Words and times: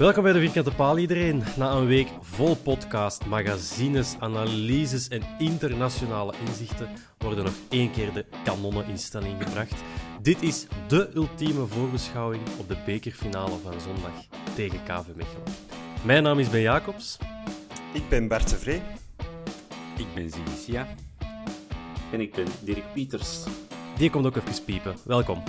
Welkom 0.00 0.22
bij 0.22 0.32
de 0.32 0.40
Vierkante 0.40 0.74
Paal 0.74 0.98
iedereen. 0.98 1.42
Na 1.56 1.70
een 1.70 1.86
week 1.86 2.08
vol 2.20 2.56
podcast, 2.56 3.26
magazines, 3.26 4.16
analyses 4.18 5.08
en 5.08 5.22
internationale 5.38 6.34
inzichten 6.46 6.88
worden 7.18 7.44
nog 7.44 7.54
één 7.68 7.90
keer 7.90 8.12
de 8.12 8.24
kanonnen 8.44 8.86
in 8.86 8.98
stelling 8.98 9.42
gebracht. 9.42 9.74
Dit 10.22 10.42
is 10.42 10.66
de 10.88 11.10
ultieme 11.14 11.66
voorbeschouwing 11.66 12.42
op 12.58 12.68
de 12.68 12.76
bekerfinale 12.86 13.56
van 13.62 13.80
zondag 13.80 14.24
tegen 14.54 14.82
KV 14.82 15.14
Mechelen. 15.14 15.42
Mijn 16.04 16.22
naam 16.22 16.38
is 16.38 16.50
Ben 16.50 16.60
Jacobs. 16.60 17.18
Ik 17.92 18.08
ben 18.08 18.28
Bart 18.28 18.50
de 18.50 18.56
Vree. 18.56 18.82
Ik 19.96 20.06
ben 20.14 20.30
Zinicia. 20.30 20.86
En 22.12 22.20
ik 22.20 22.34
ben 22.34 22.46
Dirk 22.60 22.92
Pieters. 22.92 23.44
Die 23.96 24.10
komt 24.10 24.26
ook 24.26 24.36
even 24.36 24.64
piepen. 24.64 24.96
Welkom. 25.04 25.42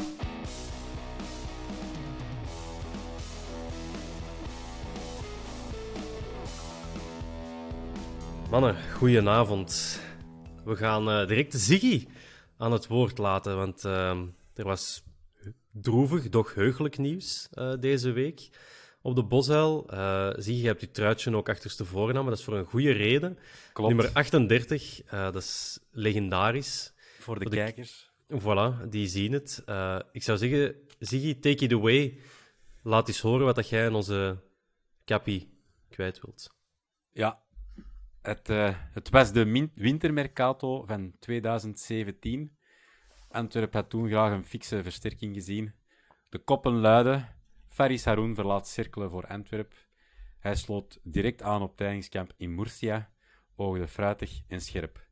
Mannen, 8.51 8.93
goedenavond. 8.93 10.01
We 10.65 10.75
gaan 10.75 11.09
uh, 11.09 11.27
direct 11.27 11.53
Ziggy 11.53 12.07
aan 12.57 12.71
het 12.71 12.87
woord 12.87 13.17
laten, 13.17 13.55
want 13.55 13.85
uh, 13.85 14.19
er 14.53 14.63
was 14.63 15.03
droevig, 15.71 16.29
doch 16.29 16.53
heugelijk 16.53 16.97
nieuws 16.97 17.49
uh, 17.53 17.73
deze 17.79 18.11
week 18.11 18.49
op 19.01 19.15
de 19.15 19.23
Bosuil. 19.23 19.87
Uh, 19.93 20.29
Ziggy, 20.35 20.61
je 20.61 20.67
hebt 20.67 20.81
je 20.81 20.91
truitje 20.91 21.35
ook 21.35 21.49
achterstevoren 21.49 22.13
maar 22.13 22.23
dat 22.23 22.37
is 22.37 22.43
voor 22.43 22.57
een 22.57 22.65
goede 22.65 22.91
reden. 22.91 23.37
Klopt. 23.73 23.93
Nummer 23.93 24.13
38, 24.13 25.01
dat 25.05 25.35
is 25.35 25.79
legendarisch. 25.91 26.93
Voor 27.19 27.35
de, 27.35 27.41
voor 27.41 27.51
de 27.51 27.57
kijkers. 27.57 28.11
Voilà, 28.39 28.89
die 28.89 29.07
zien 29.07 29.31
het. 29.31 29.63
ik 30.11 30.23
zou 30.23 30.37
zeggen, 30.37 30.75
Ziggy, 30.99 31.39
take 31.39 31.63
it 31.63 31.73
away. 31.73 32.19
Laat 32.83 33.07
eens 33.07 33.19
horen 33.19 33.45
wat 33.45 33.55
dat 33.55 33.69
jij 33.69 33.85
aan 33.85 33.95
onze 33.95 34.37
Cappy 35.05 35.47
kwijt 35.89 36.21
wilt. 36.21 36.49
Ja, 37.13 37.40
het, 38.21 38.49
uh, 38.49 38.75
het 38.93 39.09
was 39.09 39.31
de 39.31 39.69
wintermercato 39.75 40.83
van 40.85 41.13
2017. 41.19 42.55
Antwerp 43.29 43.73
had 43.73 43.89
toen 43.89 44.07
graag 44.07 44.31
een 44.31 44.45
fikse 44.45 44.83
versterking 44.83 45.35
gezien. 45.35 45.73
De 46.29 46.39
koppen 46.39 46.73
luiden: 46.73 47.27
Faris 47.67 48.05
Haroun 48.05 48.35
verlaat 48.35 48.67
cirkelen 48.67 49.09
voor 49.09 49.27
Antwerp. 49.27 49.73
Hij 50.39 50.55
sloot 50.55 50.99
direct 51.03 51.41
aan 51.41 51.61
op 51.61 51.77
trainingskamp 51.77 52.33
in 52.37 52.55
Murcia, 52.55 53.09
oogde 53.55 53.87
fruitig 53.87 54.41
en 54.47 54.61
scherp. 54.61 55.05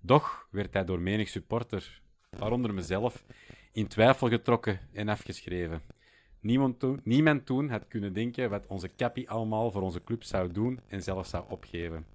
Doch 0.00 0.48
werd 0.50 0.74
hij 0.74 0.84
door 0.84 1.00
menig 1.00 1.28
supporter, 1.28 2.02
waaronder 2.30 2.74
mezelf, 2.74 3.24
in 3.72 3.86
twijfel 3.86 4.28
getrokken 4.28 4.80
en 4.92 5.08
afgeschreven. 5.08 5.82
Niemand 6.40 6.78
toen, 6.78 7.00
niemand 7.04 7.46
toen 7.46 7.68
had 7.68 7.88
kunnen 7.88 8.12
denken 8.12 8.50
wat 8.50 8.66
onze 8.66 8.94
Cappy 8.96 9.24
allemaal 9.26 9.70
voor 9.70 9.82
onze 9.82 10.04
club 10.04 10.24
zou 10.24 10.52
doen 10.52 10.80
en 10.88 11.02
zelfs 11.02 11.30
zou 11.30 11.44
opgeven. 11.48 12.06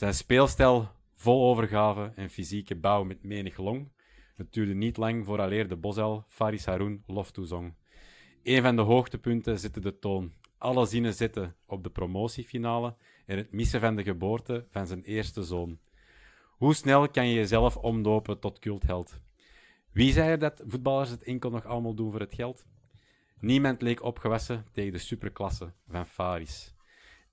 Zijn 0.00 0.14
speelstijl 0.14 0.88
vol 1.14 1.48
overgave 1.48 2.12
en 2.14 2.30
fysieke 2.30 2.76
bouw 2.76 3.04
met 3.04 3.22
menig 3.22 3.56
long. 3.56 3.88
Het 4.34 4.52
duurde 4.52 4.74
niet 4.74 4.96
lang 4.96 5.24
vooraleer 5.24 5.68
de 5.68 5.76
Bosel 5.76 6.24
Faris 6.28 6.64
Haroun 6.64 7.02
lof 7.06 7.30
toezong. 7.30 7.74
Een 8.42 8.62
van 8.62 8.76
de 8.76 8.82
hoogtepunten 8.82 9.58
zette 9.58 9.80
de 9.80 9.98
toon. 9.98 10.32
Alle 10.58 10.86
zinnen 10.86 11.14
zitten 11.14 11.54
op 11.66 11.82
de 11.82 11.90
promotiefinale 11.90 12.94
en 13.26 13.36
het 13.36 13.52
missen 13.52 13.80
van 13.80 13.96
de 13.96 14.02
geboorte 14.02 14.66
van 14.70 14.86
zijn 14.86 15.02
eerste 15.02 15.42
zoon. 15.42 15.78
Hoe 16.56 16.74
snel 16.74 17.08
kan 17.08 17.26
je 17.26 17.34
jezelf 17.34 17.76
omdopen 17.76 18.38
tot 18.38 18.58
cultheld? 18.58 19.20
Wie 19.92 20.12
zei 20.12 20.30
er 20.30 20.38
dat 20.38 20.62
voetballers 20.66 21.10
het 21.10 21.22
enkel 21.22 21.50
nog 21.50 21.66
allemaal 21.66 21.94
doen 21.94 22.10
voor 22.10 22.20
het 22.20 22.34
geld? 22.34 22.66
Niemand 23.40 23.82
leek 23.82 24.02
opgewassen 24.02 24.66
tegen 24.72 24.92
de 24.92 24.98
superklasse 24.98 25.72
van 25.86 26.06
Faris. 26.06 26.74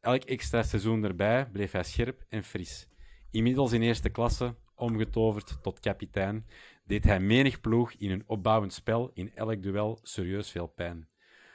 Elk 0.02 0.24
extra 0.24 0.64
seizoen 0.64 1.04
erbij 1.04 1.50
bleef 1.52 1.72
hij 1.72 1.84
scherp 1.84 2.26
en 2.30 2.44
fris. 2.44 2.88
Inmiddels 3.32 3.72
in 3.72 3.82
eerste 3.82 4.10
klasse, 4.10 4.56
omgetoverd 4.76 5.58
tot 5.62 5.80
kapitein, 5.80 6.46
deed 6.86 7.04
hij 7.04 7.20
menig 7.20 7.62
ploeg 7.62 7.94
in 7.94 8.12
een 8.12 8.24
opbouwend 8.26 8.74
spel 8.74 9.12
in 9.14 9.36
elk 9.36 9.64
duel 9.64 10.00
serieus 10.02 10.52
veel 10.52 10.68
pijn. 10.68 11.08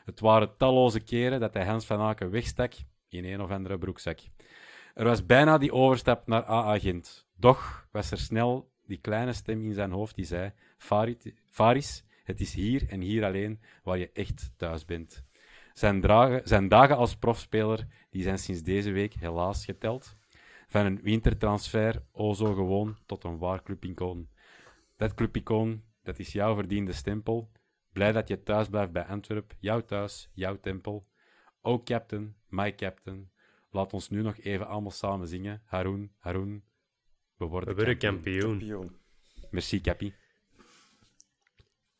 Het 0.04 0.20
waren 0.20 0.56
talloze 0.56 1.00
keren 1.00 1.40
dat 1.40 1.54
hij 1.54 1.66
Hans 1.66 1.86
van 1.86 2.00
Aken 2.00 2.30
wegstak 2.30 2.72
in 3.08 3.24
een 3.24 3.40
of 3.40 3.50
andere 3.50 3.78
broekzak. 3.78 4.18
Er 4.94 5.04
was 5.04 5.26
bijna 5.26 5.58
die 5.58 5.72
overstap 5.72 6.26
naar 6.26 6.50
A-agent. 6.50 7.26
Doch 7.36 7.88
was 7.92 8.10
er 8.10 8.18
snel 8.18 8.70
die 8.86 8.98
kleine 8.98 9.32
stem 9.32 9.64
in 9.64 9.74
zijn 9.74 9.90
hoofd 9.90 10.14
die 10.14 10.24
zei: 10.24 10.52
Faris, 11.46 12.04
het 12.24 12.40
is 12.40 12.54
hier 12.54 12.88
en 12.88 13.00
hier 13.00 13.24
alleen 13.24 13.60
waar 13.82 13.98
je 13.98 14.10
echt 14.12 14.52
thuis 14.56 14.84
bent. 14.84 15.24
Zijn, 15.72 16.00
dragen, 16.00 16.40
zijn 16.44 16.68
dagen 16.68 16.96
als 16.96 17.16
profspeler 17.16 17.86
die 18.10 18.22
zijn 18.22 18.38
sinds 18.38 18.62
deze 18.62 18.90
week 18.90 19.14
helaas 19.14 19.64
geteld. 19.64 20.16
Van 20.68 20.86
een 20.86 21.00
wintertransfer, 21.02 22.02
o 22.12 22.34
zo 22.34 22.54
gewoon, 22.54 22.96
tot 23.06 23.24
een 23.24 23.38
waar 23.38 23.62
clubicoon. 23.62 24.28
Dat 24.96 25.14
clubicoon, 25.14 25.82
dat 26.02 26.18
is 26.18 26.32
jouw 26.32 26.54
verdiende 26.54 26.92
stempel. 26.92 27.50
Blij 27.92 28.12
dat 28.12 28.28
je 28.28 28.42
thuis 28.42 28.68
blijft 28.68 28.92
bij 28.92 29.04
Antwerp, 29.04 29.54
jouw 29.58 29.80
thuis, 29.80 30.30
jouw 30.34 30.60
tempel. 30.60 31.06
Oh 31.60 31.84
captain, 31.84 32.36
my 32.48 32.74
captain, 32.74 33.30
laat 33.70 33.92
ons 33.92 34.08
nu 34.08 34.22
nog 34.22 34.38
even 34.38 34.66
allemaal 34.66 34.90
samen 34.90 35.28
zingen. 35.28 35.62
Haroon, 35.64 36.10
Haroon, 36.18 36.62
we 37.36 37.44
worden, 37.44 37.68
we 37.68 37.74
worden 37.74 37.98
kampioen. 37.98 38.58
kampioen. 38.58 38.96
Merci, 39.50 39.80
Cappy. 39.80 40.12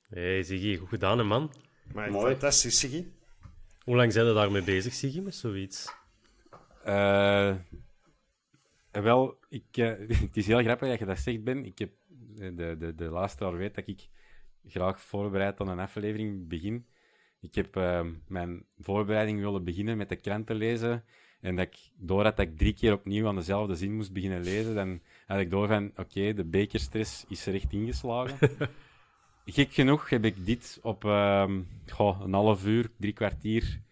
Hey, 0.09 0.43
Ziggy, 0.43 0.77
goed 0.77 0.89
gedaan, 0.89 1.19
hè, 1.19 1.25
man. 1.25 1.53
Maar 1.93 2.11
Mooi. 2.11 2.31
Fantastisch, 2.31 2.81
Ziggy. 2.81 3.07
Hoe 3.85 3.97
lang 3.97 4.13
zijn 4.13 4.27
we 4.27 4.33
daarmee 4.33 4.63
bezig, 4.63 4.93
Siggy, 4.93 5.21
met 5.21 5.35
zoiets? 5.35 5.95
Uh, 6.87 7.55
wel, 8.91 9.39
ik, 9.49 9.77
uh, 9.77 9.89
het 10.27 10.37
is 10.37 10.47
heel 10.47 10.63
grappig 10.63 10.89
dat 10.89 10.99
je 10.99 11.05
dat 11.05 11.19
zegt, 11.19 11.45
Ben. 11.45 11.65
Ik 11.65 11.79
heb 11.79 11.91
de, 12.37 12.77
de, 12.79 12.95
de 12.95 13.09
laatste 13.09 13.45
jaar 13.45 13.57
weet 13.57 13.75
dat 13.75 13.87
ik 13.87 14.09
graag 14.67 15.01
voorbereid 15.01 15.61
aan 15.61 15.69
een 15.69 15.79
aflevering 15.79 16.49
begin. 16.49 16.87
Ik 17.41 17.55
heb 17.55 17.77
uh, 17.77 18.07
mijn 18.27 18.65
voorbereiding 18.79 19.41
willen 19.41 19.65
beginnen 19.65 19.97
met 19.97 20.09
de 20.09 20.17
kranten 20.17 20.57
lezen. 20.57 21.05
En 21.41 21.57
dat 21.57 21.67
ik 21.67 21.91
door 21.97 22.23
dat 22.23 22.39
ik 22.39 22.59
drie 22.59 22.75
keer 22.75 22.93
opnieuw 22.93 23.27
aan 23.27 23.37
dezelfde 23.37 23.75
zin 23.75 23.97
moest 23.97 24.13
beginnen 24.13 24.43
lezen, 24.43 24.75
dan 24.75 25.01
had 25.27 25.41
ik 25.41 25.51
door 25.51 25.69
van, 25.69 25.93
oké, 25.97 26.33
de 26.35 26.45
bekerstress 26.45 27.25
is 27.29 27.47
er 27.47 27.55
echt 27.55 27.73
ingeslagen. 27.73 28.51
gek 29.45 29.73
genoeg 29.73 30.09
heb 30.09 30.25
ik 30.25 30.47
dit 30.47 30.79
op 30.83 31.05
um, 31.05 31.69
goh, 31.87 32.21
een 32.21 32.33
half 32.33 32.67
uur, 32.67 32.91
drie 32.97 33.13
kwartier 33.13 33.83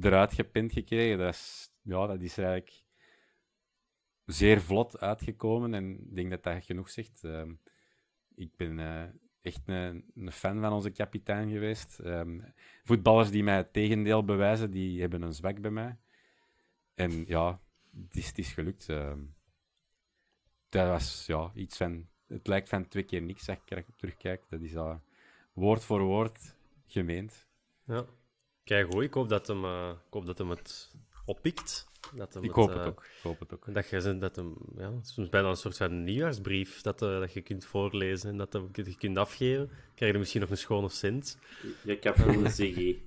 eruit 0.00 0.32
gepint 0.32 0.72
gekregen. 0.72 1.18
Dat 1.18 1.34
is, 1.34 1.70
ja, 1.82 2.06
dat 2.06 2.20
is 2.20 2.38
eigenlijk 2.38 2.82
zeer 4.26 4.60
vlot 4.60 5.00
uitgekomen 5.00 5.74
en 5.74 5.92
ik 5.92 6.14
denk 6.14 6.30
dat 6.30 6.42
dat 6.42 6.64
genoeg 6.64 6.90
zegt. 6.90 7.22
Uh, 7.24 7.42
ik 8.34 8.56
ben 8.56 8.78
uh, 8.78 9.04
echt 9.42 9.62
een, 9.64 10.04
een, 10.14 10.32
fan 10.32 10.60
van 10.60 10.72
onze 10.72 10.90
kapitein 10.90 11.50
geweest. 11.50 11.98
Um, 11.98 12.52
voetballers 12.82 13.30
die 13.30 13.42
mij 13.42 13.56
het 13.56 13.72
tegendeel 13.72 14.24
bewijzen, 14.24 14.70
die 14.70 15.00
hebben 15.00 15.22
een 15.22 15.32
zwak 15.32 15.60
bij 15.60 15.70
mij. 15.70 15.98
En 16.94 17.24
ja, 17.26 17.60
het 18.08 18.38
is, 18.38 18.52
gelukt. 18.52 18.88
Uh, 18.88 19.12
dat 20.68 20.88
was 20.88 21.26
ja, 21.26 21.50
iets 21.54 21.76
van 21.76 22.08
het 22.28 22.46
lijkt 22.46 22.68
van 22.68 22.88
twee 22.88 23.02
keer 23.02 23.22
niks 23.22 23.48
als 23.48 23.58
ik 23.68 23.84
terugkijk. 23.96 24.44
Dat 24.48 24.60
is 24.60 24.72
uh, 24.72 24.94
woord 25.52 25.84
voor 25.84 26.00
woord 26.00 26.54
gemeend. 26.86 27.46
Ja. 27.86 28.04
Kijk, 28.64 28.92
goed. 28.92 29.02
Ik 29.02 29.14
hoop 29.14 29.28
dat 29.28 29.46
hem, 29.46 29.64
uh, 29.64 29.90
ik 30.06 30.12
hoop 30.12 30.26
dat 30.26 30.38
hem 30.38 30.50
het 30.50 30.94
oppikt. 31.24 31.92
Dat 32.14 32.34
hem 32.34 32.44
ik 32.44 32.50
hoop 32.50 32.68
het, 32.68 32.76
het 32.76 32.86
uh, 32.86 32.92
ook. 32.92 33.04
Ik 33.04 33.22
hoop 33.22 33.40
het 33.40 33.52
ook. 33.52 33.74
Dat 33.74 33.88
je 33.88 34.18
dat 34.18 34.36
hem, 34.36 34.56
ja, 34.76 34.92
soms 35.02 35.28
bijna 35.28 35.48
een 35.48 35.56
soort 35.56 35.76
van 35.76 36.04
nieuwjaarsbrief 36.04 36.80
dat, 36.80 37.02
uh, 37.02 37.18
dat 37.18 37.32
je 37.32 37.40
kunt 37.40 37.64
voorlezen 37.64 38.30
en 38.30 38.36
dat 38.36 38.52
hem, 38.52 38.68
je 38.72 38.96
kunt 38.96 39.18
afgeven. 39.18 39.70
Krijg 39.94 40.12
je 40.12 40.18
misschien 40.18 40.40
nog 40.40 40.50
een 40.50 40.58
schone 40.58 40.88
cent. 40.88 41.38
Je 41.84 41.98
hebt 42.00 42.18
een 42.18 42.50
Ziggy. 42.60 42.98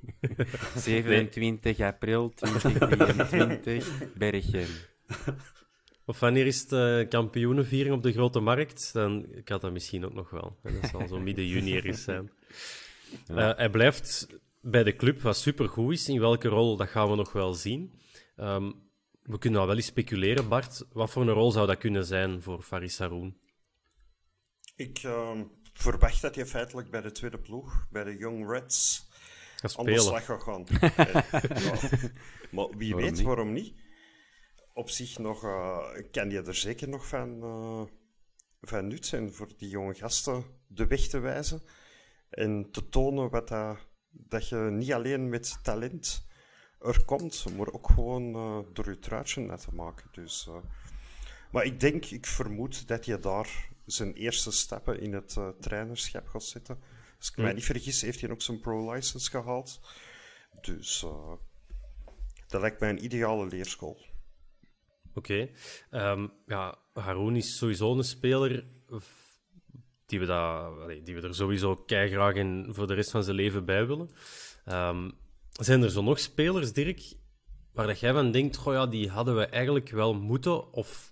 27 0.76 1.80
april 1.80 2.30
2023, 2.30 4.14
Bergen. 4.14 4.68
Of 6.08 6.20
wanneer 6.20 6.46
is 6.46 6.62
het 6.62 6.72
uh, 6.72 7.10
kampioenenviering 7.10 7.96
op 7.96 8.04
de 8.04 8.12
Grote 8.12 8.40
Markt? 8.40 8.94
Dan 8.94 9.26
ik 9.34 9.50
had 9.50 9.62
dat 9.62 9.72
misschien 9.72 10.06
ook 10.06 10.14
nog 10.14 10.30
wel. 10.30 10.58
En 10.64 10.74
dat 10.82 10.90
zal 10.90 11.08
zo 11.08 11.20
midden 11.20 11.48
juni 11.54 11.76
ergens 11.76 12.04
zijn. 12.04 12.32
Ja. 13.28 13.50
Uh, 13.50 13.58
hij 13.58 13.70
blijft 13.70 14.28
bij 14.62 14.84
de 14.84 14.96
club, 14.96 15.22
wat 15.22 15.38
supergoed 15.38 15.94
is. 15.94 16.10
In 16.10 16.20
welke 16.20 16.48
rol, 16.48 16.78
dat 16.78 16.90
gaan 16.90 17.10
we 17.10 17.16
nog 17.16 17.32
wel 17.32 17.54
zien. 17.54 18.00
Um, 18.38 18.76
we 19.24 19.38
kunnen 19.38 19.62
al 19.62 19.68
wel 19.68 19.76
eens 19.76 19.86
speculeren, 19.86 20.48
Bart. 20.48 20.86
Wat 20.92 21.10
voor 21.10 21.22
een 21.22 21.34
rol 21.34 21.52
zou 21.52 21.68
dat 21.68 21.78
kunnen 21.78 22.06
zijn 22.06 22.42
voor 22.42 22.62
Faris 22.62 22.98
Haroun? 22.98 23.38
Ik 24.76 25.04
uh, 25.04 25.42
verwacht 25.74 26.22
dat 26.22 26.36
hij 26.36 26.46
feitelijk 26.46 26.90
bij 26.90 27.02
de 27.02 27.12
tweede 27.12 27.40
ploeg, 27.40 27.88
bij 27.90 28.04
de 28.04 28.18
Young 28.18 28.50
Reds, 28.50 29.08
aan 29.76 29.86
de 29.86 30.00
slag 30.00 30.26
gaat 30.26 30.44
gaan. 30.44 30.66
ja. 30.80 31.84
Maar 32.52 32.68
wie 32.78 32.94
waarom 32.94 33.10
weet, 33.10 33.12
niet? 33.12 33.22
waarom 33.22 33.54
niet? 33.54 33.74
Op 34.78 34.90
zich 34.90 35.18
nog, 35.18 35.44
uh, 35.44 35.88
kan 36.12 36.30
je 36.30 36.42
er 36.42 36.56
zeker 36.56 36.90
nog 36.90 37.08
van, 37.08 37.44
uh, 37.44 37.82
van 38.62 38.88
nut 38.88 39.06
zijn 39.06 39.34
voor 39.34 39.48
die 39.58 39.70
jonge 39.70 39.94
gasten 39.94 40.44
de 40.68 40.88
weg 40.88 41.08
te 41.08 41.20
wijzen 41.20 41.62
en 42.30 42.72
te 42.72 42.90
tonen 42.90 43.30
wat 43.30 43.48
dat, 43.48 43.78
dat 44.10 44.50
je 44.50 44.56
niet 44.56 44.94
alleen 44.94 45.30
met 45.30 45.60
talent 45.64 46.26
er 46.80 47.06
komt, 47.06 47.46
maar 47.56 47.72
ook 47.72 47.90
gewoon 47.90 48.36
uh, 48.36 48.60
door 48.74 48.90
je 48.90 49.00
truitje 49.00 49.42
net 49.42 49.62
te 49.62 49.76
maken. 49.76 50.10
Dus, 50.12 50.50
maar 51.52 51.66
ik 51.66 51.80
denk, 51.80 52.06
ik 52.06 52.26
vermoed 52.26 52.88
dat 52.88 53.06
je 53.06 53.20
daar 53.20 53.70
zijn 53.86 54.14
eerste 54.14 54.52
stappen 54.52 55.00
in 55.00 55.14
het 55.14 55.38
trainerschap 55.60 56.28
gaat 56.28 56.44
zetten. 56.44 56.80
Als 57.18 57.30
ik 57.30 57.38
mij 57.38 57.54
niet 57.54 57.66
vergis, 57.66 58.02
heeft 58.02 58.22
hij 58.22 58.30
ook 58.30 58.42
zijn 58.42 58.60
pro-license 58.60 59.30
gehaald. 59.30 59.80
Dus 60.62 61.06
dat 62.48 62.62
lijkt 62.62 62.80
mij 62.80 62.90
een 62.90 63.04
ideale 63.04 63.48
leerschool. 63.48 64.07
Oké. 65.18 65.50
Um, 65.92 66.32
ja, 66.46 66.78
Haroun 66.94 67.36
is 67.36 67.58
sowieso 67.58 67.98
een 67.98 68.04
speler 68.04 68.66
die 70.06 70.20
we, 70.20 70.26
dat, 70.26 71.06
die 71.06 71.16
we 71.16 71.22
er 71.22 71.36
sowieso 71.36 71.84
graag 71.86 72.34
in 72.34 72.68
voor 72.70 72.88
de 72.88 72.94
rest 72.94 73.12
van 73.12 73.24
zijn 73.24 73.36
leven 73.36 73.66
bij 73.66 73.88
willen. 73.88 74.10
Um, 74.66 75.12
zijn 75.52 75.84
er 75.84 75.90
zo 75.90 76.02
nog 76.02 76.20
spelers, 76.20 76.74
Dirk, 76.74 77.14
waar 77.74 77.88
dat 77.88 78.00
jij 78.00 78.14
van 78.14 78.32
denkt, 78.32 78.56
goh 78.56 78.74
ja, 78.74 78.88
die 78.88 79.10
hadden 79.10 79.36
we 79.36 79.46
eigenlijk 79.46 79.90
wel 79.90 80.14
moeten 80.14 80.74
of 80.74 81.12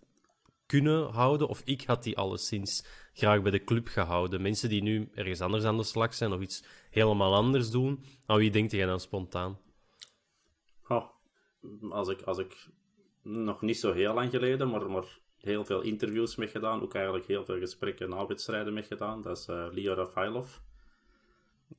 kunnen 0.66 1.10
houden, 1.10 1.48
of 1.48 1.62
ik 1.66 1.84
had 1.86 2.04
die 2.04 2.18
alleszins 2.18 2.86
graag 3.14 3.42
bij 3.42 3.52
de 3.52 3.64
club 3.64 3.88
gehouden. 3.88 4.42
Mensen 4.42 4.70
die 4.70 4.82
nu 4.82 5.10
ergens 5.14 5.42
anders 5.42 5.64
aan 5.64 5.78
de 5.78 5.84
slag 5.84 6.14
zijn 6.14 6.34
of 6.34 6.42
iets 6.42 6.64
helemaal 6.90 7.36
anders 7.36 7.70
doen. 7.70 8.04
Aan 8.26 8.38
wie 8.38 8.52
denkt 8.52 8.72
jij 8.72 8.86
dan 8.86 9.00
spontaan? 9.00 9.60
Oh, 10.88 11.06
als, 11.90 12.08
ik, 12.08 12.22
als 12.22 12.38
ik 12.38 12.70
nog 13.26 13.62
niet 13.62 13.78
zo 13.78 13.94
heel 13.94 14.14
lang 14.14 14.30
geleden, 14.30 14.70
maar, 14.70 14.90
maar 14.90 15.20
heel 15.40 15.66
veel 15.66 15.82
interviews 15.82 16.36
mee 16.36 16.48
gedaan, 16.48 16.82
ook 16.82 16.94
eigenlijk 16.94 17.26
heel 17.26 17.46
veel 17.46 17.58
gesprekken 17.58 18.14
en 18.14 18.28
wedstrijden 18.28 18.74
mee 18.74 18.84
gedaan, 18.84 19.22
dat 19.22 19.38
is 19.38 19.48
uh, 19.48 19.66
Leo 19.72 19.94
Rafailov. 19.94 20.48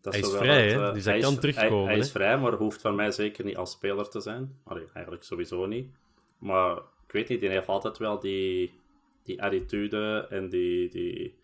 Dat 0.01 0.13
hij 0.13 0.23
is 0.23 0.31
vrij, 0.31 0.77
uh, 0.77 0.93
dus 0.93 1.05
hij, 1.05 1.13
hij 1.13 1.23
kan 1.23 1.33
is, 1.33 1.39
terugkomen. 1.39 1.85
Hij, 1.85 1.87
hij 1.87 1.99
is 1.99 2.11
vrij, 2.11 2.39
maar 2.39 2.53
hoeft 2.53 2.81
van 2.81 2.95
mij 2.95 3.11
zeker 3.11 3.45
niet 3.45 3.57
als 3.57 3.71
speler 3.71 4.09
te 4.09 4.21
zijn. 4.21 4.59
Allee, 4.65 4.85
eigenlijk 4.93 5.25
sowieso 5.25 5.67
niet. 5.67 5.91
Maar 6.39 6.77
ik 6.77 7.13
weet 7.13 7.29
niet, 7.29 7.41
hij 7.41 7.51
heeft 7.51 7.69
altijd 7.69 7.99
wel 7.99 8.21
die, 8.21 8.75
die 9.23 9.43
attitude 9.43 10.27
en 10.31 10.49
die, 10.49 10.89
die... 10.89 11.39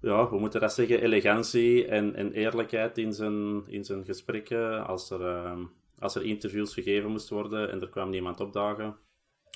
Ja, 0.00 0.26
hoe 0.26 0.40
moet 0.40 0.52
je 0.52 0.58
dat 0.58 0.72
zeggen? 0.72 1.02
Elegantie 1.02 1.86
en, 1.86 2.14
en 2.14 2.32
eerlijkheid 2.32 2.98
in 2.98 3.12
zijn, 3.12 3.62
in 3.66 3.84
zijn 3.84 4.04
gesprekken. 4.04 4.86
Als 4.86 5.10
er, 5.10 5.20
uh, 5.20 5.58
als 5.98 6.14
er 6.14 6.22
interviews 6.22 6.74
gegeven 6.74 7.10
moest 7.10 7.28
worden 7.28 7.70
en 7.70 7.80
er 7.80 7.88
kwam 7.88 8.10
niemand 8.10 8.40
opdagen, 8.40 8.96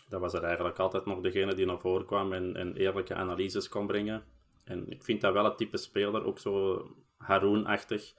dan 0.09 0.21
was 0.21 0.35
er 0.35 0.43
eigenlijk 0.43 0.79
altijd 0.79 1.07
nog 1.07 1.21
degene 1.21 1.55
die 1.55 1.67
naar 1.67 1.79
voren 1.79 2.07
kwam 2.07 2.33
en, 2.33 2.57
en 2.57 2.77
eerlijke 2.77 3.15
analyses 3.15 3.69
kon 3.69 3.87
brengen. 3.87 4.25
En 4.65 4.91
ik 4.91 5.03
vind 5.03 5.21
dat 5.21 5.33
wel 5.33 5.45
het 5.45 5.57
type 5.57 5.77
speler, 5.77 6.25
ook 6.25 6.39
zo 6.39 6.87
Haroon-achtig. 7.17 8.15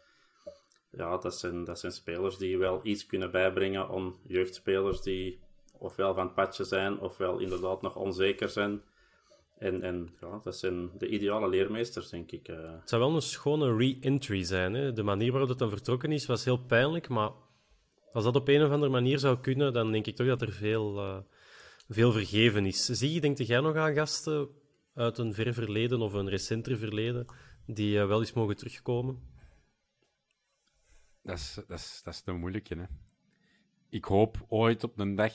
Ja, 0.91 1.17
dat 1.17 1.35
zijn, 1.35 1.63
dat 1.63 1.79
zijn 1.79 1.91
spelers 1.91 2.37
die 2.37 2.57
wel 2.57 2.79
iets 2.83 3.05
kunnen 3.05 3.31
bijbrengen 3.31 3.89
om 3.89 4.15
jeugdspelers 4.27 5.01
die 5.01 5.39
ofwel 5.77 6.13
van 6.13 6.25
het 6.25 6.35
padje 6.35 6.63
zijn, 6.63 6.99
ofwel 6.99 7.39
inderdaad 7.39 7.81
nog 7.81 7.95
onzeker 7.95 8.49
zijn. 8.49 8.81
En, 9.57 9.81
en 9.81 10.15
ja, 10.21 10.39
dat 10.43 10.57
zijn 10.57 10.89
de 10.97 11.07
ideale 11.07 11.49
leermeesters, 11.49 12.09
denk 12.09 12.31
ik. 12.31 12.47
Uh. 12.47 12.71
Het 12.79 12.89
zou 12.89 13.01
wel 13.01 13.15
een 13.15 13.21
schone 13.21 13.75
re-entry 13.75 14.43
zijn. 14.43 14.73
Hè? 14.73 14.93
De 14.93 15.03
manier 15.03 15.31
waarop 15.31 15.49
het 15.49 15.59
dan 15.59 15.69
vertrokken 15.69 16.11
is, 16.11 16.25
was 16.25 16.45
heel 16.45 16.57
pijnlijk. 16.57 17.09
Maar 17.09 17.31
als 18.13 18.23
dat 18.23 18.35
op 18.35 18.47
een 18.47 18.63
of 18.63 18.71
andere 18.71 18.91
manier 18.91 19.19
zou 19.19 19.39
kunnen, 19.39 19.73
dan 19.73 19.91
denk 19.91 20.05
ik 20.05 20.15
toch 20.15 20.27
dat 20.27 20.41
er 20.41 20.51
veel, 20.51 20.97
uh, 20.97 21.19
veel 21.87 22.11
vergeven 22.11 22.65
is. 22.65 22.85
Zie 22.85 23.13
je, 23.13 23.21
denkt 23.21 23.47
jij 23.47 23.59
nog 23.59 23.75
aan 23.75 23.93
gasten 23.93 24.49
uit 24.93 25.17
een 25.17 25.33
ver 25.33 25.53
verleden 25.53 26.01
of 26.01 26.13
een 26.13 26.29
recenter 26.29 26.77
verleden 26.77 27.25
die 27.65 27.95
uh, 27.95 28.07
wel 28.07 28.19
eens 28.19 28.33
mogen 28.33 28.55
terugkomen? 28.55 29.31
Dat 31.21 31.37
is, 31.37 31.53
dat 31.67 31.79
is, 31.79 32.01
dat 32.03 32.13
is 32.13 32.21
een 32.25 32.39
moeilijke. 32.39 32.75
Hè? 32.75 32.85
Ik 33.89 34.05
hoop 34.05 34.45
ooit 34.47 34.83
op 34.83 34.99
een 34.99 35.15
dag 35.15 35.33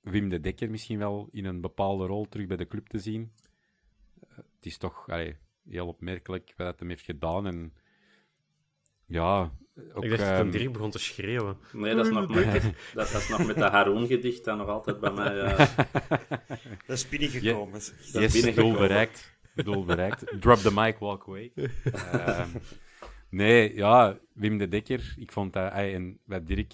Wim 0.00 0.28
de 0.28 0.40
Dekker 0.40 0.70
misschien 0.70 0.98
wel 0.98 1.28
in 1.30 1.44
een 1.44 1.60
bepaalde 1.60 2.06
rol 2.06 2.28
terug 2.28 2.46
bij 2.46 2.56
de 2.56 2.66
club 2.66 2.88
te 2.88 2.98
zien. 2.98 3.32
Uh, 4.22 4.36
het 4.36 4.66
is 4.66 4.78
toch 4.78 5.06
heel 5.68 5.86
opmerkelijk 5.86 6.54
wat 6.56 6.80
hij 6.80 6.88
heeft 6.88 7.04
gedaan. 7.04 7.46
En 7.46 7.74
ja, 9.06 9.52
ook, 9.92 10.04
ik 10.04 10.10
dacht 10.10 10.36
dat. 10.36 10.52
Dirk 10.52 10.72
begon 10.72 10.90
te 10.90 10.98
schreeuwen. 10.98 11.56
Nee, 11.72 11.94
dat 11.94 12.06
is 12.06 12.12
nog 12.12 12.28
met, 12.28 12.62
dat, 12.62 12.72
dat 12.94 13.20
is 13.20 13.28
nog 13.28 13.46
met 13.46 13.56
dat 13.56 13.72
Haroon-gedicht 13.72 14.44
dat 14.44 14.56
nog 14.56 14.68
altijd 14.68 15.00
bij 15.00 15.10
mij... 15.10 15.34
Uh... 15.34 15.58
dat 16.86 16.96
is 16.96 17.08
binnengekomen. 17.08 17.80
Je, 17.80 18.12
dat 18.12 18.22
is 18.22 18.42
yes, 18.42 18.54
doel 18.54 18.72
bereikt. 18.72 19.34
Doel 19.54 19.84
bereikt. 19.84 20.40
Drop 20.40 20.58
the 20.58 20.72
mic, 20.74 20.98
walk 20.98 21.24
away. 21.26 21.52
uh, 21.54 22.46
nee, 23.30 23.74
ja, 23.74 24.18
Wim 24.32 24.58
de 24.58 24.68
Dekker, 24.68 25.14
ik 25.18 25.32
vond 25.32 25.52
dat... 25.52 25.72
Hij, 25.72 25.94
en 25.94 26.18
wat 26.24 26.46
Dirk 26.46 26.72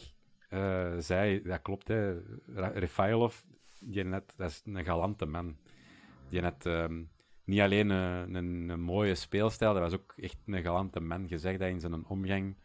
uh, 0.50 0.92
zei, 0.98 1.42
dat 1.42 1.62
klopt, 1.62 1.88
hè. 1.88 2.18
Refailov, 2.54 3.36
die 3.80 4.04
net, 4.04 4.34
dat 4.36 4.50
is 4.50 4.62
een 4.64 4.84
galante 4.84 5.26
man. 5.26 5.56
Die 6.28 6.40
net... 6.40 6.64
Um, 6.64 7.10
niet 7.44 7.60
alleen 7.60 7.90
een, 7.90 8.34
een, 8.34 8.68
een, 8.68 8.80
mooie 8.80 9.14
speelstijl, 9.14 9.72
dat 9.72 9.82
was 9.82 9.92
ook 9.92 10.14
echt 10.16 10.36
een 10.46 10.62
galante 10.62 11.00
man. 11.00 11.28
Gezegd 11.28 11.58
dat 11.58 11.68
in 11.68 11.80
zijn 11.80 12.06
omgang, 12.06 12.56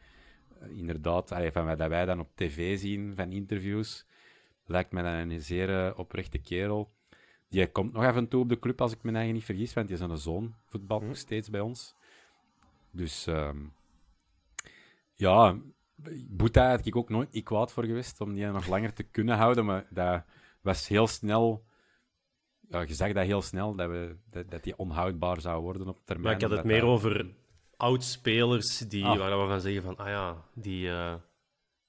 inderdaad, 0.69 1.31
allee, 1.31 1.51
van 1.51 1.65
wat 1.65 1.77
wij 1.77 2.05
dan 2.05 2.19
op 2.19 2.29
tv 2.35 2.79
zien, 2.79 3.15
van 3.15 3.31
interviews, 3.31 4.05
lijkt 4.65 4.91
mij 4.91 5.03
dan 5.03 5.13
een 5.13 5.41
zeer 5.41 5.69
uh, 5.69 5.99
oprechte 5.99 6.37
kerel. 6.37 6.91
Die 7.49 7.71
komt 7.71 7.93
nog 7.93 8.03
af 8.03 8.15
en 8.15 8.27
toe 8.27 8.41
op 8.41 8.49
de 8.49 8.59
club, 8.59 8.81
als 8.81 8.91
ik 8.91 9.03
me 9.03 9.11
eigen 9.11 9.33
niet 9.33 9.43
vergis, 9.43 9.73
want 9.73 9.87
die 9.87 9.95
is 9.95 10.01
een 10.01 10.17
zoon, 10.17 10.55
voetbal 10.65 10.99
nog 10.99 11.17
steeds 11.17 11.49
bij 11.49 11.59
ons. 11.59 11.95
Dus 12.91 13.27
um, 13.27 13.73
ja, 15.15 15.57
Boeta 16.27 16.69
had 16.69 16.85
ik 16.85 16.95
ook 16.95 17.09
nooit 17.09 17.31
niet 17.31 17.43
kwaad 17.43 17.71
voor 17.71 17.85
geweest 17.85 18.21
om 18.21 18.33
die 18.33 18.45
nog 18.45 18.67
langer 18.67 18.93
te 18.93 19.03
kunnen 19.03 19.35
houden, 19.35 19.65
maar 19.65 19.85
dat 19.89 20.23
was 20.61 20.87
heel 20.87 21.07
snel 21.07 21.65
ja, 22.69 22.81
je 22.81 22.93
zag 22.93 23.13
dat 23.13 23.25
heel 23.25 23.41
snel, 23.41 23.75
dat, 23.75 23.89
we, 23.89 24.15
dat, 24.29 24.51
dat 24.51 24.63
die 24.63 24.77
onhoudbaar 24.77 25.41
zou 25.41 25.61
worden 25.61 25.87
op 25.87 25.99
termijn. 26.03 26.23
Maar 26.23 26.43
ik 26.43 26.49
had 26.49 26.57
het 26.57 26.65
meer 26.65 26.85
over 26.85 27.35
oud-spelers 27.77 28.77
die, 28.77 29.05
ah. 29.05 29.17
waar 29.17 29.41
we 29.41 29.47
van 29.47 29.61
zeggen 29.61 29.81
van, 29.81 29.97
ah 29.97 30.07
ja, 30.07 30.43
die, 30.53 30.87
uh, 30.87 31.13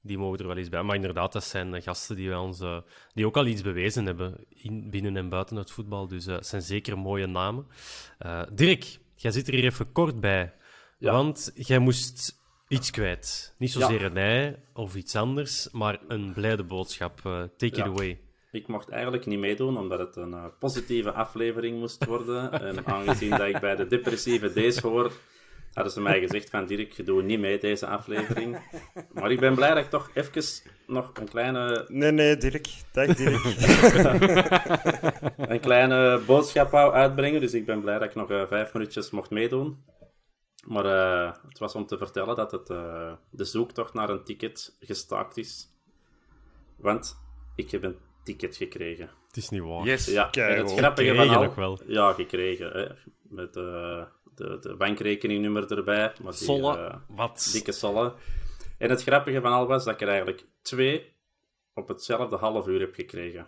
die 0.00 0.18
mogen 0.18 0.38
er 0.38 0.46
wel 0.46 0.56
eens 0.56 0.68
bij. 0.68 0.82
Maar 0.82 0.94
inderdaad, 0.94 1.32
dat 1.32 1.44
zijn 1.44 1.82
gasten 1.82 2.16
die, 2.16 2.28
wij 2.28 2.38
ons, 2.38 2.60
uh, 2.60 2.78
die 3.14 3.26
ook 3.26 3.36
al 3.36 3.46
iets 3.46 3.62
bewezen 3.62 4.06
hebben 4.06 4.44
in, 4.48 4.90
binnen 4.90 5.16
en 5.16 5.28
buiten 5.28 5.56
het 5.56 5.70
voetbal. 5.70 6.08
Dus 6.08 6.24
dat 6.24 6.38
uh, 6.38 6.44
zijn 6.44 6.62
zeker 6.62 6.98
mooie 6.98 7.26
namen. 7.26 7.66
Dirk, 8.52 8.98
jij 9.14 9.30
zit 9.30 9.48
er 9.48 9.54
hier 9.54 9.64
even 9.64 9.92
kort 9.92 10.20
bij. 10.20 10.54
Ja. 10.98 11.12
Want 11.12 11.50
jij 11.54 11.78
moest 11.78 12.40
iets 12.68 12.90
kwijt. 12.90 13.54
Niet 13.58 13.70
zozeer 13.70 14.00
ja. 14.00 14.06
een 14.06 14.16
ei 14.16 14.56
of 14.72 14.94
iets 14.94 15.16
anders, 15.16 15.70
maar 15.70 15.98
een 16.08 16.32
blijde 16.32 16.64
boodschap. 16.64 17.20
take 17.56 17.76
ja. 17.76 17.84
it 17.84 17.90
away. 17.90 18.20
Ik 18.50 18.68
mocht 18.68 18.88
eigenlijk 18.88 19.26
niet 19.26 19.38
meedoen, 19.38 19.78
omdat 19.78 19.98
het 19.98 20.16
een 20.16 20.52
positieve 20.58 21.12
aflevering 21.12 21.78
moest 21.78 22.04
worden. 22.04 22.52
en 22.52 22.86
aangezien 22.86 23.30
dat 23.30 23.48
ik 23.48 23.60
bij 23.60 23.76
de 23.76 23.86
depressieve 23.86 24.68
D's 24.68 24.78
hoor, 24.78 25.12
hadden 25.78 25.96
ze 25.96 26.00
mij 26.00 26.20
gezegd 26.20 26.50
van 26.50 26.66
Dirk, 26.66 26.92
je 26.92 27.02
doet 27.02 27.24
niet 27.24 27.38
mee 27.38 27.58
deze 27.58 27.86
aflevering. 27.86 28.58
Maar 29.12 29.30
ik 29.30 29.40
ben 29.40 29.54
blij 29.54 29.74
dat 29.74 29.84
ik 29.84 29.90
toch 29.90 30.10
even 30.14 30.42
nog 30.86 31.10
een 31.14 31.28
kleine... 31.28 31.84
Nee, 31.88 32.12
nee, 32.12 32.36
Dirk. 32.36 32.68
Dag, 32.92 33.14
Dirk. 33.14 33.44
een 35.52 35.60
kleine 35.60 36.20
boodschap 36.26 36.70
wou 36.70 36.92
uitbrengen, 36.92 37.40
dus 37.40 37.54
ik 37.54 37.66
ben 37.66 37.80
blij 37.80 37.98
dat 37.98 38.08
ik 38.08 38.14
nog 38.14 38.30
uh, 38.30 38.42
vijf 38.48 38.72
minuutjes 38.72 39.10
mocht 39.10 39.30
meedoen. 39.30 39.84
Maar 40.66 40.84
uh, 40.84 41.32
het 41.48 41.58
was 41.58 41.74
om 41.74 41.86
te 41.86 41.98
vertellen 41.98 42.36
dat 42.36 42.50
het, 42.50 42.70
uh, 42.70 43.12
de 43.30 43.44
zoektocht 43.44 43.94
naar 43.94 44.08
een 44.08 44.24
ticket 44.24 44.76
gestaakt 44.80 45.36
is. 45.36 45.68
Want 46.76 47.18
ik 47.54 47.70
heb 47.70 47.82
een 47.82 47.96
ticket 48.24 48.56
gekregen. 48.56 49.10
Het 49.26 49.36
is 49.36 49.48
niet 49.48 49.62
waar. 49.62 49.84
Yes, 49.84 50.06
ja, 50.06 50.30
en 50.30 50.58
het 50.58 50.72
grappige 50.72 51.14
van 51.14 51.28
al... 51.28 51.54
wel. 51.54 51.80
Ja, 51.86 52.12
gekregen. 52.12 52.70
Hè. 52.70 52.86
Met 53.22 53.56
uh, 53.56 54.02
de, 54.38 54.58
de 54.60 54.76
bankrekeningnummer 54.76 55.72
erbij. 55.72 56.12
Maar 56.22 56.32
die, 56.32 56.40
solle, 56.40 57.00
wat? 57.08 57.48
Dikke 57.52 57.72
solle. 57.72 58.14
En 58.78 58.90
het 58.90 59.02
grappige 59.02 59.40
van 59.40 59.52
al 59.52 59.66
was 59.66 59.84
dat 59.84 59.94
ik 59.94 60.00
er 60.00 60.08
eigenlijk 60.08 60.44
twee 60.62 61.12
op 61.74 61.88
hetzelfde 61.88 62.36
half 62.36 62.66
uur 62.66 62.80
heb 62.80 62.94
gekregen. 62.94 63.46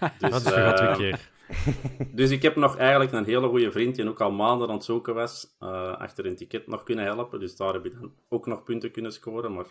Dus, 0.18 0.30
dat 0.30 0.46
is 0.46 0.52
uh, 0.52 0.96
keer. 0.96 1.30
dus 2.18 2.30
ik 2.30 2.42
heb 2.42 2.56
nog 2.56 2.76
eigenlijk 2.76 3.12
een 3.12 3.24
hele 3.24 3.48
goede 3.48 3.72
vriend 3.72 3.94
die 3.94 4.08
ook 4.08 4.20
al 4.20 4.30
maanden 4.30 4.68
aan 4.68 4.74
het 4.74 4.84
zoeken 4.84 5.14
was, 5.14 5.56
uh, 5.60 5.96
achter 5.96 6.26
een 6.26 6.36
ticket 6.36 6.66
nog 6.66 6.82
kunnen 6.82 7.04
helpen. 7.04 7.40
Dus 7.40 7.56
daar 7.56 7.72
heb 7.72 7.84
ik 7.84 7.92
dan 8.00 8.14
ook 8.28 8.46
nog 8.46 8.62
punten 8.62 8.90
kunnen 8.90 9.12
scoren. 9.12 9.52
Maar 9.52 9.64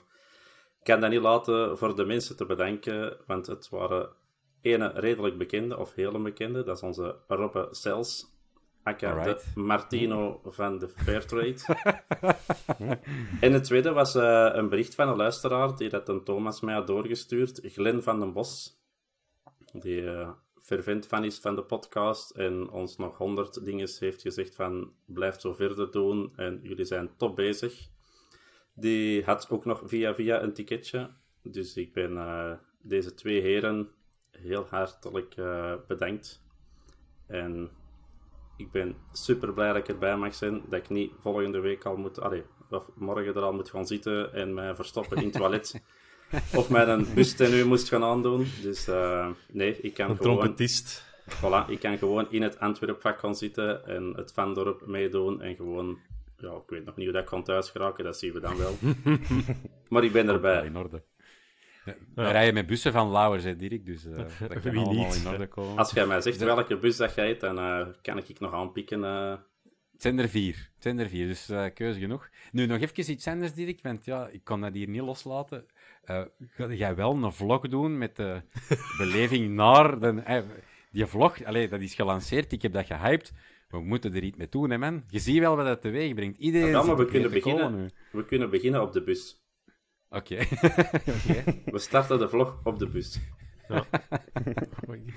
ik 0.80 0.84
kan 0.84 1.00
dat 1.00 1.10
niet 1.10 1.22
laten 1.22 1.78
voor 1.78 1.96
de 1.96 2.06
mensen 2.06 2.36
te 2.38 2.46
bedanken, 2.46 3.18
want 3.26 3.48
het 3.48 3.70
waren 3.70 4.10
ene 4.62 4.92
redelijk 4.96 5.38
bekende, 5.38 5.78
of 5.78 5.94
hele 5.94 6.20
bekende. 6.20 6.64
Dat 6.64 6.78
is 6.78 6.84
onze 6.84 7.16
Robbe 7.28 7.68
Sels, 7.72 8.33
aka 8.84 9.24
de 9.24 9.42
Martino 9.56 10.42
van 10.46 10.78
de 10.78 10.90
Fairtrade. 10.90 11.62
en 13.46 13.54
het 13.54 13.64
tweede 13.64 13.92
was 13.92 14.16
uh, 14.16 14.50
een 14.54 14.70
bericht 14.70 14.96
van 14.96 15.08
een 15.08 15.16
luisteraar 15.16 15.78
die 15.78 15.90
dat 15.90 16.10
een 16.10 16.24
Thomas 16.24 16.62
mij 16.62 16.74
had 16.74 16.88
doorgestuurd, 16.88 17.60
Glen 17.64 18.04
van 18.04 18.20
den 18.20 18.34
Bos. 18.34 18.82
Die 19.74 20.02
uh, 20.02 20.30
fervent 20.62 21.08
fan 21.08 21.24
is 21.24 21.40
van 21.40 21.56
de 21.56 21.64
podcast 21.64 22.32
en 22.32 22.70
ons 22.70 22.98
nog 22.98 23.18
honderd 23.18 23.66
dingen 23.66 23.90
heeft 24.00 24.22
gezegd 24.22 24.56
van 24.56 24.94
blijf 25.06 25.40
zo 25.40 25.54
verder 25.54 25.92
doen 25.92 26.34
en 26.36 26.60
jullie 26.64 26.86
zijn 26.86 27.10
top 27.18 27.36
bezig. 27.36 27.88
Die 28.74 29.24
had 29.24 29.50
ook 29.50 29.66
nog 29.66 29.82
via 29.86 30.16
via 30.16 30.42
een 30.42 30.54
ticketje. 30.54 31.10
Dus 31.42 31.76
ik 31.78 31.94
ben 31.94 32.12
uh, 32.12 32.52
deze 32.82 33.14
twee 33.14 33.42
heren 33.42 33.90
heel 34.32 34.66
hartelijk 34.70 35.36
bedankt. 35.88 36.42
En 37.28 37.70
ik 38.58 38.72
ben 38.72 38.96
super 39.12 39.54
blij 39.54 39.68
dat 39.68 39.78
ik 39.78 39.88
erbij 39.88 40.18
mag 40.18 40.36
zijn. 40.36 40.62
Dat 40.70 40.80
ik 40.80 40.90
niet 40.90 41.12
volgende 41.20 41.60
week 41.60 41.86
al 41.86 41.96
moet, 41.96 42.22
allee, 42.22 42.44
of 42.70 42.86
morgen 42.96 43.36
er 43.36 43.42
al 43.42 43.54
moet 43.54 43.70
gaan 43.70 43.88
zitten 43.88 44.34
en 44.34 44.54
mij 44.54 44.76
verstoppen 44.76 45.18
in 45.18 45.24
het 45.24 45.34
toilet. 45.34 45.82
of 46.56 46.70
mij 46.70 46.88
een 46.88 47.08
bustenue 47.14 47.66
moest 47.66 47.90
gaan 47.90 48.04
aandoen. 48.04 48.48
Dus 48.62 48.88
uh, 48.88 49.28
nee, 49.52 49.82
ik 49.82 49.94
kan 49.94 50.10
een 50.10 50.18
gewoon... 50.18 50.38
trompetist. 50.38 51.12
Voilà, 51.30 51.68
ik 51.68 51.80
kan 51.80 51.98
gewoon 51.98 52.32
in 52.32 52.42
het 52.42 52.60
Antwerpvak 52.60 53.20
gaan 53.20 53.36
zitten 53.36 53.86
en 53.86 54.14
het 54.16 54.34
Vandorp 54.34 54.86
meedoen 54.86 55.42
en 55.42 55.56
gewoon... 55.56 56.00
Ja, 56.38 56.52
ik 56.52 56.70
weet 56.70 56.86
nog 56.86 56.96
niet 56.96 57.06
hoe 57.06 57.16
dat 57.16 57.26
kan 57.26 57.44
thuis 57.44 57.70
geraken, 57.70 58.04
dat 58.04 58.18
zien 58.18 58.34
we 58.34 58.40
dan 58.40 58.58
wel. 58.58 58.76
maar 59.90 60.04
ik 60.04 60.12
ben 60.12 60.30
erbij. 60.30 60.66
In 60.66 60.78
orde. 60.78 61.04
We 62.16 62.32
rijden 62.32 62.54
met 62.54 62.66
bussen 62.66 62.92
van 62.92 63.12
Lauwers, 63.12 63.44
hè, 63.44 63.56
Dirk, 63.56 63.86
dus 63.86 64.06
uh, 64.06 64.18
dat 64.18 64.38
kan 64.38 64.62
Wie 64.62 64.80
allemaal 64.80 65.06
niet? 65.06 65.16
in 65.16 65.28
orde 65.28 65.48
komen. 65.48 65.78
Als 65.78 65.92
jij 65.92 66.06
mij 66.06 66.22
zegt 66.22 66.38
welke 66.38 66.78
bus 66.78 66.98
dat 66.98 67.16
jij 67.16 67.38
dan 67.38 67.58
uh, 67.58 67.88
kan 68.02 68.18
ik 68.18 68.40
nog 68.40 68.54
aanpikken. 68.54 69.00
Uh... 69.00 69.36
Het 69.92 70.02
zijn 70.02 70.20
er 70.20 70.30
vier. 70.30 70.56
Het 70.74 70.84
zijn 70.84 71.00
er 71.00 71.10
vier, 71.10 71.28
dus 71.28 71.52
keuze 71.74 72.00
genoeg. 72.00 72.30
Nu, 72.52 72.66
nog 72.66 72.80
even 72.80 73.12
iets 73.12 73.28
anders, 73.28 73.54
Dirk, 73.54 73.80
want 73.82 74.06
ja, 74.06 74.28
ik 74.28 74.44
kan 74.44 74.62
dat 74.62 74.74
hier 74.74 74.88
niet 74.90 75.02
loslaten. 75.02 75.66
ga 76.04 76.28
jij 76.70 76.96
wel 76.96 77.24
een 77.24 77.34
vlog 77.34 77.68
doen 77.68 77.98
met 77.98 78.16
de 78.16 78.42
beleving 78.98 79.50
naar... 79.50 80.00
De, 80.00 80.44
die 80.92 81.06
vlog, 81.06 81.44
allee, 81.44 81.68
dat 81.68 81.82
is 81.82 81.96
gelanceerd, 81.96 82.52
ik 82.52 82.62
heb 82.62 82.74
dat 82.74 82.86
gehyped. 82.86 83.34
We 83.70 83.80
moeten 83.80 84.14
er 84.14 84.24
iets 84.24 84.38
mee 84.38 84.50
doen, 84.50 84.70
hè, 84.70 84.78
man. 84.78 85.04
Je 85.08 85.20
ziet 85.20 85.40
wel 85.40 85.56
wat 85.56 85.66
dat 85.66 85.82
teweeg 85.82 86.14
brengt. 86.14 86.38
Iedereen 86.38 86.70
ja, 86.70 86.84
maar 86.84 86.98
we 86.98 87.06
kunnen, 87.06 87.32
beginnen, 87.32 87.92
we 88.12 88.26
kunnen 88.26 88.50
beginnen 88.50 88.82
op 88.82 88.94
de 88.94 89.04
bus. 89.04 89.43
Oké. 90.14 90.36
We 91.66 91.80
starten 91.80 92.20
de 92.20 92.30
vlog 92.30 92.60
op 92.64 92.80
de 92.80 92.88
bus. 92.88 93.20
Ja. 93.68 93.86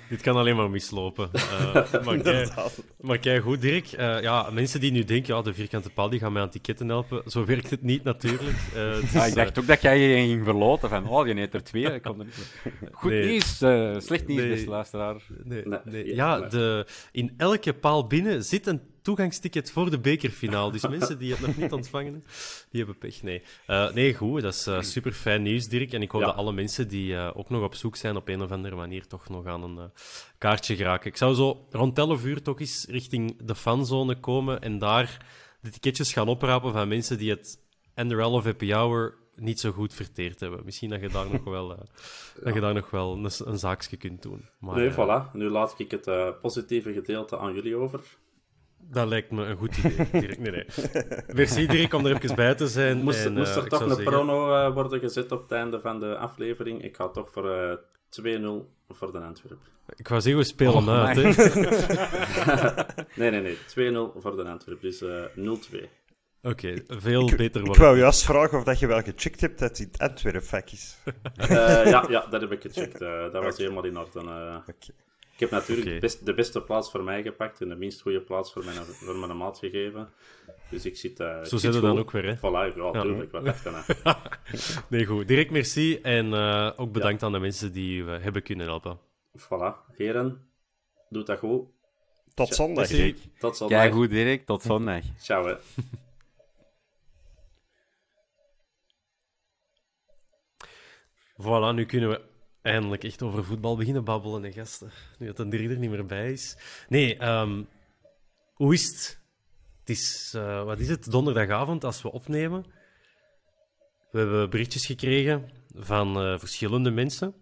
Dit 0.09 0.21
kan 0.21 0.37
alleen 0.37 0.57
maar 0.57 0.71
mislopen. 0.71 1.31
Uh, 1.35 1.75
maar, 2.05 2.19
kei, 2.19 2.49
maar 3.01 3.19
kei 3.19 3.41
goed, 3.41 3.61
Dirk. 3.61 3.93
Uh, 3.93 4.23
ja, 4.23 4.51
mensen 4.51 4.81
die 4.81 4.93
nu 4.93 5.05
denken, 5.05 5.35
ja, 5.35 5.43
de 5.43 5.55
vierkante 5.55 5.91
paal 5.91 6.09
die 6.09 6.21
gaan 6.21 6.33
mij 6.33 6.43
aan 6.43 6.51
ticketten 6.51 6.89
helpen. 6.89 7.23
Zo 7.31 7.45
werkt 7.45 7.71
het 7.71 7.83
niet, 7.83 8.05
natuurlijk. 8.05 8.57
Uh, 8.77 8.95
dus, 8.95 9.27
ik 9.27 9.35
dacht 9.35 9.59
ook 9.59 9.67
dat 9.67 9.83
jij 9.83 9.99
je 9.99 10.27
ging 10.27 10.45
verloten. 10.45 10.89
Van, 10.89 11.09
oh, 11.09 11.27
je 11.27 11.35
neemt 11.35 11.55
er 11.55 11.65
twee. 11.65 11.93
Ik 11.95 12.03
kon 12.03 12.19
er 12.19 12.25
niet... 12.25 12.61
Goed 12.93 13.11
nee. 13.11 13.27
nieuws, 13.27 13.57
slecht 14.07 14.27
nieuws, 14.27 14.41
nee. 14.41 14.51
beste 14.51 14.71
luisteraar. 14.71 15.23
Nee, 15.45 15.65
nee. 15.85 16.15
Ja, 16.15 16.41
de, 16.41 16.87
in 17.13 17.35
elke 17.37 17.73
paal 17.73 18.07
binnen 18.07 18.45
zit 18.45 18.67
een 18.67 18.81
toegangsticket 19.07 19.71
voor 19.71 19.91
de 19.91 19.99
bekerfinale. 19.99 20.73
Dus 20.73 20.89
mensen 20.89 21.19
die 21.19 21.31
het 21.31 21.41
nog 21.41 21.57
niet 21.57 21.73
ontvangen 21.73 22.25
die 22.71 22.85
hebben 22.85 22.99
pech. 22.99 23.23
Nee, 23.23 23.43
uh, 23.67 23.93
nee 23.93 24.15
goed. 24.15 24.43
Dat 24.43 24.55
is 24.55 24.67
uh, 24.67 24.81
super 24.81 25.13
fijn 25.13 25.43
nieuws, 25.43 25.67
Dirk. 25.67 25.93
En 25.93 26.03
ik 26.03 26.11
hoop 26.11 26.21
dat 26.21 26.35
alle 26.35 26.53
mensen 26.53 26.89
die 26.89 27.13
uh, 27.13 27.31
ook 27.35 27.51
nog 27.51 27.63
op 27.63 27.75
zoek 27.75 27.97
zijn 27.97 28.17
op 28.17 28.29
een 28.29 28.43
of 28.43 28.51
andere 28.51 28.77
manier 28.77 29.07
toch 29.07 29.29
nog 29.29 29.47
aan 29.47 29.63
een 29.63 29.91
kaartje 30.39 30.77
geraken. 30.77 31.11
Ik 31.11 31.17
zou 31.17 31.35
zo 31.35 31.67
rond 31.71 31.99
11 31.99 32.25
uur 32.25 32.43
toch 32.43 32.61
eens 32.61 32.87
richting 32.89 33.37
de 33.43 33.55
fanzone 33.55 34.21
komen 34.21 34.61
en 34.61 34.79
daar 34.79 35.27
de 35.61 35.71
ticketjes 35.71 36.13
gaan 36.13 36.29
oprapen 36.29 36.73
van 36.73 36.89
mensen 36.89 37.19
die 37.19 37.31
het 37.31 37.59
NRL 37.95 38.33
of 38.33 38.45
Happy 38.45 38.73
Hour 38.73 39.15
niet 39.35 39.61
zo 39.61 39.73
goed 39.73 39.95
verteerd 39.95 40.41
hebben. 40.41 40.65
Misschien 40.65 40.91
dat 40.91 41.01
je 41.01 41.09
daar 41.09 41.31
nog 41.31 41.45
wel, 41.45 41.73
uh, 41.73 41.79
dat 42.45 42.55
je 42.55 42.61
daar 42.61 42.75
nog 42.75 42.91
wel 42.91 43.13
een, 43.13 43.31
een 43.45 43.59
zaakje 43.59 43.97
kunt 43.97 44.23
doen. 44.23 44.49
Maar, 44.59 44.77
nee, 44.77 44.93
voilà. 44.93 45.33
Nu 45.33 45.49
laat 45.49 45.75
ik 45.79 45.91
het 45.91 46.07
uh, 46.07 46.29
positieve 46.41 46.93
gedeelte 46.93 47.39
aan 47.39 47.55
jullie 47.55 47.77
over. 47.77 48.01
Dat 48.91 49.09
lijkt 49.09 49.31
me 49.31 49.45
een 49.45 49.57
goed 49.57 49.77
idee, 49.77 50.11
Dirk. 50.21 50.39
Nee, 50.39 50.51
nee. 50.51 50.67
Merci, 51.35 51.67
Dirk, 51.67 51.95
om 51.95 52.07
er 52.07 52.23
even 52.23 52.37
bij 52.37 52.55
te 52.55 52.67
zijn. 52.69 53.03
Moest, 53.03 53.25
en, 53.25 53.33
moest 53.33 53.57
er 53.57 53.63
uh, 53.63 53.69
toch 53.69 53.81
een 53.81 53.87
zeggen... 53.87 54.05
prono 54.05 54.67
uh, 54.67 54.75
worden 54.75 55.01
gezet 55.01 55.33
op 55.33 55.43
het 55.43 55.53
einde 55.53 55.81
van 55.81 56.01
de 56.01 56.17
aflevering? 56.17 56.83
Ik 56.83 56.97
ga 56.97 57.09
toch 57.09 57.31
voor 57.33 57.45
uh, 57.45 57.73
eh, 57.73 58.43
2-0 58.43 58.67
voor 58.89 59.13
de 59.13 59.19
Antwerp. 59.19 59.59
Ik 59.97 60.09
wou 60.09 60.21
zeggen, 60.21 60.41
we 60.41 60.47
spelen 60.47 60.75
oh, 60.75 61.05
uit, 61.05 61.17
hè? 61.17 61.61
nee, 63.21 63.31
nee, 63.31 63.41
nee. 63.41 63.93
2-0 63.93 64.21
voor 64.21 64.37
de 64.37 64.45
Antwerp. 64.45 64.81
Dus 64.81 65.05
0-2. 65.05 65.07
Oké, 65.37 65.89
okay, 66.43 66.83
veel 66.87 67.29
ik, 67.29 67.37
beter 67.37 67.61
worden. 67.61 67.83
Ik 67.83 67.89
wou 67.89 67.99
juist 67.99 68.25
vragen 68.25 68.59
of 68.59 68.65
dat 68.65 68.79
je 68.79 68.87
wel 68.87 69.03
gecheckt 69.03 69.41
hebt 69.41 69.59
dat 69.59 69.79
het 69.79 69.99
Antwerp-vak 69.99 70.71
is. 70.71 70.99
ja, 71.49 72.07
ja, 72.09 72.27
dat 72.31 72.41
heb 72.41 72.53
ik 72.53 72.63
gecheckt. 72.63 72.99
dat 72.99 73.33
was 73.33 73.55
okay. 73.55 73.55
helemaal 73.57 73.85
in 73.85 73.99
orde. 73.99 74.19
Okay. 74.19 75.06
Ik 75.37 75.43
heb 75.43 75.51
natuurlijk 75.51 75.87
okay. 75.87 75.95
de, 75.95 76.01
best, 76.01 76.27
de, 76.27 76.35
beste 76.35 76.63
plaats 76.63 76.91
voor 76.91 77.03
mij 77.03 77.23
gepakt 77.23 77.61
en 77.61 77.69
de 77.69 77.77
minst 77.77 78.01
goede 78.01 78.21
plaats 78.21 78.53
voor 78.53 78.65
mijn, 78.65 78.77
voor 78.77 79.17
mijn 79.17 79.37
maat 79.37 79.59
gegeven. 79.59 80.09
Dus 80.71 80.85
ik 80.85 80.97
zit... 80.97 81.21
Uh, 81.21 81.45
Zo 81.45 81.57
zitten 81.57 81.81
we 81.81 81.87
dan 81.87 81.99
ook 81.99 82.11
weer, 82.11 82.25
hè? 82.25 82.37
Voilà, 82.37 82.77
ja, 82.77 82.91
natuurlijk. 82.91 83.33
Wat 83.33 83.45
dacht 83.45 83.65
Nee, 84.91 85.07
goed. 85.07 85.29
Direct 85.29 85.51
merci 85.51 85.99
en 86.01 86.27
uh, 86.27 86.71
ook 86.77 86.93
bedankt 86.93 87.21
ja. 87.21 87.27
aan 87.27 87.33
de 87.33 87.39
mensen 87.39 87.73
die 87.73 88.05
we 88.05 88.11
hebben 88.11 88.43
kunnen 88.43 88.67
helpen. 88.67 88.99
Voilà. 89.39 89.95
Heren, 89.97 90.49
doe 91.09 91.23
dat 91.23 91.39
goed. 91.39 91.69
Tot 92.35 92.55
zondag. 92.55 92.87
Tot 93.39 93.57
zondag. 93.57 93.79
Kijk 93.79 93.93
goed, 93.93 94.11
Dirk. 94.11 94.47
Tot 94.47 94.63
zondag. 94.63 95.03
Ciao, 95.19 95.47
hè. 95.47 95.55
Voilà, 101.43 101.75
nu 101.75 101.87
kunnen 101.87 102.09
we 102.11 102.21
eindelijk 102.67 103.05
echt 103.05 103.23
over 103.23 103.45
voetbal 103.45 103.77
beginnen 103.77 104.05
babbelen, 104.05 104.43
hè, 104.43 104.53
gasten. 104.53 104.91
Nu 105.19 105.27
dat 105.27 105.39
een 105.39 105.51
drie 105.51 105.69
er 105.69 105.79
niet 105.79 105.91
meer 105.91 106.07
bij 106.07 106.33
is. 106.33 106.57
Nee, 106.89 107.25
um, 107.25 107.69
hoe 108.55 108.75
is 108.75 108.89
het? 108.89 109.21
Het 109.81 109.91
is, 109.91 110.33
uh, 110.37 110.65
wat 110.65 110.79
is 110.79 110.89
het, 110.89 111.11
donderdagavond 111.11 111.85
als 111.85 112.03
we 112.03 112.13
opnemen. 112.13 112.65
We 114.11 114.19
hebben 114.19 114.51
berichtjes 114.51 114.87
gekregen 114.87 115.51
van 115.75 116.23
uh, 116.23 116.39
verschillende 116.39 116.91
mensen. 116.91 117.35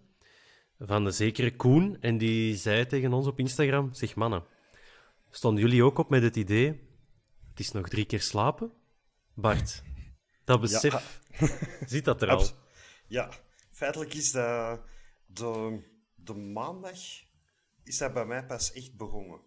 Van 0.79 1.03
de 1.03 1.11
zekere 1.11 1.55
Koen. 1.55 1.97
En 2.01 2.17
die 2.17 2.55
zei 2.55 2.85
tegen 2.85 3.13
ons 3.13 3.27
op 3.27 3.39
Instagram, 3.39 3.93
zeg 3.93 4.15
mannen, 4.15 4.43
stonden 5.31 5.63
jullie 5.63 5.83
ook 5.83 5.97
op 5.97 6.09
met 6.09 6.23
het 6.23 6.35
idee, 6.35 6.67
het 7.49 7.59
is 7.59 7.71
nog 7.71 7.89
drie 7.89 8.05
keer 8.05 8.21
slapen? 8.21 8.71
Bart, 9.33 9.83
dat 10.43 10.61
besef, 10.61 11.21
ja. 11.39 11.47
ziet 11.85 12.05
dat 12.05 12.21
er 12.21 12.29
al? 12.29 12.47
Ja, 13.07 13.29
feitelijk 13.71 14.13
is 14.13 14.31
dat 14.31 14.79
de, 15.35 15.79
de 16.15 16.33
maandag 16.33 16.99
is 17.83 17.97
dat 17.97 18.13
bij 18.13 18.25
mij 18.25 18.45
pas 18.45 18.71
echt 18.71 18.95
begonnen. 18.95 19.39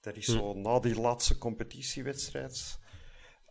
Dat 0.00 0.16
is 0.16 0.26
hm. 0.26 0.32
zo 0.32 0.54
na 0.54 0.80
die 0.80 1.00
laatste 1.00 1.38
competitiewedstrijd. 1.38 2.78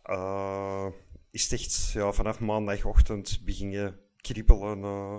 Uh, 0.04 0.86
is 1.30 1.42
het 1.42 1.52
echt 1.52 1.90
ja, 1.92 2.12
vanaf 2.12 2.40
maandagochtend 2.40 3.40
begin 3.44 3.96
kriebelen. 4.16 4.78
Uh, 4.78 5.16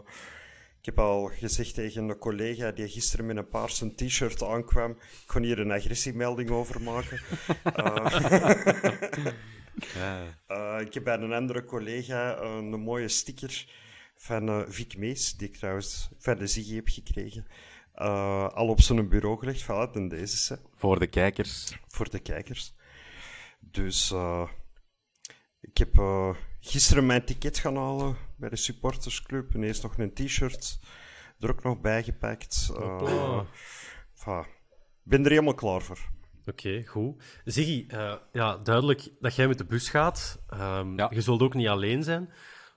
ik 0.80 0.86
heb 0.86 1.00
al 1.00 1.26
gezegd 1.26 1.74
tegen 1.74 2.10
een 2.10 2.18
collega 2.18 2.72
die 2.72 2.88
gisteren 2.88 3.26
met 3.26 3.38
een 3.38 3.48
paarse 3.48 3.96
t-shirt 3.96 4.44
aankwam. 4.44 4.92
Ik 4.92 5.24
kon 5.26 5.44
hier 5.44 5.60
een 5.60 5.72
agressiemelding 5.72 6.50
over 6.50 6.82
maken. 6.82 7.20
uh, 7.78 8.06
ja. 10.48 10.80
ik 10.80 10.94
heb 10.94 11.04
bij 11.04 11.18
een 11.18 11.34
andere 11.34 11.66
collega 11.66 12.42
een 12.42 12.80
mooie 12.80 13.08
sticker 13.08 13.66
van 14.24 14.50
uh, 14.50 14.62
Vic 14.68 14.98
Mees, 14.98 15.34
die 15.34 15.48
ik 15.48 15.56
trouwens 15.56 16.10
van 16.18 16.38
de 16.38 16.48
Ziggy 16.48 16.76
heb 16.76 16.88
gekregen. 16.88 17.46
Uh, 17.96 18.48
al 18.48 18.68
op 18.68 18.82
zijn 18.82 19.10
bureau 19.10 19.40
gelegd, 19.40 19.64
voilà, 19.64 19.92
in 19.94 20.10
deze. 20.10 20.60
Voor 20.76 21.00
de 21.00 21.08
kijkers. 21.08 21.78
Voor 21.88 22.10
de 22.10 22.20
kijkers. 22.20 22.74
Dus 23.60 24.12
uh, 24.12 24.50
ik 25.62 25.78
heb 25.78 25.98
uh, 25.98 26.36
gisteren 26.60 27.06
mijn 27.06 27.26
ticket 27.26 27.58
gaan 27.58 27.76
halen 27.76 28.16
bij 28.38 28.50
de 28.50 28.56
supportersclub. 28.56 29.54
En 29.54 29.64
eerst 29.64 29.84
nog 29.84 29.98
een 29.98 30.14
t-shirt 30.14 30.80
er 31.40 31.50
ook 31.50 31.64
nog 31.64 31.82
bijgepakt. 31.82 32.72
Uh, 32.80 33.42
enfin, 34.16 34.46
ben 35.04 35.24
er 35.24 35.30
helemaal 35.30 35.54
klaar 35.54 35.82
voor. 35.82 36.00
Oké, 36.46 36.86
goed. 36.86 37.24
Ziggy, 37.46 37.86
ja, 38.32 38.58
duidelijk 38.58 39.10
dat 39.20 39.36
jij 39.36 39.48
met 39.48 39.58
de 39.58 39.66
bus 39.66 39.90
gaat. 39.90 40.44
Um, 40.54 40.98
ja. 40.98 41.10
Je 41.14 41.22
zult 41.22 41.42
ook 41.42 41.54
niet 41.54 41.68
alleen 41.68 42.04
zijn. 42.04 42.30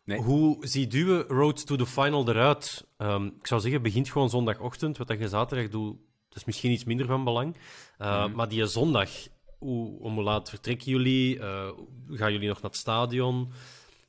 Nee. 0.07 0.23
Hoe 0.23 0.67
ziet 0.67 0.93
uw 0.93 1.23
Road 1.23 1.67
to 1.67 1.77
the 1.77 1.87
Final 1.87 2.29
eruit? 2.29 2.87
Um, 2.99 3.27
ik 3.27 3.47
zou 3.47 3.61
zeggen, 3.61 3.83
begint 3.83 4.11
gewoon 4.11 4.31
zondagochtend. 4.31 4.97
Wat 4.97 5.09
je 5.09 5.29
zaterdag 5.29 5.69
doet, 5.69 5.97
dat 6.29 6.37
is 6.37 6.45
misschien 6.45 6.71
iets 6.71 6.85
minder 6.85 7.07
van 7.07 7.25
belang. 7.25 7.57
Uh, 7.99 8.35
Maar 8.35 8.49
die 8.49 8.67
zondag, 8.67 9.11
hoe, 9.59 9.99
om 10.01 10.15
hoe 10.15 10.23
laat 10.23 10.49
vertrekken 10.49 10.91
jullie? 10.91 11.37
Uh, 11.37 11.71
gaan 12.09 12.33
jullie 12.33 12.49
nog 12.49 12.63
naar 12.63 12.71
het 12.71 12.81
stadion? 12.81 13.53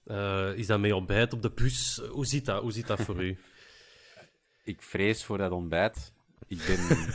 Uh, 0.05 0.57
is 0.57 0.67
dat 0.67 0.79
mee 0.79 0.95
ontbijt 0.95 1.33
op 1.33 1.41
de 1.41 1.51
bus? 1.51 2.01
Hoe 2.09 2.25
ziet 2.25 2.45
dat, 2.45 2.61
hoe 2.61 2.71
ziet 2.71 2.87
dat 2.87 3.01
voor 3.01 3.23
u? 3.23 3.37
Ik 4.63 4.81
vrees 4.81 5.23
voor 5.23 5.37
dat 5.37 5.51
ontbijt. 5.51 6.13
Ik 6.47 6.63
ben, 6.67 7.07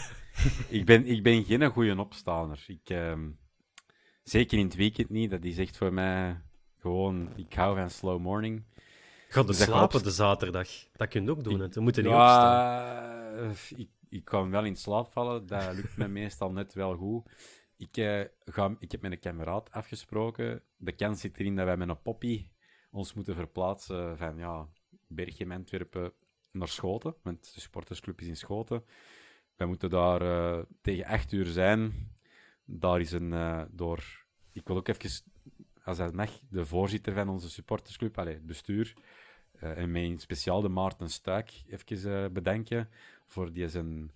ik 0.79 0.85
ben, 0.85 1.07
ik 1.07 1.23
ben 1.23 1.45
geen 1.45 1.71
goede 1.71 2.01
opstaaner. 2.01 2.65
Ik, 2.67 2.91
ehm, 2.91 3.31
zeker 4.23 4.59
in 4.59 4.65
het 4.65 4.75
weekend 4.75 5.11
niet. 5.11 5.31
Dat 5.31 5.45
is 5.45 5.59
echt 5.59 5.77
voor 5.77 5.93
mij 5.93 6.41
gewoon... 6.81 7.33
Ik 7.37 7.55
hou 7.55 7.77
van 7.77 7.91
slow 7.91 8.21
morning. 8.21 8.65
Ga 9.33 9.53
slapen 9.53 10.03
de 10.03 10.11
zaterdag? 10.11 10.69
Dat 10.93 11.09
kun 11.09 11.25
je 11.25 11.31
ook 11.31 11.45
doen. 11.45 11.71
We 11.71 11.81
moeten 11.81 12.03
niet 12.05 12.13
opstaan. 12.13 13.55
Ik, 13.77 13.89
ik 14.09 14.25
kan 14.25 14.51
wel 14.51 14.65
in 14.65 14.77
slaap 14.77 15.13
vallen. 15.13 15.47
Dat 15.47 15.75
lukt 15.75 15.97
me 15.97 16.09
meestal 16.09 16.53
net 16.53 16.75
wel 16.75 16.97
goed. 16.97 17.31
Ik, 17.77 17.97
uh, 17.97 18.23
ga, 18.45 18.77
ik 18.79 18.93
heb 18.93 19.01
met 19.01 19.13
een 19.13 19.19
kameraad 19.19 19.71
afgesproken. 19.71 20.63
De 20.77 20.93
kans 20.93 21.21
zit 21.21 21.39
erin 21.39 21.57
dat 21.57 21.65
wij 21.65 21.77
met 21.77 21.89
een 21.89 22.03
poppy 22.03 22.47
ons 22.91 23.15
moeten 23.15 23.35
verplaatsen 23.35 24.19
van 24.19 24.37
ja, 24.37 24.69
Bergen, 25.07 25.51
Antwerpen 25.51 26.13
naar 26.51 26.69
Schoten. 26.69 27.15
Want 27.23 27.55
de 27.55 27.61
supportersclub 27.61 28.21
is 28.21 28.27
in 28.27 28.37
Schoten. 28.37 28.85
Wij 29.57 29.67
moeten 29.67 29.91
daar 29.91 30.23
uh, 30.23 30.63
tegen 30.81 31.05
8 31.05 31.33
uur 31.33 31.47
zijn. 31.47 31.93
Daar 32.65 33.01
is 33.01 33.13
een 33.13 33.33
uh, 33.33 33.63
door. 33.71 34.25
Ik 34.53 34.67
wil 34.67 34.77
ook 34.77 34.89
even, 34.89 35.11
als 35.85 35.97
dat 35.97 36.15
mag, 36.15 36.31
de 36.51 36.67
voorzitter 36.67 37.15
van 37.15 37.29
onze 37.29 37.51
supportersclub, 37.51 38.19
allez, 38.19 38.35
het 38.35 38.47
bestuur. 38.47 38.95
Uh, 39.63 39.79
en 39.79 39.91
mijn 39.91 40.19
speciaal 40.19 40.61
de 40.61 40.69
Maarten 40.69 41.11
Stuik 41.11 41.53
even 41.67 42.33
bedanken 42.33 42.89
voor 43.27 43.53
die 43.53 43.69
zijn 43.69 44.11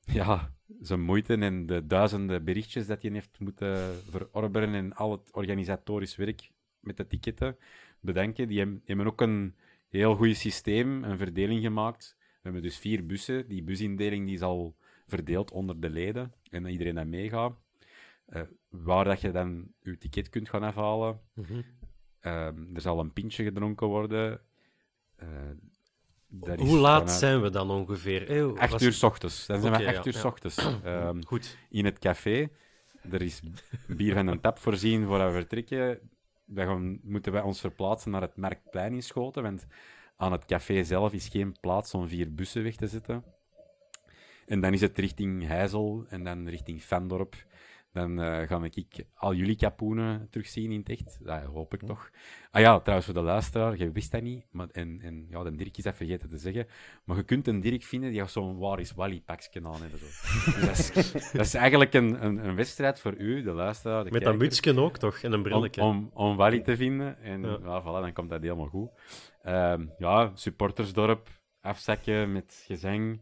ja, 0.00 0.52
zijn 0.80 1.00
moeite 1.00 1.36
en 1.36 1.66
de 1.66 1.86
duizenden 1.86 2.44
berichtjes 2.44 2.86
dat 2.86 3.02
hij 3.02 3.10
heeft 3.10 3.38
moeten 3.38 3.94
verorberen 4.10 4.74
en 4.74 4.92
al 4.92 5.12
het 5.12 5.32
organisatorisch 5.32 6.16
werk 6.16 6.50
met 6.80 6.96
de 6.96 7.06
ticketten 7.06 7.56
bedenken. 8.00 8.48
Die 8.48 8.80
hebben 8.84 9.06
ook 9.06 9.20
een 9.20 9.54
heel 9.88 10.14
goed 10.14 10.36
systeem, 10.36 11.04
een 11.04 11.18
verdeling 11.18 11.62
gemaakt. 11.62 12.16
We 12.18 12.38
hebben 12.42 12.62
dus 12.62 12.78
vier 12.78 13.06
bussen. 13.06 13.48
Die 13.48 13.62
busindeling 13.62 14.26
die 14.26 14.34
is 14.34 14.42
al 14.42 14.76
verdeeld 15.06 15.50
onder 15.50 15.80
de 15.80 15.90
leden 15.90 16.32
en 16.50 16.66
iedereen 16.66 16.94
dat 16.94 17.06
meegaat. 17.06 17.56
Uh, 18.28 18.42
waar 18.68 19.04
dat 19.04 19.20
je 19.20 19.30
dan 19.30 19.72
je 19.82 19.98
ticket 19.98 20.28
kunt 20.28 20.48
gaan 20.48 20.62
afhalen. 20.62 21.20
Mm 21.34 21.64
er 22.74 22.80
zal 22.80 23.00
een 23.00 23.12
pintje 23.12 23.44
gedronken 23.44 23.86
worden. 23.86 24.40
Uh, 25.22 25.28
hoe 26.56 26.78
laat 26.78 27.10
zijn 27.10 27.42
we 27.42 27.50
dan 27.50 27.70
ongeveer? 27.70 28.26
Hey, 28.26 28.44
acht 28.44 28.82
uur 28.82 28.92
s 28.92 29.02
ochtends. 29.02 29.46
Dan 29.46 29.60
zijn 29.60 29.72
we 29.72 29.86
acht 29.86 30.06
uur 30.06 30.14
s 30.14 30.24
ochtends. 30.24 30.66
Um, 30.84 31.24
Goed. 31.26 31.58
In 31.70 31.84
het 31.84 31.98
café. 31.98 32.48
Er 33.10 33.22
is 33.22 33.40
bier 33.86 34.14
van 34.14 34.26
een 34.26 34.40
tap 34.40 34.58
voorzien 34.58 35.06
voordat 35.06 35.26
we 35.26 35.38
vertrekken. 35.38 36.00
Dan 36.44 36.98
moeten 37.02 37.32
wij 37.32 37.42
ons 37.42 37.60
verplaatsen 37.60 38.10
naar 38.10 38.20
het 38.20 38.36
Marktplein 38.36 38.92
in 38.92 39.02
Schoten. 39.02 39.42
Want 39.42 39.66
aan 40.16 40.32
het 40.32 40.44
café 40.44 40.84
zelf 40.84 41.12
is 41.12 41.28
geen 41.28 41.56
plaats 41.60 41.94
om 41.94 42.08
vier 42.08 42.34
bussen 42.34 42.62
weg 42.62 42.76
te 42.76 42.86
zetten. 42.86 43.24
En 44.46 44.60
dan 44.60 44.72
is 44.72 44.80
het 44.80 44.98
richting 44.98 45.46
Heizel 45.46 46.04
en 46.08 46.24
dan 46.24 46.48
richting 46.48 46.84
Vendorp. 46.84 47.36
Dan 47.96 48.20
uh, 48.20 48.48
ga 48.48 48.60
ik 48.62 49.06
al 49.14 49.34
jullie 49.34 49.56
kapoenen 49.56 50.28
terugzien 50.30 50.70
in 50.72 50.78
het 50.78 50.88
echt. 50.88 51.18
Dat 51.24 51.42
hoop 51.42 51.74
ik 51.74 51.80
toch. 51.80 52.10
Ah 52.50 52.60
ja, 52.60 52.80
trouwens, 52.80 53.06
voor 53.06 53.14
de 53.14 53.22
luisteraar, 53.22 53.76
je 53.76 53.90
wist 53.90 54.12
dat 54.12 54.22
niet. 54.22 54.44
Maar, 54.50 54.68
en, 54.72 55.00
en 55.02 55.26
ja, 55.28 55.42
de 55.42 55.56
Dirk 55.56 55.76
is 55.76 55.84
dat 55.84 55.94
vergeten 55.94 56.28
te 56.28 56.38
zeggen. 56.38 56.66
Maar 57.04 57.16
je 57.16 57.22
kunt 57.22 57.46
een 57.46 57.60
Dirk 57.60 57.82
vinden 57.82 58.10
die 58.10 58.26
zo'n 58.26 58.58
Waar 58.58 58.80
is 58.80 58.92
Wally 58.92 59.20
pakje 59.20 59.60
aan 59.62 59.82
heeft. 59.82 60.00
Dus 60.00 60.22
dat, 60.60 61.04
is, 61.04 61.12
dat, 61.32 61.46
is, 61.46 61.54
eigenlijk 61.54 61.94
een, 61.94 62.24
een, 62.24 62.46
een, 62.46 62.54
wedstrijd 62.54 63.00
voor 63.00 63.14
u, 63.16 63.42
de 63.42 63.52
luisteraar. 63.52 64.04
De 64.04 64.10
Met 64.10 64.26
een 64.26 64.36
mutsje 64.36 64.80
ook, 64.80 64.96
toch? 64.98 65.18
En 65.18 65.32
een 65.32 65.42
brilletje. 65.42 65.82
Om, 65.82 66.10
om, 66.14 66.28
om 66.28 66.36
Wally 66.36 66.60
te 66.60 66.76
vinden. 66.76 67.18
En 67.20 67.42
ja. 67.42 67.58
ja 67.62 67.82
voilà, 67.82 68.02
dan 68.02 68.12
komt 68.12 68.30
dat 68.30 68.42
helemaal 68.42 68.68
goed. 68.68 68.90
Um, 69.46 69.92
ja, 69.98 70.30
supportersdorp, 70.34 71.28
afzakken 71.60 72.32
met 72.32 72.62
gezang 72.66 73.20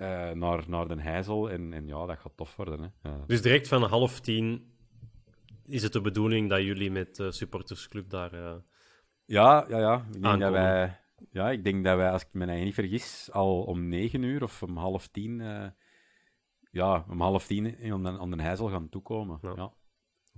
uh, 0.00 0.30
naar, 0.30 0.64
naar 0.68 0.88
Den 0.88 1.00
Heizel. 1.00 1.50
En, 1.50 1.72
en 1.72 1.86
ja, 1.86 2.06
dat 2.06 2.18
gaat 2.18 2.36
tof 2.36 2.56
worden. 2.56 2.94
Hè. 3.02 3.26
Dus 3.26 3.42
direct 3.42 3.68
van 3.68 3.82
half 3.82 4.20
tien 4.20 4.72
is 5.66 5.82
het 5.82 5.92
de 5.92 6.00
bedoeling 6.00 6.48
dat 6.48 6.62
jullie 6.62 6.90
met 6.90 7.16
de 7.16 7.32
supportersclub 7.32 8.10
daar. 8.10 8.34
Uh, 8.34 8.54
ja, 9.24 9.64
ja, 9.68 9.78
ja. 9.78 10.06
Ik 10.12 10.22
denk 10.22 10.40
dat 10.40 10.52
wij. 10.52 10.98
Ja, 11.30 11.50
ik 11.50 11.64
denk 11.64 11.84
dat 11.84 11.96
wij, 11.96 12.10
als 12.10 12.22
ik 12.22 12.28
me 12.32 12.46
niet 12.46 12.74
vergis, 12.74 13.28
al 13.32 13.62
om 13.62 13.88
negen 13.88 14.22
uur 14.22 14.42
of 14.42 14.62
om 14.62 14.76
half 14.76 15.08
tien, 15.08 15.40
uh, 15.40 15.66
ja, 16.70 17.04
om 17.08 17.20
half 17.20 17.46
tien 17.46 17.92
aan 17.92 18.30
Den, 18.30 18.40
Heizel 18.40 18.68
gaan 18.68 18.88
toekomen. 18.88 19.38
Ja. 19.42 19.52
ja. 19.56 19.72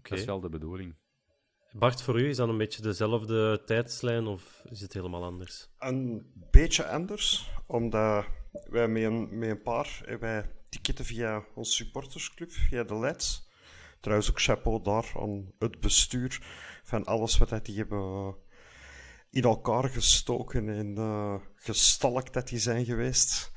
Dat 0.03 0.18
is 0.18 0.25
wel 0.25 0.40
de 0.40 0.48
bedoeling. 0.48 0.94
Bart, 1.72 2.02
voor 2.02 2.20
u 2.20 2.28
is 2.28 2.37
dat 2.37 2.48
een 2.48 2.58
beetje 2.58 2.82
dezelfde 2.82 3.62
tijdslijn 3.64 4.26
of 4.26 4.64
is 4.70 4.80
het 4.80 4.92
helemaal 4.92 5.24
anders? 5.24 5.68
Een 5.78 6.32
beetje 6.50 6.87
anders, 6.87 7.50
omdat 7.66 8.24
wij 8.70 8.88
met 8.88 9.02
een, 9.02 9.38
met 9.38 9.48
een 9.48 9.62
paar 9.62 10.16
wij 10.20 10.50
ticketten 10.68 11.04
via 11.04 11.44
onze 11.54 11.72
supportersclub, 11.72 12.52
via 12.52 12.85
de 12.85 12.98
LEDs. 12.98 13.48
Trouwens 14.00 14.30
ook 14.30 14.40
chapeau 14.40 14.82
daar 14.82 15.12
aan 15.16 15.52
het 15.58 15.80
bestuur 15.80 16.40
van 16.82 17.04
alles 17.04 17.38
wat 17.38 17.64
die 17.64 17.76
hebben 17.76 18.35
in 19.30 19.42
elkaar 19.42 19.88
gestoken 19.88 20.68
en 20.68 20.94
uh, 20.98 21.35
gestalkt 21.54 22.32
dat 22.32 22.48
die 22.48 22.58
zijn 22.58 22.85
geweest. 22.85 23.52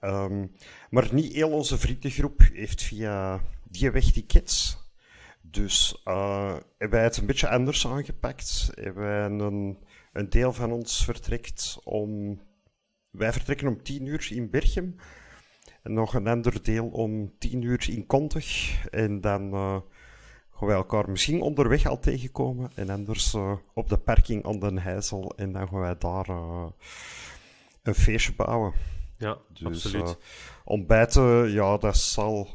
Um, 0.00 0.56
maar 0.90 1.14
niet 1.14 1.32
heel 1.32 1.50
onze 1.50 1.78
vriendengroep 1.78 2.40
heeft 2.52 2.82
via 2.82 3.42
die 3.64 3.90
weg 3.90 4.12
tickets. 4.12 4.82
Dus 5.54 6.02
uh, 6.04 6.52
hebben 6.78 6.98
wij 6.98 7.02
het 7.02 7.16
een 7.16 7.26
beetje 7.26 7.48
anders 7.48 7.86
aangepakt. 7.86 8.70
Hebben 8.74 9.02
wij 9.02 9.24
een, 9.24 9.78
een 10.12 10.28
deel 10.28 10.52
van 10.52 10.72
ons 10.72 11.04
vertrekt 11.04 11.78
om 11.84 12.40
wij 13.10 13.32
vertrekken 13.32 13.68
om 13.68 13.82
10 13.82 14.06
uur 14.06 14.28
in 14.30 14.50
Berchem. 14.50 14.96
En 15.82 15.92
nog 15.92 16.14
een 16.14 16.26
ander 16.26 16.62
deel 16.62 16.86
om 16.86 17.38
10 17.38 17.62
uur 17.62 17.90
in 17.90 18.06
Kontig. 18.06 18.78
En 18.90 19.20
dan 19.20 19.54
uh, 19.54 19.78
gaan 20.50 20.68
wij 20.68 20.76
elkaar 20.76 21.10
misschien 21.10 21.40
onderweg 21.40 21.86
al 21.86 21.98
tegenkomen. 21.98 22.70
En 22.74 22.90
anders 22.90 23.34
uh, 23.34 23.52
op 23.74 23.88
de 23.88 23.98
parking 23.98 24.44
aan 24.46 24.58
Den 24.58 24.78
Heizel. 24.78 25.32
En 25.36 25.52
dan 25.52 25.68
gaan 25.68 25.80
wij 25.80 25.98
daar 25.98 26.28
een 27.82 27.94
feestje 27.94 28.34
bouwen. 28.34 28.72
Ja, 29.18 29.38
dus, 29.52 29.64
absoluut. 29.64 30.18
ontbijten, 30.64 31.50
ja, 31.50 31.76
dat 31.76 31.96
zal... 31.96 32.48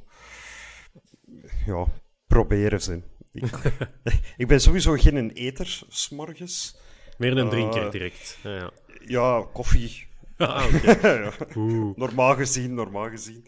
Ja, 1.65 1.87
proberen 2.29 2.81
zijn. 2.81 3.03
Ik, 3.31 3.51
ik 4.41 4.47
ben 4.47 4.61
sowieso 4.61 4.93
geen 4.93 5.31
eter, 5.31 5.81
s'morgens. 5.87 6.77
Meer 7.17 7.37
een 7.37 7.49
drinker 7.49 7.91
direct. 7.91 8.37
Ja, 8.43 8.55
ja. 8.55 8.71
ja 9.05 9.47
koffie 9.53 10.07
Ah, 10.39 10.71
normaal 12.03 12.35
gezien, 12.35 12.73
normaal 12.73 13.09
gezien. 13.09 13.45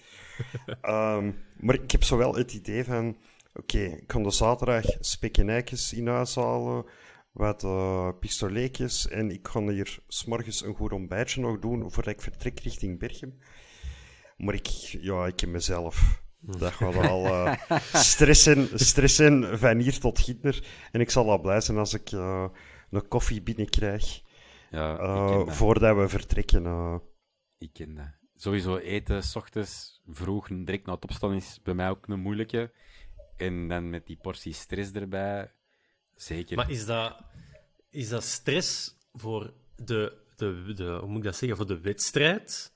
um, 0.82 1.44
maar 1.60 1.76
ik 1.76 1.92
heb 1.92 2.04
zowel 2.04 2.36
het 2.36 2.54
idee 2.54 2.84
van... 2.84 3.18
Oké, 3.54 3.80
ik 3.80 4.08
kan 4.08 4.24
de 4.24 4.32
zaterdag 4.32 4.86
spek 5.00 5.38
en 5.38 5.50
eikjes 5.50 5.94
in 5.94 6.08
huis 6.08 6.36
halen, 6.36 6.86
wat 7.32 7.64
uh, 7.64 8.10
pistoletjes, 8.20 9.08
en 9.08 9.32
ik 9.32 9.48
ga 9.48 9.68
hier 9.68 10.00
s'morgens 10.08 10.64
een 10.64 10.76
goed 10.76 10.92
ontbijtje 10.92 11.42
nog 11.42 11.60
doen 11.60 11.92
voordat 11.92 12.14
ik 12.14 12.22
vertrek 12.22 12.60
richting 12.60 13.00
Berchem. 13.00 13.38
Maar 14.38 14.54
ik, 14.54 14.68
ja, 15.02 15.26
ik 15.26 15.40
heb 15.40 15.50
mezelf. 15.50 16.22
Dat 16.42 16.72
gaat 16.72 16.96
al 16.96 17.26
uh, 17.26 17.56
stressen, 17.94 18.80
stressen 18.80 19.60
van 19.60 19.78
hier 19.78 20.00
tot 20.00 20.18
Hitler. 20.18 20.64
En 20.92 21.02
ik 21.02 21.10
zal 21.10 21.30
al 21.30 21.40
blij 21.40 21.62
zijn 21.62 21.78
als 21.78 21.94
ik 21.94 22.12
uh, 22.12 22.48
een 22.90 23.08
koffie 23.08 23.42
binnenkrijg. 23.42 24.22
Ja, 24.72 25.00
uh, 25.00 25.48
voordat 25.48 25.98
we 25.98 26.08
vertrekken. 26.08 26.64
Uh... 26.64 26.96
Ik 27.58 27.70
ken 27.74 27.96
dat. 27.96 28.20
Sowieso 28.36 28.78
eten, 28.78 29.24
s 29.24 29.36
ochtends, 29.36 30.02
vroeg, 30.08 30.48
direct 30.48 30.86
na 30.86 30.94
het 30.94 31.04
opstaan 31.04 31.34
is 31.34 31.60
bij 31.64 31.74
mij 31.74 31.90
ook 31.90 32.08
een 32.08 32.20
moeilijke. 32.20 32.72
En 33.38 33.68
dan 33.68 33.90
met 33.90 34.06
die 34.06 34.18
portie 34.22 34.54
stress 34.54 34.92
erbij, 34.92 35.52
zeker. 36.16 36.56
Maar 36.56 36.70
is 36.70 36.86
dat, 36.86 37.24
is 37.90 38.10
dat 38.10 38.24
stress 38.24 38.98
voor 39.14 39.54
de, 39.76 40.18
de, 40.36 40.74
de, 40.76 40.98
hoe 41.00 41.08
moet 41.08 41.18
ik 41.18 41.24
dat 41.24 41.36
zeggen, 41.36 41.58
voor 41.58 41.68
de 41.68 41.80
wedstrijd? 41.80 42.72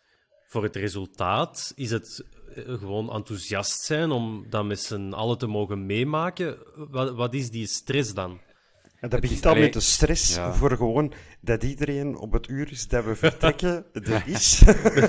Voor 0.48 0.64
het 0.64 0.76
resultaat? 0.76 1.74
Is 1.76 1.92
het, 1.92 2.26
gewoon 2.56 3.12
enthousiast 3.12 3.82
zijn 3.82 4.12
om 4.12 4.46
dat 4.50 4.66
met 4.66 4.80
z'n 4.80 5.12
allen 5.12 5.38
te 5.38 5.48
mogen 5.48 5.86
meemaken. 5.86 6.58
Wat, 6.76 7.16
wat 7.16 7.34
is 7.34 7.50
die 7.50 7.68
stress 7.68 8.14
dan? 8.14 8.40
En 9.00 9.10
dat 9.10 9.20
begint 9.20 9.46
al 9.46 9.56
met 9.56 9.74
de 9.74 9.80
stress 9.80 10.40
voor 10.52 10.72
gewoon 10.72 11.14
dat 11.42 11.64
iedereen 11.64 12.16
op 12.16 12.32
het 12.32 12.48
uur 12.48 12.72
is 12.72 12.88
dat 12.88 13.06
we 13.06 13.16
vertrekken 13.26 13.86
er 13.94 14.24
is. 14.28 14.62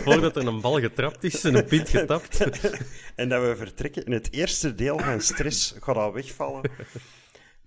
Voordat 0.03 0.37
er 0.37 0.47
een 0.47 0.61
bal 0.61 0.81
getrapt 0.81 1.25
is 1.25 1.45
en 1.45 1.55
een 1.55 1.65
pint 1.75 1.89
getapt. 1.89 2.39
en 3.15 3.29
dat 3.29 3.43
we 3.43 3.57
vertrekken. 3.57 4.05
En 4.05 4.13
het 4.13 4.33
eerste 4.33 4.75
deel 4.75 4.99
van 4.99 5.21
stress 5.21 5.75
gaat 5.81 5.97
al 5.97 6.13
wegvallen 6.13 6.71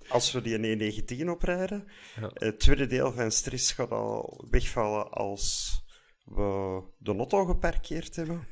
als 0.07 0.31
we 0.31 0.41
die 0.41 0.57
E19 0.57 1.29
oprijden. 1.29 1.87
Ja. 2.19 2.31
Het 2.33 2.59
tweede 2.59 2.87
deel 2.87 3.11
van 3.11 3.31
stress 3.31 3.71
gaat 3.71 3.91
al 3.91 4.45
wegvallen 4.49 5.11
als 5.11 5.77
we 6.23 6.81
de 6.97 7.15
auto 7.15 7.45
geparkeerd 7.45 8.15
hebben. 8.15 8.47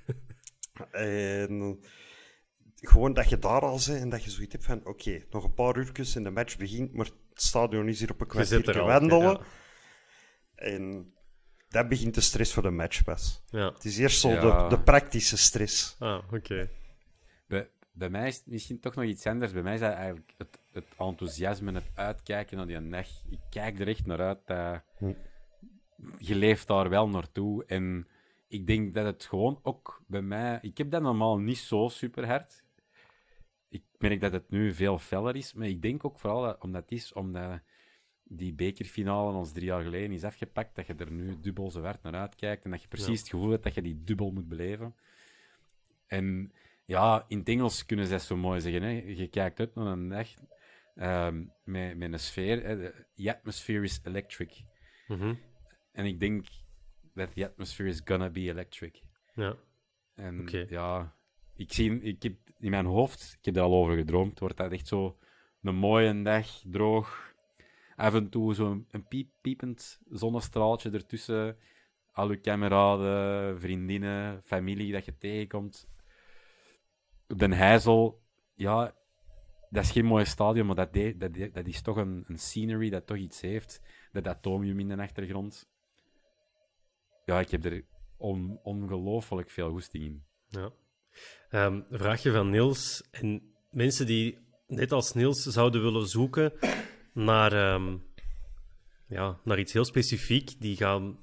En 0.92 1.80
gewoon 2.76 3.14
dat 3.14 3.30
je 3.30 3.40
daar 3.40 3.62
al 3.62 3.80
bent 3.88 4.02
en 4.02 4.10
dat 4.10 4.24
je 4.24 4.30
zoiets 4.30 4.54
hebt 4.54 4.66
van 4.66 4.86
oké, 4.86 5.24
nog 5.30 5.44
een 5.44 5.54
paar 5.54 5.78
uurtjes 5.78 6.16
en 6.16 6.24
de 6.24 6.30
match 6.30 6.58
begint, 6.58 6.94
maar 6.94 7.06
het 7.06 7.16
stadion 7.34 7.88
is 7.88 8.00
hier 8.00 8.12
op 8.12 8.22
een 8.22 8.28
kwartier 8.28 8.84
wandelen. 8.84 9.40
En 10.56 11.14
dat 11.70 11.90
begint 11.90 12.16
de 12.16 12.22
stress 12.22 12.54
voor 12.54 12.64
de 12.64 12.70
match 12.70 13.04
pas. 13.04 13.44
Ja. 13.50 13.72
Het 13.74 13.86
is 13.86 13.98
eerst 13.98 14.20
zo 14.20 14.30
de, 14.30 14.66
de, 14.70 14.80
praktische 14.80 15.38
stress. 15.38 15.96
Ah, 16.00 16.34
oké. 16.34 16.70
Bij, 17.48 17.70
bij 17.92 18.10
mij 18.10 18.28
is 18.28 18.36
het 18.36 18.48
misschien 18.48 18.80
toch 18.80 18.96
nog 18.96 19.06
iets 19.06 19.26
anders. 19.26 19.52
Bij 19.52 19.62
mij 19.62 19.74
is 19.74 19.80
dat 19.80 19.94
eigenlijk 19.94 20.34
het, 20.38 20.60
het 20.72 20.86
enthousiasme, 20.98 21.72
het 21.72 21.90
uitkijken 21.96 22.58
naar 22.58 22.68
die 22.68 22.90
dag. 22.90 23.08
Ik 23.30 23.40
kijk 23.50 23.80
er 23.80 23.88
echt 23.88 24.06
naar 24.06 24.20
uit. 24.20 24.82
hm. 24.98 25.14
Je 26.18 26.36
leeft 26.36 26.68
daar 26.68 26.90
wel 26.90 27.10
naartoe. 27.10 27.66
En 27.66 28.08
ik 28.48 28.68
denk 28.68 28.94
dat 28.94 29.06
het 29.06 29.26
gewoon 29.26 29.60
ook 29.64 30.02
bij 30.08 30.22
mij... 30.22 30.60
Ik 30.62 30.78
heb 30.78 30.92
dat 30.92 31.02
normaal 31.02 31.38
niet 31.38 31.58
zo 31.58 31.88
super 31.88 32.26
hard 32.26 32.66
ik 33.70 33.84
merk 33.98 34.20
dat 34.20 34.32
het 34.32 34.50
nu 34.50 34.74
veel 34.74 35.00
feller 35.00 35.36
is, 35.36 35.54
maar 35.54 35.68
ik 35.68 35.82
denk 35.82 36.06
ook 36.06 36.20
vooral 36.20 36.42
dat, 36.42 36.62
omdat 36.62 36.82
het 36.82 36.92
is 36.92 37.14
omdat 37.14 37.62
die 38.24 38.54
bekerfinale 38.54 39.38
ons 39.38 39.52
drie 39.52 39.66
jaar 39.66 39.84
geleden 39.84 40.12
is 40.12 40.24
afgepakt, 40.24 40.76
dat 40.76 40.88
je 40.88 40.96
er 40.96 41.12
nu 41.12 41.40
dubbel 41.40 41.72
zo 41.72 41.82
hard 41.82 42.04
naar 42.04 42.14
uitkijkt 42.14 42.66
en 42.66 42.72
dat 42.72 42.82
je 42.82 42.88
precies 42.88 43.20
het 43.20 43.30
gevoel 43.30 43.50
hebt 43.50 43.64
dat 43.64 43.74
je 43.74 43.82
die 43.82 44.04
dubbel 44.04 44.32
moet 44.32 44.48
beleven. 44.48 44.96
En 46.08 46.54
ja, 46.86 47.26
in 47.28 47.40
het 47.40 47.50
Engels 47.50 47.86
kunnen 47.86 48.06
ze 48.06 48.12
dat 48.12 48.22
zo 48.22 48.36
mooi 48.36 48.62
zeggen. 48.62 48.82
Hè? 48.82 48.90
Je 48.90 49.28
kijkt 49.28 49.60
uit 49.60 49.76
naar 49.76 49.86
een 49.86 50.10
dag 50.10 50.28
ehm, 50.96 51.44
met, 51.64 51.98
met 51.98 52.14
een 52.14 52.20
sfeer. 52.20 52.64
Hè? 52.64 52.92
The 53.16 53.36
atmosphere 53.36 53.84
is 53.84 54.00
electric. 54.04 54.64
Mhm. 55.08 55.34
En 55.92 56.06
ik 56.06 56.20
denk 56.20 56.46
dat 57.18 57.34
the 57.34 57.46
atmosphere 57.46 57.90
is 57.90 58.02
gonna 58.06 58.30
be 58.30 58.40
electric. 58.40 59.02
Ja. 59.34 59.56
En 60.16 60.48
ja, 60.70 61.16
ik, 61.56 61.74
zie, 61.74 62.02
ik 62.02 62.24
heb 62.24 62.36
in 62.60 62.70
mijn 62.70 62.86
hoofd, 62.86 63.36
ik 63.40 63.46
heb 63.46 63.56
er 63.56 63.62
al 63.62 63.74
over 63.74 63.96
gedroomd, 63.96 64.40
wordt 64.40 64.58
dat 64.58 64.72
echt 64.72 64.88
zo 64.88 65.18
een 65.62 65.76
mooie 65.76 66.22
dag, 66.22 66.48
droog. 66.64 67.36
Af 67.96 68.14
en 68.14 68.30
toe 68.30 68.54
zo'n 68.54 68.86
een 68.92 69.08
piep, 69.08 69.30
piepend 69.42 70.00
zonnestraaltje 70.10 70.90
ertussen. 70.90 71.58
Al 72.12 72.32
je 72.32 72.38
kameraden, 72.38 73.60
vriendinnen, 73.60 74.42
familie 74.44 74.92
dat 74.92 75.06
je 75.06 75.18
tegenkomt. 75.18 75.88
Den 77.36 77.54
Heizel, 77.54 78.22
ja, 78.56 78.96
dat 79.70 79.84
is 79.84 79.92
geen 79.92 80.06
mooi 80.06 80.26
stadion, 80.26 80.66
maar 80.66 80.76
dat, 80.76 80.94
dat, 80.94 81.54
dat 81.54 81.68
is 81.68 81.82
toch 81.82 81.96
een, 81.96 82.24
een 82.28 82.40
scenery 82.40 82.90
dat 82.90 83.08
toch 83.08 83.18
iets 83.18 83.42
heeft. 83.42 83.82
Dat 84.12 84.28
atomium 84.28 84.80
in 84.80 84.88
de 84.88 84.98
achtergrond. 84.98 85.70
Ja, 87.28 87.40
ik 87.40 87.52
heb 87.52 87.66
er 87.66 87.84
on, 88.18 88.60
ongelooflijk 88.64 89.50
veel 89.50 89.70
goesting 89.70 90.04
in. 90.04 90.24
Ja. 90.48 90.72
Um, 91.66 91.86
vraagje 91.92 92.32
van 92.32 92.50
Niels. 92.50 93.04
En 93.12 93.42
mensen 93.72 94.06
die, 94.06 94.38
net 94.68 94.92
als 94.92 95.14
Niels, 95.14 95.44
zouden 95.44 95.82
willen 95.82 96.08
zoeken 96.08 96.54
naar, 97.14 97.74
um, 97.74 98.04
ja, 99.08 99.40
naar 99.44 99.60
iets 99.60 99.74
heel 99.74 99.86
specifiek, 99.86 100.62
die 100.62 100.76
gaan 100.76 101.20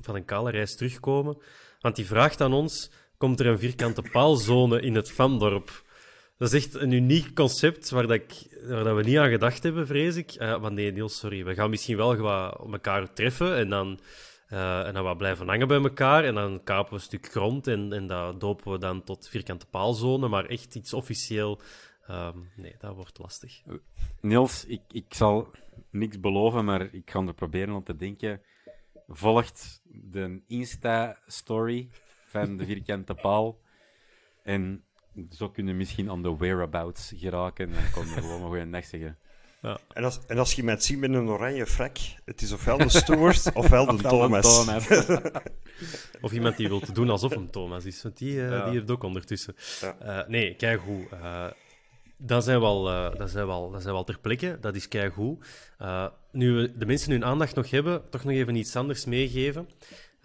van 0.00 0.14
een 0.14 0.24
kale 0.24 0.50
reis 0.50 0.76
terugkomen. 0.76 1.38
Want 1.80 1.96
die 1.96 2.06
vraagt 2.06 2.40
aan 2.40 2.52
ons: 2.52 2.90
komt 3.16 3.40
er 3.40 3.46
een 3.46 3.58
vierkante 3.58 4.02
paalzone 4.12 4.80
in 4.80 4.94
het 4.94 5.12
Vandorp? 5.12 5.84
Dat 6.38 6.52
is 6.52 6.64
echt 6.64 6.74
een 6.74 6.92
uniek 6.92 7.34
concept 7.34 7.90
waar, 7.90 8.06
dat 8.06 8.16
ik, 8.16 8.58
waar 8.68 8.84
dat 8.84 8.96
we 8.96 9.02
niet 9.02 9.18
aan 9.18 9.30
gedacht 9.30 9.62
hebben, 9.62 9.86
vrees 9.86 10.16
ik. 10.16 10.34
Uh, 10.34 10.60
maar 10.60 10.72
nee, 10.72 10.92
Niels, 10.92 11.18
sorry. 11.18 11.44
We 11.44 11.54
gaan 11.54 11.70
misschien 11.70 11.96
wel 11.96 12.16
elkaar 12.72 13.12
treffen 13.12 13.56
en 13.56 13.68
dan 13.68 14.00
uh, 14.52 14.86
en 14.86 14.94
dan 14.94 15.04
wat 15.04 15.16
blijven 15.16 15.48
hangen 15.48 15.68
bij 15.68 15.82
elkaar. 15.82 16.24
En 16.24 16.34
dan 16.34 16.62
kapen 16.64 16.90
we 16.90 16.94
een 16.94 17.02
stuk 17.02 17.26
grond 17.26 17.66
en, 17.66 17.92
en 17.92 18.06
dat 18.06 18.40
dopen 18.40 18.72
we 18.72 18.78
dan 18.78 19.02
tot 19.02 19.28
vierkante 19.28 19.66
paalzone. 19.66 20.28
Maar 20.28 20.44
echt 20.44 20.74
iets 20.74 20.92
officieel, 20.92 21.60
um, 22.10 22.50
nee, 22.56 22.74
dat 22.78 22.94
wordt 22.94 23.18
lastig. 23.18 23.62
Niels, 24.20 24.64
ik, 24.66 24.82
ik 24.88 25.14
zal 25.14 25.50
niks 25.90 26.20
beloven, 26.20 26.64
maar 26.64 26.94
ik 26.94 27.10
ga 27.10 27.20
er 27.20 27.34
proberen 27.34 27.74
om 27.74 27.84
te 27.84 27.96
denken. 27.96 28.42
Volgt 29.06 29.82
de 29.84 30.42
Insta-story 30.46 31.88
van 32.26 32.56
de 32.56 32.64
vierkante 32.64 33.14
paal. 33.14 33.60
En 34.42 34.84
zo 35.30 35.50
kunnen 35.50 35.76
misschien 35.76 36.10
aan 36.10 36.22
de 36.22 36.36
whereabouts 36.36 37.12
geraken. 37.16 37.68
En 37.68 37.74
dan 37.74 37.90
komen 37.90 38.14
we 38.14 38.20
gewoon 38.20 38.42
een 38.42 38.48
goede 38.48 38.70
dag 38.70 38.84
zeggen. 38.84 39.18
Ja. 39.62 39.78
En, 39.92 40.04
als, 40.04 40.18
en 40.26 40.38
als 40.38 40.52
je 40.52 40.62
mij 40.62 40.80
ziet 40.80 40.98
met 40.98 41.14
een 41.14 41.28
oranje 41.28 41.66
frak, 41.66 41.96
het 42.24 42.42
is 42.42 42.52
ofwel 42.52 42.78
de 42.78 42.88
Stewart 42.88 43.50
ofwel 43.54 43.96
de 43.96 44.02
Thomas. 44.02 44.66
of 46.20 46.32
iemand 46.32 46.56
die 46.56 46.68
wil 46.68 46.82
doen 46.92 47.10
alsof 47.10 47.36
een 47.36 47.50
Thomas 47.50 47.84
is, 47.84 48.02
want 48.02 48.18
die, 48.18 48.34
uh, 48.34 48.64
die 48.64 48.72
heeft 48.72 48.90
ook 48.90 49.02
ondertussen. 49.02 49.56
Uh, 50.02 50.18
nee, 50.26 50.54
kijk 50.54 50.80
hoe. 50.80 51.06
Uh, 51.12 51.46
dat 52.16 52.44
zijn, 52.44 52.60
wel, 52.60 52.82
dat, 53.16 53.30
zijn 53.30 53.46
wel, 53.46 53.70
dat 53.70 53.82
zijn 53.82 53.94
wel 53.94 54.04
ter 54.04 54.18
plekke, 54.18 54.58
dat 54.60 54.74
is 54.74 54.88
keigoed. 54.88 55.46
Uh, 55.82 56.06
nu 56.32 56.52
we 56.52 56.78
de 56.78 56.86
mensen 56.86 57.10
hun 57.10 57.24
aandacht 57.24 57.54
nog 57.54 57.70
hebben, 57.70 58.10
toch 58.10 58.24
nog 58.24 58.32
even 58.32 58.56
iets 58.56 58.76
anders 58.76 59.04
meegeven. 59.04 59.68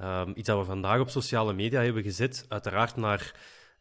Uh, 0.02 0.22
iets 0.36 0.48
dat 0.48 0.60
we 0.60 0.66
vandaag 0.66 1.00
op 1.00 1.10
sociale 1.10 1.54
media 1.54 1.82
hebben 1.82 2.04
gezet, 2.04 2.46
uiteraard 2.50 2.96
naar, 2.96 3.34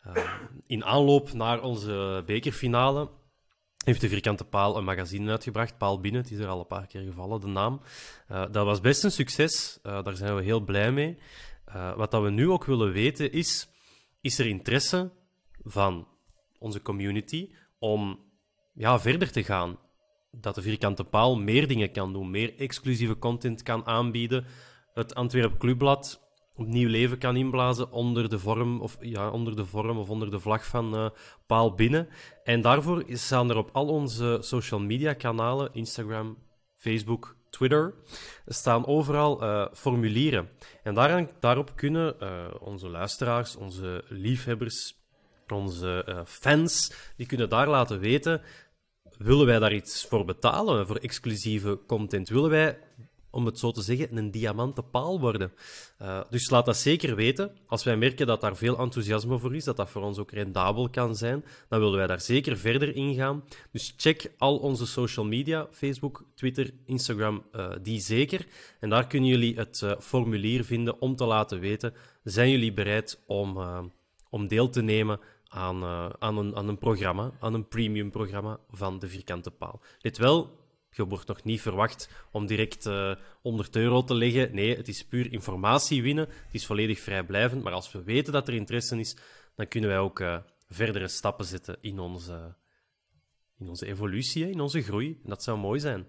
uh, 0.06 0.24
in 0.66 0.84
aanloop 0.84 1.32
naar 1.32 1.62
onze 1.62 2.22
bekerfinale 2.26 3.08
heeft 3.84 4.00
de 4.00 4.08
Vierkante 4.08 4.44
Paal 4.44 4.76
een 4.76 4.84
magazine 4.84 5.30
uitgebracht, 5.30 5.78
Paal 5.78 6.00
Binnen, 6.00 6.22
het 6.22 6.30
is 6.30 6.38
er 6.38 6.46
al 6.46 6.60
een 6.60 6.66
paar 6.66 6.86
keer 6.86 7.02
gevallen, 7.02 7.40
de 7.40 7.46
naam. 7.46 7.80
Uh, 8.30 8.44
dat 8.50 8.64
was 8.64 8.80
best 8.80 9.04
een 9.04 9.12
succes, 9.12 9.78
uh, 9.82 10.02
daar 10.02 10.16
zijn 10.16 10.36
we 10.36 10.42
heel 10.42 10.60
blij 10.60 10.92
mee. 10.92 11.18
Uh, 11.68 11.96
wat 11.96 12.10
dat 12.10 12.22
we 12.22 12.30
nu 12.30 12.50
ook 12.50 12.64
willen 12.64 12.92
weten 12.92 13.32
is, 13.32 13.68
is 14.20 14.38
er 14.38 14.46
interesse 14.46 15.12
van 15.62 16.08
onze 16.58 16.82
community 16.82 17.54
om 17.78 18.20
ja, 18.74 19.00
verder 19.00 19.32
te 19.32 19.44
gaan? 19.44 19.78
Dat 20.30 20.54
de 20.54 20.62
Vierkante 20.62 21.04
Paal 21.04 21.38
meer 21.38 21.68
dingen 21.68 21.92
kan 21.92 22.12
doen, 22.12 22.30
meer 22.30 22.58
exclusieve 22.58 23.18
content 23.18 23.62
kan 23.62 23.86
aanbieden. 23.86 24.46
Het 24.92 25.14
Antwerp 25.14 25.58
Clubblad 25.58 26.23
opnieuw 26.56 26.88
leven 26.88 27.18
kan 27.18 27.36
inblazen 27.36 27.92
onder 27.92 28.28
de 28.28 28.38
vorm 28.38 28.80
of, 28.80 28.96
ja, 29.00 29.30
onder 29.30 29.56
de 29.56 29.64
vorm 29.64 29.98
of 29.98 30.10
onder 30.10 30.30
de 30.30 30.40
vlag 30.40 30.66
van 30.66 30.94
uh, 30.94 31.08
Paal 31.46 31.74
Binnen. 31.74 32.08
En 32.44 32.60
daarvoor 32.60 33.04
staan 33.08 33.50
er 33.50 33.56
op 33.56 33.70
al 33.72 33.88
onze 33.88 34.38
social 34.40 34.80
media 34.80 35.12
kanalen, 35.12 35.68
Instagram, 35.72 36.38
Facebook, 36.76 37.36
Twitter, 37.50 37.94
staan 38.46 38.86
overal 38.86 39.42
uh, 39.42 39.66
formulieren. 39.72 40.48
En 40.82 40.94
daarop 41.40 41.72
kunnen 41.74 42.16
uh, 42.22 42.44
onze 42.60 42.88
luisteraars, 42.88 43.56
onze 43.56 44.04
liefhebbers, 44.08 44.94
onze 45.48 46.22
fans, 46.26 46.92
die 47.16 47.26
kunnen 47.26 47.48
daar 47.48 47.68
laten 47.68 47.98
weten 47.98 48.42
willen 49.18 49.46
wij 49.46 49.58
daar 49.58 49.74
iets 49.74 50.06
voor 50.06 50.24
betalen, 50.24 50.86
voor 50.86 50.96
exclusieve 50.96 51.78
content? 51.86 52.28
Willen 52.28 52.50
wij 52.50 52.78
om 53.34 53.46
het 53.46 53.58
zo 53.58 53.70
te 53.70 53.82
zeggen, 53.82 54.16
een 54.16 54.30
diamanten 54.30 54.90
paal 54.90 55.20
worden. 55.20 55.52
Uh, 56.02 56.20
dus 56.30 56.50
laat 56.50 56.66
dat 56.66 56.76
zeker 56.76 57.16
weten. 57.16 57.50
Als 57.66 57.84
wij 57.84 57.96
merken 57.96 58.26
dat 58.26 58.40
daar 58.40 58.56
veel 58.56 58.78
enthousiasme 58.78 59.38
voor 59.38 59.54
is, 59.54 59.64
dat 59.64 59.76
dat 59.76 59.90
voor 59.90 60.02
ons 60.02 60.18
ook 60.18 60.30
rendabel 60.30 60.88
kan 60.90 61.16
zijn, 61.16 61.44
dan 61.68 61.78
willen 61.78 61.96
wij 61.96 62.06
daar 62.06 62.20
zeker 62.20 62.56
verder 62.56 62.96
in 62.96 63.14
gaan. 63.14 63.44
Dus 63.72 63.94
check 63.96 64.32
al 64.38 64.56
onze 64.56 64.86
social 64.86 65.26
media, 65.26 65.66
Facebook, 65.70 66.24
Twitter, 66.34 66.70
Instagram, 66.86 67.42
uh, 67.52 67.70
die 67.82 68.00
zeker. 68.00 68.46
En 68.80 68.88
daar 68.88 69.06
kunnen 69.06 69.28
jullie 69.28 69.56
het 69.56 69.80
uh, 69.84 69.92
formulier 70.00 70.64
vinden 70.64 71.00
om 71.00 71.16
te 71.16 71.24
laten 71.24 71.60
weten, 71.60 71.94
zijn 72.22 72.50
jullie 72.50 72.72
bereid 72.72 73.22
om, 73.26 73.58
om 74.30 74.48
deel 74.48 74.70
te 74.70 74.82
nemen 74.82 75.20
aan, 75.48 75.84
aan, 76.18 76.38
een, 76.38 76.56
aan 76.56 76.68
een 76.68 76.78
programma, 76.78 77.32
aan 77.40 77.54
een 77.54 77.68
premium 77.68 78.10
programma 78.10 78.58
van 78.70 78.98
de 78.98 79.08
Vierkante 79.08 79.50
Paal. 79.50 79.80
Dit 80.00 80.18
wel, 80.18 80.63
je 80.96 81.06
wordt 81.06 81.26
nog 81.26 81.44
niet 81.44 81.60
verwacht 81.60 82.08
om 82.32 82.46
direct 82.46 82.86
uh, 82.86 83.10
eh, 83.10 83.18
100 83.42 83.76
euro 83.76 84.04
te 84.04 84.14
leggen. 84.14 84.54
Nee, 84.54 84.76
het 84.76 84.88
is 84.88 85.04
puur 85.04 85.32
informatie 85.32 86.02
winnen. 86.02 86.28
Het 86.28 86.54
is 86.54 86.66
volledig 86.66 87.00
vrijblijvend. 87.00 87.62
Maar 87.62 87.72
als 87.72 87.92
we 87.92 88.02
weten 88.02 88.32
dat 88.32 88.48
er 88.48 88.54
interesse 88.54 88.98
is, 88.98 89.16
dan 89.54 89.68
kunnen 89.68 89.90
wij 89.90 89.98
ook 89.98 90.20
uh, 90.20 90.38
verdere 90.68 91.08
stappen 91.08 91.44
zetten 91.44 91.76
in 91.80 91.98
onze, 91.98 92.54
in 93.58 93.68
onze 93.68 93.86
evolutie, 93.86 94.50
in 94.50 94.60
onze 94.60 94.82
groei. 94.82 95.20
En 95.22 95.28
dat 95.28 95.42
zou 95.42 95.58
mooi 95.58 95.80
zijn. 95.80 96.06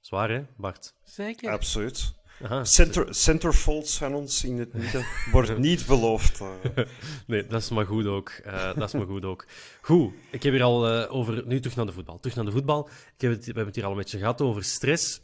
Zwaar, 0.00 0.30
hè, 0.30 0.44
Bart? 0.56 0.94
Zeker. 1.04 1.50
Absoluut. 1.50 2.17
Aha, 2.42 2.64
center, 2.64 3.14
centerfolds 3.14 3.98
van 3.98 4.14
ons 4.14 4.44
in 4.44 4.58
het 4.58 4.74
midden 4.74 5.06
wordt 5.32 5.58
niet 5.58 5.86
beloofd. 5.86 6.40
Uh. 6.40 6.48
nee, 7.26 7.46
dat 7.46 7.62
is 7.62 7.68
maar 7.68 7.86
goed 7.86 8.06
ook. 8.06 8.32
Uh, 8.46 8.74
dat 8.74 8.88
is 8.88 8.92
maar 8.92 9.06
goed 9.06 9.24
ook. 9.24 9.46
Goed, 9.80 10.12
ik 10.30 10.42
heb 10.42 10.52
hier 10.52 10.62
al 10.62 11.02
uh, 11.02 11.14
over... 11.14 11.46
Nu 11.46 11.60
terug 11.60 11.76
naar 11.76 11.86
de 11.86 11.92
voetbal. 11.92 12.20
Terug 12.20 12.36
naar 12.36 12.44
de 12.44 12.50
voetbal. 12.50 12.88
Ik 12.88 13.20
heb 13.20 13.30
het, 13.30 13.40
we 13.40 13.44
hebben 13.44 13.66
het 13.66 13.74
hier 13.74 13.84
al 13.84 13.90
een 13.90 13.96
beetje 13.96 14.18
gehad 14.18 14.40
over 14.40 14.64
stress. 14.64 15.20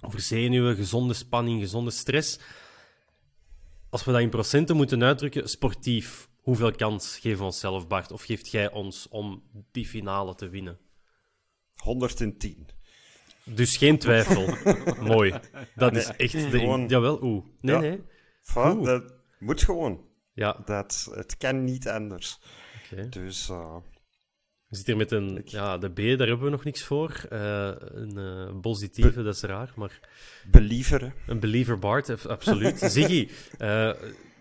Over 0.00 0.20
zenuwen, 0.20 0.76
gezonde 0.76 1.14
spanning, 1.14 1.60
gezonde 1.60 1.90
stress. 1.90 2.38
Als 3.90 4.04
we 4.04 4.12
dat 4.12 4.20
in 4.20 4.30
procenten 4.30 4.76
moeten 4.76 5.02
uitdrukken, 5.02 5.48
sportief, 5.48 6.28
hoeveel 6.36 6.72
kans 6.72 7.18
geven 7.18 7.38
we 7.38 7.44
onszelf, 7.44 7.86
Bart? 7.86 8.12
Of 8.12 8.22
geeft 8.22 8.50
jij 8.50 8.72
ons 8.72 9.08
om 9.08 9.42
die 9.70 9.86
finale 9.86 10.34
te 10.34 10.48
winnen? 10.48 10.78
110. 11.74 12.68
Dus 13.44 13.76
geen 13.76 13.98
twijfel. 13.98 14.54
Mooi. 15.14 15.34
Dat 15.74 15.96
is 15.96 16.06
echt 16.16 16.32
de... 16.32 16.58
Gewoon... 16.58 16.88
Jawel, 16.88 17.22
oeh. 17.22 17.44
Nee, 17.60 17.76
nee. 17.76 18.02
Oeh. 18.56 18.84
Dat 18.84 19.14
moet 19.38 19.62
gewoon. 19.62 20.04
Ja. 20.32 20.62
Dat, 20.64 21.10
het 21.14 21.36
kan 21.36 21.64
niet 21.64 21.88
anders. 21.88 22.38
Okay. 22.92 23.08
Dus... 23.08 23.48
Uh... 23.48 23.76
We 24.70 24.76
zitten 24.76 24.94
hier 24.94 25.02
met 25.02 25.12
een... 25.12 25.42
Ja, 25.44 25.78
de 25.78 25.90
B, 25.90 25.96
daar 25.96 26.26
hebben 26.26 26.44
we 26.44 26.50
nog 26.50 26.64
niks 26.64 26.84
voor. 26.84 27.26
Uh, 27.32 27.72
een 27.78 28.18
uh, 28.18 28.60
positieve, 28.60 29.22
dat 29.22 29.34
is 29.34 29.42
raar, 29.42 29.72
maar... 29.76 30.00
Believer. 30.50 31.14
Een 31.26 31.40
believer 31.40 31.78
Bart, 31.78 32.26
absoluut. 32.26 32.78
Ziggy, 32.92 33.28
uh, 33.58 33.92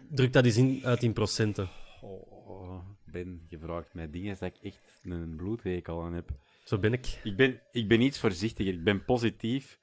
druk 0.10 0.34
dat 0.34 0.46
eens 0.46 0.58
in, 0.58 0.82
uit 0.84 1.04
in 1.04 1.14
procenten. 1.14 1.70
Oh, 2.02 2.86
Ben, 3.06 3.46
je 3.48 3.60
vraagt 3.60 3.94
mij 3.94 4.10
dingen 4.10 4.38
dat 4.40 4.50
ik 4.56 4.64
echt 4.64 5.02
een 5.04 5.36
bloedweek 5.36 5.88
al 5.88 6.04
aan 6.04 6.14
heb. 6.14 6.30
Zo 6.70 6.78
ben 6.78 6.94
ik. 6.94 7.20
Ik 7.24 7.36
ben, 7.36 7.62
ik 7.72 7.88
ben 7.88 8.02
iets 8.02 8.20
voorzichtiger. 8.20 8.74
Ik 8.74 8.84
ben 8.84 9.06
positief. 9.06 9.80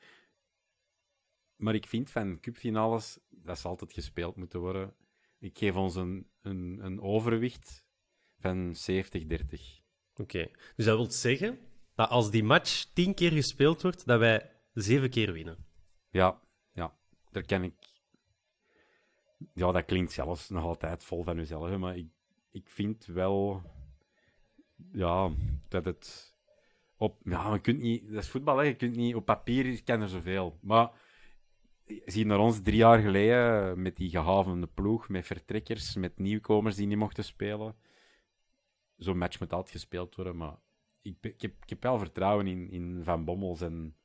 Maar 1.56 1.74
ik 1.74 1.86
vind 1.86 2.10
van 2.10 2.40
cupfinales, 2.40 3.18
dat 3.28 3.58
zal 3.58 3.70
altijd 3.70 3.92
gespeeld 3.92 4.36
moeten 4.36 4.60
worden. 4.60 4.94
Ik 5.38 5.58
geef 5.58 5.74
ons 5.76 5.94
een, 5.94 6.30
een, 6.42 6.78
een 6.82 7.00
overwicht 7.00 7.86
van 8.38 8.74
70-30. 8.90 8.98
Oké, 10.14 10.50
dus 10.76 10.84
dat 10.84 10.96
wil 10.96 11.10
zeggen 11.10 11.58
dat 11.94 12.08
als 12.08 12.30
die 12.30 12.44
match 12.44 12.84
tien 12.92 13.14
keer 13.14 13.32
gespeeld 13.32 13.82
wordt, 13.82 14.06
dat 14.06 14.18
wij 14.18 14.50
zeven 14.72 15.10
keer 15.10 15.32
winnen. 15.32 15.66
Ja, 16.10 16.40
ja. 16.72 16.98
Daar 17.30 17.44
kan 17.44 17.62
ik... 17.62 17.74
Ja, 19.52 19.72
dat 19.72 19.84
klinkt 19.84 20.12
zelfs 20.12 20.48
nog 20.48 20.64
altijd 20.64 21.04
vol 21.04 21.22
van 21.22 21.38
uzelf, 21.38 21.76
maar 21.76 21.96
ik, 21.96 22.08
ik 22.50 22.68
vind 22.68 23.06
wel... 23.06 23.62
Ja, 24.92 25.30
dat 25.68 25.84
het 25.84 26.35
op, 26.96 27.20
ja, 27.24 27.52
je 27.52 27.60
kunt 27.60 27.80
niet, 27.80 28.12
dat 28.12 28.22
is 28.22 28.28
voetbal, 28.28 28.56
hè. 28.56 28.62
je 28.62 28.74
kunt 28.74 28.96
niet, 28.96 29.14
op 29.14 29.24
papier 29.24 29.84
kan 29.84 30.00
er 30.00 30.08
zoveel. 30.08 30.58
Maar 30.60 30.90
zie 32.04 32.26
naar 32.26 32.38
ons 32.38 32.62
drie 32.62 32.76
jaar 32.76 32.98
geleden, 32.98 33.82
met 33.82 33.96
die 33.96 34.10
gehavende 34.10 34.66
ploeg, 34.66 35.08
met 35.08 35.26
vertrekkers, 35.26 35.96
met 35.96 36.18
nieuwkomers 36.18 36.76
die 36.76 36.86
niet 36.86 36.98
mochten 36.98 37.24
spelen. 37.24 37.74
Zo'n 38.96 39.18
match 39.18 39.40
moet 39.40 39.52
altijd 39.52 39.70
gespeeld 39.70 40.14
worden, 40.14 40.36
maar 40.36 40.56
ik, 41.02 41.16
ik, 41.20 41.42
heb, 41.42 41.52
ik 41.62 41.68
heb 41.68 41.82
wel 41.82 41.98
vertrouwen 41.98 42.46
in, 42.46 42.70
in 42.70 43.00
Van 43.04 43.24
Bommels 43.24 43.60
en 43.60 43.96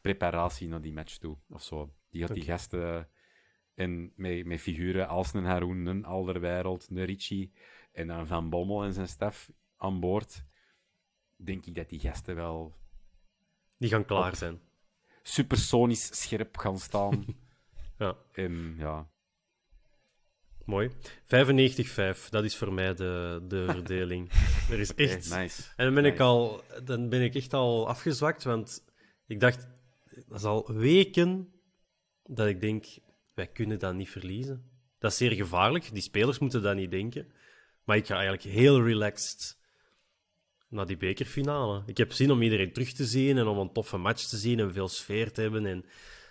preparatie 0.00 0.68
naar 0.68 0.80
die 0.80 0.92
match 0.92 1.16
toe, 1.16 1.36
of 1.48 1.62
zo. 1.62 1.94
Die 2.10 2.22
had 2.22 2.34
die 2.34 2.44
gasten 2.44 3.08
en 3.74 4.12
met, 4.16 4.44
met 4.44 4.60
figuren 4.60 5.08
als 5.08 5.32
een 5.32 5.44
Haroon, 5.44 5.86
een 5.86 6.04
Alderwereld, 6.04 6.88
een 6.90 7.04
Ritchie 7.04 7.52
en 7.92 8.06
dan 8.06 8.26
Van 8.26 8.50
Bommel 8.50 8.84
en 8.84 8.92
zijn 8.92 9.08
staf 9.08 9.50
aan 9.76 10.00
boord 10.00 10.44
denk 11.44 11.66
ik 11.66 11.74
dat 11.74 11.88
die 11.88 12.00
gasten 12.00 12.34
wel... 12.34 12.78
Die 13.76 13.88
gaan 13.88 14.04
klaar 14.04 14.36
zijn. 14.36 14.60
Supersonisch 15.22 16.22
scherp 16.22 16.56
gaan 16.56 16.78
staan. 16.78 17.24
ja. 17.98 18.16
En 18.32 18.74
ja... 18.78 19.08
Mooi. 20.64 20.90
95-5, 20.90 22.28
dat 22.28 22.44
is 22.44 22.56
voor 22.56 22.72
mij 22.72 22.94
de, 22.94 23.44
de 23.48 23.64
verdeling. 23.70 24.30
er 24.70 24.78
is 24.78 24.94
echt... 24.94 25.30
nice. 25.30 25.62
En 25.76 25.84
dan 25.84 25.94
ben, 25.94 26.04
ik 26.04 26.20
al, 26.20 26.62
dan 26.84 27.08
ben 27.08 27.22
ik 27.22 27.34
echt 27.34 27.54
al 27.54 27.88
afgezwakt, 27.88 28.42
want 28.42 28.84
ik 29.26 29.40
dacht, 29.40 29.68
dat 30.26 30.38
is 30.38 30.44
al 30.44 30.72
weken 30.72 31.52
dat 32.24 32.46
ik 32.46 32.60
denk, 32.60 32.86
wij 33.34 33.46
kunnen 33.46 33.78
dat 33.78 33.94
niet 33.94 34.10
verliezen. 34.10 34.70
Dat 34.98 35.10
is 35.10 35.16
zeer 35.16 35.32
gevaarlijk, 35.32 35.92
die 35.92 36.02
spelers 36.02 36.38
moeten 36.38 36.62
dat 36.62 36.76
niet 36.76 36.90
denken. 36.90 37.32
Maar 37.84 37.96
ik 37.96 38.06
ga 38.06 38.14
eigenlijk 38.14 38.42
heel 38.42 38.82
relaxed 38.82 39.59
naar 40.70 40.86
die 40.86 40.96
bekerfinale. 40.96 41.82
Ik 41.86 41.96
heb 41.96 42.12
zin 42.12 42.30
om 42.30 42.42
iedereen 42.42 42.72
terug 42.72 42.92
te 42.92 43.04
zien 43.04 43.38
en 43.38 43.46
om 43.46 43.58
een 43.58 43.72
toffe 43.72 43.96
match 43.96 44.24
te 44.24 44.36
zien 44.36 44.60
en 44.60 44.72
veel 44.72 44.88
sfeer 44.88 45.32
te 45.32 45.40
hebben 45.40 45.66
en, 45.66 45.84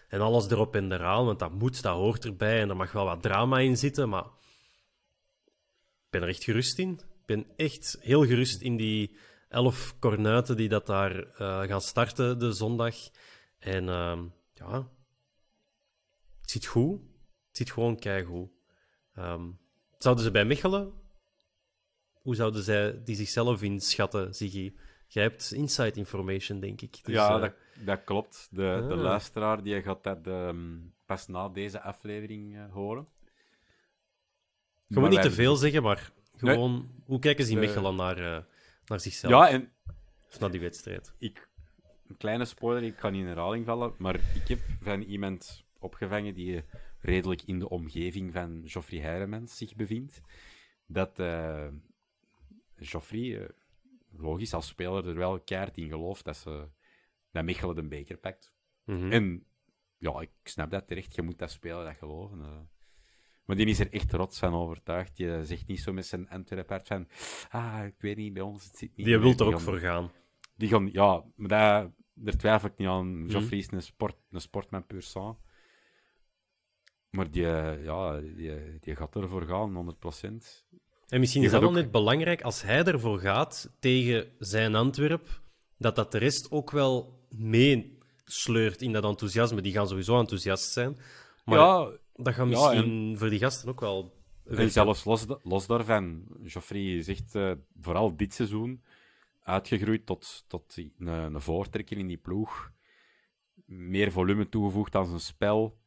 en 0.07 0.21
alles 0.21 0.49
erop 0.49 0.75
en 0.75 0.91
eraan, 0.91 1.25
want 1.25 1.39
dat 1.39 1.51
moet, 1.51 1.81
dat 1.81 1.95
hoort 1.95 2.25
erbij 2.25 2.61
en 2.61 2.69
er 2.69 2.75
mag 2.75 2.91
wel 2.91 3.05
wat 3.05 3.21
drama 3.21 3.59
in 3.59 3.77
zitten, 3.77 4.09
maar 4.09 4.25
ik 6.05 6.09
ben 6.09 6.21
er 6.21 6.27
echt 6.27 6.43
gerust 6.43 6.79
in. 6.79 6.91
Ik 6.91 7.25
ben 7.25 7.45
echt 7.55 7.97
heel 7.99 8.25
gerust 8.25 8.61
in 8.61 8.77
die 8.77 9.15
elf 9.49 9.95
kornuiten 9.99 10.57
die 10.57 10.69
dat 10.69 10.85
daar 10.85 11.17
uh, 11.17 11.61
gaan 11.61 11.81
starten 11.81 12.39
de 12.39 12.51
zondag. 12.51 12.95
En 13.59 13.83
uh, 13.83 14.19
ja, 14.53 14.89
het 16.41 16.49
zit 16.49 16.65
goed. 16.65 16.99
Het 17.47 17.57
zit 17.57 17.71
gewoon 17.71 17.99
keigoed. 17.99 18.49
Um, 19.17 19.59
zouden 19.97 20.23
ze 20.23 20.31
bij 20.31 20.45
Mechelen 20.45 20.93
hoe 22.21 22.35
zouden 22.35 22.63
zij 22.63 23.03
die 23.03 23.15
zichzelf 23.15 23.61
inschatten, 23.61 24.35
Ziggy? 24.35 24.73
Jij 25.07 25.23
hebt 25.23 25.51
inside 25.51 25.99
information, 25.99 26.59
denk 26.59 26.81
ik. 26.81 26.99
Dus, 27.03 27.13
ja, 27.13 27.35
uh... 27.35 27.41
dat, 27.41 27.53
dat, 27.85 28.03
klopt. 28.03 28.47
De, 28.51 28.85
de 28.87 28.93
ah. 28.93 29.01
luisteraar 29.01 29.63
die 29.63 29.81
gaat 29.81 30.03
dat 30.03 30.27
um, 30.27 30.93
pas 31.05 31.27
na 31.27 31.49
deze 31.49 31.81
aflevering 31.81 32.55
uh, 32.55 32.71
horen. 32.71 33.07
Moet 34.87 35.09
niet 35.09 35.21
te 35.21 35.31
veel 35.31 35.55
zeggen, 35.55 35.83
maar 35.83 36.11
gewoon... 36.35 36.71
Nee, 36.71 37.03
hoe 37.05 37.19
kijken 37.19 37.45
ze 37.45 37.51
in 37.51 37.59
Mechelen 37.59 37.95
naar, 37.95 38.19
uh, 38.19 38.37
naar 38.85 38.99
zichzelf? 38.99 39.33
Ja, 39.33 39.49
en... 39.49 39.71
Of 40.27 40.39
naar 40.39 40.51
die 40.51 40.59
wedstrijd? 40.59 41.13
Ik, 41.17 41.49
een 42.07 42.17
kleine 42.17 42.45
spoiler, 42.45 42.83
ik 42.83 42.95
kan 42.95 43.11
niet 43.11 43.21
in 43.21 43.27
herhaling 43.27 43.65
vallen, 43.65 43.93
maar 43.97 44.15
ik 44.15 44.47
heb 44.47 44.59
van 44.81 45.01
iemand 45.01 45.63
opgevangen 45.79 46.33
die 46.33 46.63
redelijk 46.99 47.41
in 47.41 47.59
de 47.59 47.69
omgeving 47.69 48.33
van 48.33 48.61
Geoffrey 48.65 48.99
Heiremans 48.99 49.57
zich 49.57 49.75
bevindt, 49.75 50.21
dat 50.85 51.19
Joffrey, 52.79 53.41
eh, 53.41 53.49
logisch 54.11 54.53
als 54.53 54.67
speler, 54.67 55.07
er 55.07 55.15
wel 55.15 55.39
keihard 55.39 55.77
in 55.77 55.89
gelooft 55.89 56.25
dat, 56.25 56.37
ze, 56.37 56.67
dat 57.31 57.43
Mechelen 57.43 57.75
de 57.75 57.83
beker 57.83 58.17
pakt. 58.17 58.53
Mhm. 58.85 59.11
En 59.11 59.45
ja, 59.97 60.21
ik 60.21 60.31
snap 60.43 60.71
dat 60.71 60.87
terecht. 60.87 61.15
Je 61.15 61.21
moet 61.21 61.37
dat 61.37 61.51
spelen, 61.51 61.85
dat 61.85 61.95
geloven. 61.95 62.39
Uh. 62.39 62.59
Maar 63.45 63.55
die 63.55 63.65
is 63.65 63.79
er 63.79 63.93
echt 63.93 64.13
rots 64.13 64.39
van 64.39 64.53
overtuigd. 64.53 65.17
Je 65.17 65.39
zegt 65.43 65.67
niet 65.67 65.79
zo 65.79 65.93
met 65.93 66.05
zijn 66.05 66.29
Antwerp 66.29 66.79
van... 66.83 67.07
Ah, 67.49 67.85
ik 67.85 67.95
weet 67.97 68.17
niet, 68.17 68.33
bij 68.33 68.41
ons 68.41 68.63
het 68.63 68.77
zit 68.77 68.95
niet... 68.95 69.05
Die 69.05 69.17
wil 69.17 69.33
er 69.33 69.45
ook 69.45 69.59
voor 69.59 69.79
gaan. 69.79 70.11
Die 70.55 70.69
gaan... 70.69 70.89
Ja, 70.91 71.23
maar 71.35 71.49
daar 72.13 72.35
twijfel 72.37 72.69
ik 72.69 72.77
niet 72.77 72.87
aan. 72.87 73.17
Mm 73.17 73.27
Joffrey 73.27 73.59
is 73.59 73.71
een, 73.71 73.81
sport, 73.81 74.15
een 74.31 74.41
sportman 74.41 74.85
pur 74.85 75.01
sang. 75.01 75.37
Maar 77.09 77.31
die, 77.31 77.45
ja, 77.81 78.19
die, 78.19 78.79
die 78.79 78.95
gaat 78.95 79.15
ervoor 79.15 79.45
gaan, 79.45 79.97
100%. 80.25 80.65
En 81.09 81.19
misschien 81.19 81.43
is 81.43 81.51
dat 81.51 81.61
wel 81.61 81.71
net 81.71 81.91
belangrijk 81.91 82.41
als 82.41 82.61
hij 82.61 82.83
ervoor 82.83 83.19
gaat 83.19 83.71
tegen 83.79 84.27
zijn 84.39 84.75
Antwerp, 84.75 85.41
dat 85.77 85.95
dat 85.95 86.11
de 86.11 86.17
rest 86.17 86.51
ook 86.51 86.71
wel 86.71 87.19
meesleurt 87.29 88.81
in 88.81 88.91
dat 88.91 89.03
enthousiasme. 89.03 89.61
Die 89.61 89.73
gaan 89.73 89.87
sowieso 89.87 90.19
enthousiast 90.19 90.71
zijn. 90.71 90.97
Maar 91.45 91.59
ja, 91.59 91.91
dat 92.15 92.33
gaat 92.33 92.47
misschien 92.47 93.17
voor 93.17 93.29
die 93.29 93.39
gasten 93.39 93.69
ook 93.69 93.79
wel. 93.79 94.17
En 94.45 94.71
zelfs 94.71 95.03
los, 95.03 95.25
los 95.43 95.67
daarvan, 95.67 96.27
Geoffrey 96.43 97.01
zegt 97.01 97.35
uh, 97.35 97.51
vooral 97.81 98.15
dit 98.15 98.33
seizoen 98.33 98.83
uitgegroeid 99.43 100.05
tot, 100.05 100.43
tot 100.47 100.77
een, 100.77 101.07
een 101.07 101.41
voortrekker 101.41 101.97
in 101.97 102.07
die 102.07 102.17
ploeg. 102.17 102.71
Meer 103.65 104.11
volume 104.11 104.49
toegevoegd 104.49 104.95
aan 104.95 105.05
zijn 105.05 105.19
spel. 105.19 105.77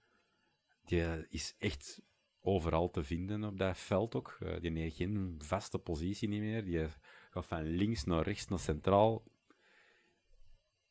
Die 0.85 1.27
is 1.29 1.55
echt 1.59 2.01
overal 2.43 2.91
te 2.91 3.05
vinden 3.05 3.45
op 3.45 3.59
dat 3.59 3.79
veld 3.79 4.15
ook. 4.15 4.39
Uh, 4.43 4.61
die 4.61 4.79
heeft 4.79 4.97
geen 4.97 5.35
vaste 5.39 5.79
positie 5.79 6.29
niet 6.29 6.41
meer. 6.41 6.65
Die 6.65 6.89
gaat 7.31 7.47
van 7.47 7.63
links 7.63 8.05
naar 8.05 8.23
rechts 8.23 8.49
naar 8.49 8.59
centraal. 8.59 9.25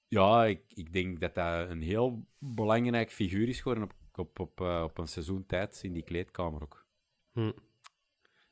Ja, 0.08 0.46
ik, 0.46 0.62
ik 0.68 0.94
denk 0.94 1.20
dat 1.20 1.36
dat 1.36 1.70
een 1.70 1.82
heel 1.82 2.26
belangrijk 2.38 3.12
figuur 3.12 3.48
is 3.48 3.62
geworden 3.62 3.84
op, 3.84 3.94
op, 4.20 4.40
op, 4.40 4.62
uh, 4.62 4.82
op 4.84 4.98
een 4.98 5.08
seizoen 5.08 5.46
in 5.82 5.94
die 5.94 6.04
kleedkamer 6.04 6.62
ook. 6.62 6.86
Hm. 7.32 7.52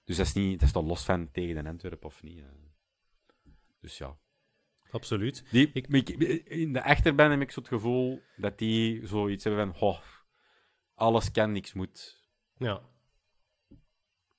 Dus 0.04 0.18
dat 0.18 0.26
is, 0.26 0.34
niet, 0.34 0.60
dat 0.60 0.68
is 0.68 0.74
toch 0.74 0.86
los 0.86 1.04
van 1.04 1.32
tegen 1.32 1.64
de 1.64 1.70
Antwerpen 1.70 2.08
of 2.08 2.24
niet. 2.24 2.38
Uh. 2.38 2.46
Dus 3.82 3.98
ja. 3.98 4.18
Absoluut. 4.92 5.46
Die, 5.52 5.70
ik, 5.74 6.10
in 6.46 6.74
de 6.74 6.84
achterban 6.84 7.32
heb 7.32 7.42
ik 7.42 7.52
zo 7.52 7.60
het 7.60 7.70
gevoel 7.70 8.22
dat 8.38 8.58
die 8.58 9.08
zoiets 9.08 9.44
hebben 9.44 9.76
van... 9.76 9.82
Oh, 9.82 10.00
alles 10.94 11.32
kan, 11.32 11.52
niks 11.52 11.74
moet. 11.74 12.19
Ja. 12.60 12.82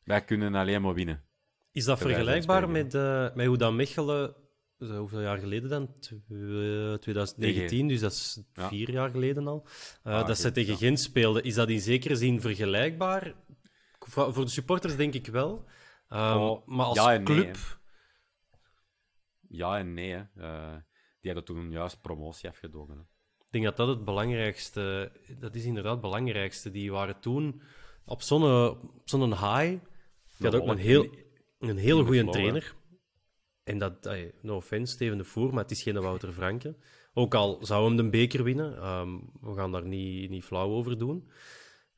Wij 0.04 0.24
kunnen 0.24 0.54
alleen 0.54 0.82
maar 0.82 0.94
winnen. 0.94 1.24
Is 1.72 1.84
dat 1.84 1.98
vergelijkbaar 1.98 2.68
met, 2.68 2.94
uh, 2.94 3.34
met 3.34 3.46
hoe 3.46 3.56
dat 3.56 3.72
Mechelen 3.72 4.34
hoeveel 4.78 5.20
jaar 5.20 5.38
geleden 5.38 5.68
dan? 5.68 5.94
2019, 7.00 7.88
dus 7.88 8.00
dat 8.00 8.12
is 8.12 8.42
vier 8.52 8.90
jaar 8.90 9.10
geleden 9.10 9.46
al. 9.46 9.66
Ah, 10.02 10.26
dat 10.26 10.38
ze 10.38 10.52
tegen 10.52 10.76
Gent 10.76 11.00
speelden. 11.00 11.42
Is 11.42 11.54
dat 11.54 11.68
in 11.68 11.80
zekere 11.80 12.16
zin 12.16 12.40
vergelijkbaar? 12.40 13.34
Voor 13.98 14.44
de 14.44 14.50
supporters 14.50 14.96
denk 14.96 15.14
ik 15.14 15.26
wel. 15.26 15.64
Um, 16.08 16.18
oh, 16.18 16.66
maar 16.66 16.86
als 16.86 16.96
ja 16.96 17.22
club... 17.22 17.56
ja 19.48 19.78
en 19.78 19.94
nee. 19.94 20.12
Hè. 20.12 20.22
Uh, 20.36 20.76
die 21.20 21.32
hadden 21.32 21.44
toen 21.44 21.70
juist 21.70 22.00
promotie 22.00 22.48
afgedwongen. 22.48 22.96
Hè. 22.96 23.02
Ik 23.44 23.50
denk 23.50 23.64
dat 23.64 23.76
dat 23.76 23.88
het 23.88 24.04
belangrijkste... 24.04 25.12
Dat 25.38 25.54
is 25.54 25.64
inderdaad 25.64 25.92
het 25.92 26.00
belangrijkste. 26.00 26.70
Die 26.70 26.92
waren 26.92 27.20
toen 27.20 27.62
op 28.04 28.22
zo'n 28.22 28.78
zo'n 29.04 29.30
high. 29.30 29.78
Die 30.36 30.50
had 30.50 30.54
ook 30.54 30.68
een 30.68 30.76
heel, 30.76 31.08
een 31.58 31.76
heel 31.76 32.04
goede 32.04 32.24
trainer. 32.24 32.74
En 33.64 33.78
dat, 33.78 34.10
no 34.42 34.56
offense, 34.56 34.92
Steven 34.92 35.18
de 35.18 35.24
Voer, 35.24 35.54
maar 35.54 35.62
het 35.62 35.70
is 35.70 35.82
geen 35.82 36.00
Wouter 36.00 36.32
Franke. 36.32 36.76
Ook 37.14 37.34
al 37.34 37.58
zou 37.60 37.86
hem 37.86 37.96
de 37.96 38.10
beker 38.10 38.44
winnen, 38.44 38.86
um, 38.86 39.30
we 39.40 39.54
gaan 39.54 39.72
daar 39.72 39.86
niet, 39.86 40.30
niet 40.30 40.44
flauw 40.44 40.70
over 40.70 40.98
doen. 40.98 41.30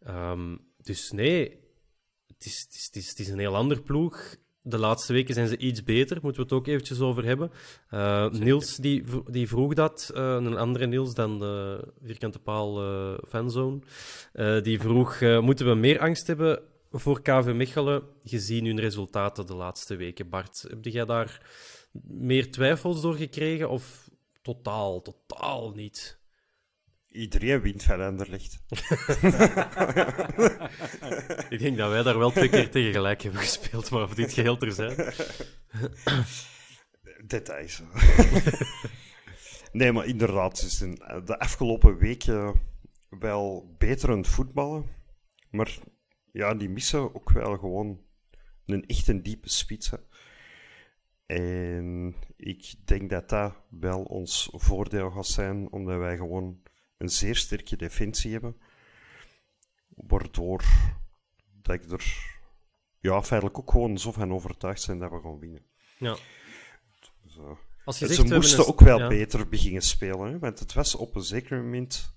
Um, 0.07 0.73
dus 0.77 1.11
nee, 1.11 1.61
het 2.27 2.45
is, 2.45 2.61
het, 2.61 2.97
is, 2.97 3.09
het 3.09 3.19
is 3.19 3.29
een 3.29 3.39
heel 3.39 3.57
ander 3.57 3.83
ploeg. 3.83 4.37
De 4.65 4.79
laatste 4.79 5.13
weken 5.13 5.35
zijn 5.35 5.49
ze 5.49 5.57
iets 5.57 5.83
beter, 5.83 6.19
moeten 6.23 6.43
we 6.43 6.49
het 6.49 6.59
ook 6.59 6.67
eventjes 6.67 7.01
over 7.01 7.25
hebben. 7.25 7.51
Uh, 7.91 8.31
Niels 8.31 8.77
die, 8.77 9.05
die 9.31 9.49
vroeg 9.49 9.75
dat, 9.75 10.11
uh, 10.15 10.21
een 10.23 10.57
andere 10.57 10.87
Niels 10.87 11.15
dan 11.15 11.39
de 11.39 11.85
vierkante 12.05 12.39
paal 12.39 12.83
uh, 12.83 13.19
fanzone. 13.29 13.79
die 14.63 14.81
vroeg, 14.81 15.21
moeten 15.21 15.67
we 15.67 15.75
meer 15.75 15.99
angst 15.99 16.27
hebben 16.27 16.63
voor 16.91 17.23
KV 17.23 17.53
Mechelen, 17.55 18.03
gezien 18.25 18.67
hun 18.67 18.81
resultaten 18.81 19.47
de 19.47 19.55
laatste 19.55 19.97
weken? 19.97 20.29
Bart, 20.29 20.65
heb 20.69 20.85
jij 20.85 21.05
daar 21.05 21.41
meer 22.03 22.51
twijfels 22.51 23.01
door 23.01 23.15
gekregen 23.15 23.69
of 23.69 24.11
totaal, 24.43 25.03
totaal 25.03 25.71
niet? 25.71 26.21
Iedereen 27.13 27.61
wint. 27.61 27.87
Ik 31.49 31.59
denk 31.59 31.77
dat 31.77 31.91
wij 31.91 32.03
daar 32.03 32.19
wel 32.19 32.31
twee 32.31 32.49
keer 32.49 32.71
tegen 32.71 32.93
gelijk 32.93 33.23
hebben 33.23 33.41
gespeeld, 33.41 33.91
maar 33.91 34.03
of 34.03 34.15
dit 34.15 34.33
geheel 34.33 34.61
er 34.61 34.73
zijn. 34.73 35.13
Details. 37.27 37.83
nee, 39.73 39.93
maar 39.93 40.07
inderdaad, 40.07 40.59
zijn 40.59 40.95
de 41.25 41.39
afgelopen 41.39 41.97
weken 41.97 42.61
wel 43.09 43.75
beter 43.79 44.11
aan 44.11 44.19
het 44.19 44.29
voetballen. 44.29 44.87
Maar 45.51 45.79
ja, 46.33 46.55
die 46.55 46.69
missen 46.69 47.15
ook 47.15 47.31
wel 47.31 47.59
gewoon 47.59 48.01
een 48.67 48.87
echt 48.87 49.09
een 49.09 49.23
diepe 49.23 49.49
spits. 49.49 49.91
En 51.27 52.15
ik 52.37 52.75
denk 52.85 53.11
dat 53.11 53.29
dat 53.29 53.55
wel 53.71 54.03
ons 54.03 54.49
voordeel 54.53 55.11
gaat 55.11 55.27
zijn, 55.27 55.73
omdat 55.73 55.99
wij 55.99 56.17
gewoon 56.17 56.63
een 57.03 57.11
zeer 57.11 57.37
sterke 57.37 57.77
defensie 57.77 58.33
hebben. 58.33 58.57
Waardoor 59.89 60.65
dat 61.63 61.75
ik 61.75 61.91
er 61.91 62.37
ja, 63.01 63.23
feitelijk 63.23 63.59
ook 63.59 63.71
gewoon 63.71 63.99
zo 63.99 64.13
van 64.13 64.33
overtuigd 64.33 64.83
zijn 64.83 64.99
dat 64.99 65.11
we 65.11 65.21
gaan 65.21 65.39
winnen. 65.39 65.65
Ja. 65.99 66.17
Zo. 67.27 67.59
Als 67.85 67.99
je 67.99 68.07
zegt, 68.07 68.29
ze 68.29 68.35
moesten 68.35 68.67
ook 68.67 68.81
wel 68.81 69.09
beter 69.09 69.49
beginnen 69.49 69.83
spelen, 69.83 70.33
hè? 70.33 70.39
want 70.39 70.59
het 70.59 70.73
was 70.73 70.95
op 70.95 71.15
een 71.15 71.23
zeker 71.23 71.63
moment 71.63 72.15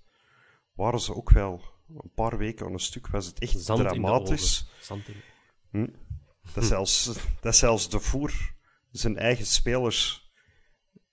waren 0.74 1.00
ze 1.00 1.16
ook 1.16 1.30
wel 1.30 1.62
een 1.88 2.12
paar 2.16 2.38
weken 2.38 2.66
aan 2.66 2.74
een 2.74 2.80
stuk 2.80 3.08
was 3.08 3.26
het 3.26 3.40
echt 3.40 3.60
Zand 3.60 3.80
dramatisch. 3.80 4.72
Zand 4.82 5.08
in. 5.08 5.22
Hm. 5.72 5.88
Dat, 6.54 6.66
zelfs, 6.66 7.12
dat 7.42 7.56
zelfs 7.56 7.90
de 7.90 8.00
voer 8.00 8.54
zijn 8.92 9.18
eigen 9.18 9.46
spelers 9.46 10.25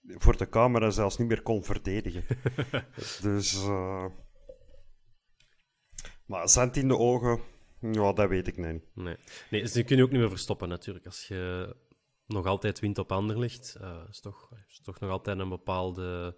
voor 0.03 0.37
de 0.37 0.49
camera 0.49 0.91
zelfs 0.91 1.17
niet 1.17 1.29
meer 1.29 1.43
kon 1.43 1.65
verdedigen. 1.65 2.25
dus. 3.23 3.55
Uh... 3.55 4.07
Maar 6.27 6.49
zand 6.49 6.77
in 6.77 6.89
de 6.89 6.97
ogen, 6.97 7.41
ja, 7.81 8.13
dat 8.13 8.29
weet 8.29 8.47
ik 8.47 8.57
niet. 8.57 8.83
Nee, 8.95 9.17
nee 9.51 9.67
ze 9.67 9.83
kunnen 9.83 9.97
je 9.97 10.03
ook 10.03 10.11
niet 10.11 10.21
meer 10.21 10.31
verstoppen 10.31 10.69
natuurlijk. 10.69 11.07
Als 11.07 11.27
je 11.27 11.75
nog 12.27 12.47
altijd 12.47 12.81
wint 12.81 12.99
op 12.99 13.13
Anderlecht, 13.13 13.77
uh, 13.81 14.03
is, 14.11 14.21
toch, 14.21 14.51
is 14.69 14.81
toch 14.81 15.01
nog 15.01 15.11
altijd 15.11 15.39
een 15.39 15.49
bepaalde 15.49 16.37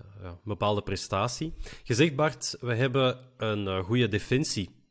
uh, 0.00 0.22
ja, 0.22 0.40
bepaalde 0.44 0.82
prestatie. 0.82 1.54
Gezegd 1.84 2.16
Bart, 2.16 2.56
we 2.60 2.74
hebben 2.74 3.32
een 3.36 3.82
goede 3.82 4.08
defensie. 4.08 4.84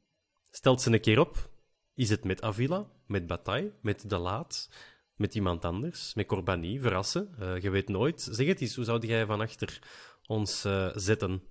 Stelt 0.49 0.81
ze 0.81 0.91
een 0.91 1.01
keer 1.01 1.19
op. 1.19 1.49
Is 1.93 2.09
het 2.09 2.23
met 2.23 2.41
Avila, 2.41 2.91
met 3.07 3.27
Bataille, 3.27 3.73
met 3.81 4.09
De 4.09 4.17
Laat, 4.17 4.69
met 5.15 5.35
iemand 5.35 5.65
anders, 5.65 6.13
met 6.13 6.25
Corbani, 6.25 6.79
verrassen? 6.79 7.35
Uh, 7.39 7.61
je 7.61 7.69
weet 7.69 7.89
nooit. 7.89 8.27
Zeg 8.31 8.47
het 8.47 8.61
eens, 8.61 8.75
hoe 8.75 8.85
zou 8.85 9.07
jij 9.07 9.25
van 9.25 9.41
achter 9.41 9.79
ons 10.25 10.67
zetten? 10.95 11.43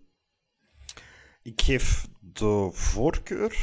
Ik 1.43 1.61
geef 1.61 2.07
de 2.21 2.71
voorkeur 2.73 3.57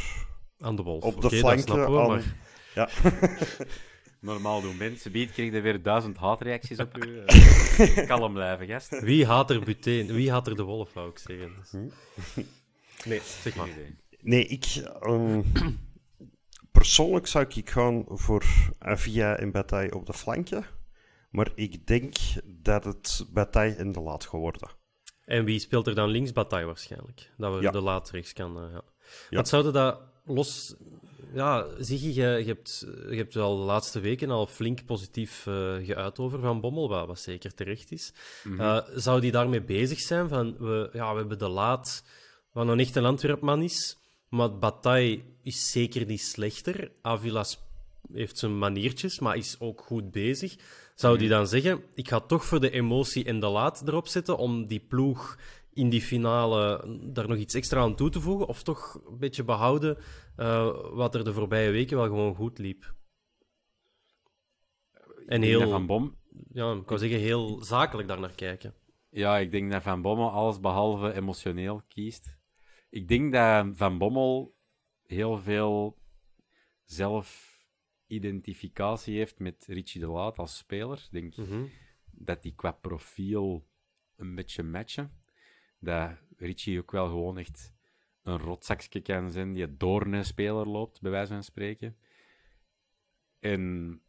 aan 0.59 0.75
de 0.75 0.83
Wolf. 0.83 1.03
Op 1.03 1.21
de 1.21 1.29
flanken 1.29 1.85
aan... 1.85 2.07
Maar... 2.07 2.23
Ja. 2.75 2.89
normaal 4.19 4.61
doen. 4.61 4.77
Mensen 4.77 5.11
biedt, 5.11 5.31
kreeg 5.31 5.53
er 5.53 5.61
weer 5.61 5.81
duizend 5.81 6.17
haatreacties 6.17 6.79
op 6.79 6.97
u. 7.05 7.23
Uh, 7.27 8.07
kalm 8.07 8.33
blijven, 8.33 8.67
gast. 8.67 8.99
Wie 8.99 9.25
haat 9.25 9.49
er 9.49 9.63
Buteen? 9.63 10.07
Wie 10.07 10.31
haat 10.31 10.47
er 10.47 10.55
de 10.55 10.63
wolf, 10.63 10.93
wou 10.93 11.09
ik 11.09 11.17
zeggen. 11.17 11.51
Dus. 11.59 11.71
Hm? 11.71 12.41
Nee, 13.09 13.21
zeg 13.41 13.55
maar. 13.55 13.69
Nee, 14.21 14.45
ik... 14.45 14.65
Um, 15.03 15.45
persoonlijk 16.71 17.27
zou 17.27 17.45
ik 17.49 17.69
gaan 17.69 18.05
voor 18.07 18.45
Avia 18.79 19.35
en 19.35 19.51
Bataille 19.51 19.95
op 19.95 20.05
de 20.05 20.13
flanken. 20.13 20.65
Maar 21.29 21.51
ik 21.55 21.87
denk 21.87 22.15
dat 22.45 22.83
het 22.83 23.25
Bataille 23.33 23.75
in 23.75 23.91
de 23.91 23.99
laat 23.99 24.25
geworden. 24.25 24.69
En 25.25 25.45
wie 25.45 25.59
speelt 25.59 25.87
er 25.87 25.95
dan 25.95 26.09
links? 26.09 26.31
Bataille 26.31 26.65
waarschijnlijk. 26.65 27.31
Dat 27.37 27.59
we 27.59 27.71
de 27.71 27.81
laat 27.81 28.09
rechts 28.09 28.33
kan... 28.33 28.57
Uh, 28.57 28.71
ja. 28.71 28.81
ja. 29.29 29.37
Wat 29.37 29.47
zouden 29.47 29.73
dat 29.73 30.01
los 30.25 30.75
ja, 31.33 31.65
zie 31.79 32.13
je, 32.13 32.21
je, 32.21 32.45
hebt, 32.45 32.85
je 33.09 33.15
hebt 33.15 33.33
wel 33.33 33.57
de 33.57 33.63
laatste 33.63 33.99
weken 33.99 34.29
al 34.29 34.45
flink 34.45 34.85
positief 34.85 35.45
uh, 35.45 35.85
geuit 35.85 36.19
over 36.19 36.39
Van 36.39 36.61
Bommel, 36.61 36.89
wat, 36.89 37.19
zeker 37.19 37.53
terecht 37.53 37.91
is. 37.91 38.13
Mm 38.43 38.83
zou 38.95 39.21
die 39.21 39.31
daarmee 39.31 39.61
bezig 39.61 39.99
zijn? 39.99 40.27
Van, 40.27 40.57
we, 40.57 40.89
ja, 40.93 41.11
we 41.11 41.19
hebben 41.19 41.37
de 41.37 41.47
laat, 41.47 42.03
wat 42.51 42.67
een 42.67 42.79
echte 42.79 43.01
Antwerpman 43.01 43.61
is, 43.61 43.97
maar 44.31 44.57
Bataille 44.57 45.21
is 45.41 45.71
zeker 45.71 46.05
niet 46.05 46.21
slechter. 46.21 46.91
Avila 47.01 47.45
heeft 48.11 48.37
zijn 48.37 48.57
maniertjes, 48.57 49.19
maar 49.19 49.37
is 49.37 49.59
ook 49.59 49.81
goed 49.81 50.11
bezig. 50.11 50.55
Zou 50.95 51.17
die 51.17 51.27
mhm. 51.27 51.37
dan 51.37 51.47
zeggen, 51.47 51.83
ik 51.93 52.07
ga 52.07 52.19
toch 52.19 52.45
voor 52.45 52.59
de 52.59 52.71
emotie 52.71 53.25
en 53.25 53.39
de 53.39 53.47
laat 53.47 53.87
erop 53.87 54.07
zetten 54.07 54.37
om 54.37 54.67
die 54.67 54.79
ploeg 54.79 55.37
in 55.73 55.89
die 55.89 56.01
finale 56.01 56.85
daar 57.13 57.27
nog 57.27 57.37
iets 57.37 57.53
extra 57.53 57.81
aan 57.81 57.95
toe 57.95 58.09
te 58.09 58.21
voegen? 58.21 58.47
Of 58.47 58.63
toch 58.63 59.01
een 59.07 59.17
beetje 59.17 59.43
behouden 59.43 59.97
uh, 60.37 60.69
wat 60.91 61.15
er 61.15 61.23
de 61.23 61.33
voorbije 61.33 61.71
weken 61.71 61.97
wel 61.97 62.05
gewoon 62.05 62.35
goed 62.35 62.57
liep? 62.57 62.93
En 65.25 65.41
heel... 65.41 65.69
Van 65.69 65.85
Bom... 65.85 66.19
Ja, 66.53 66.73
ik 66.73 66.85
kan 66.85 66.99
zeggen, 66.99 67.19
heel 67.19 67.63
zakelijk 67.63 68.07
daar 68.07 68.19
naar 68.19 68.35
kijken. 68.35 68.73
Ja, 69.09 69.37
ik 69.37 69.51
denk 69.51 69.71
dat 69.71 69.83
Van 69.83 70.01
Bommel 70.01 70.31
alles 70.31 70.59
behalve 70.59 71.13
emotioneel 71.13 71.81
kiest. 71.87 72.39
Ik 72.91 73.07
denk 73.07 73.33
dat 73.33 73.67
Van 73.73 73.97
Bommel 73.97 74.55
heel 75.05 75.37
veel 75.37 75.97
zelfidentificatie 76.83 79.17
heeft 79.17 79.39
met 79.39 79.65
Richie 79.67 80.01
de 80.01 80.07
Laat 80.07 80.37
als 80.37 80.57
speler. 80.57 80.97
Ik 80.97 81.11
denk 81.11 81.35
mhm. 81.35 81.65
dat 82.11 82.41
die 82.41 82.55
qua 82.55 82.71
profiel 82.71 83.67
een 84.15 84.35
beetje 84.35 84.63
matchen 84.63 85.21
dat 85.81 86.11
Richie 86.37 86.79
ook 86.79 86.91
wel 86.91 87.07
gewoon 87.07 87.37
echt 87.37 87.73
een 88.23 88.37
rotzakje 88.37 89.01
kan 89.01 89.31
zijn 89.31 89.53
die 89.53 89.77
door 89.77 90.05
een 90.05 90.25
speler 90.25 90.67
loopt, 90.67 91.01
bij 91.01 91.11
wijze 91.11 91.33
van 91.33 91.43
spreken. 91.43 91.97
En 93.39 94.01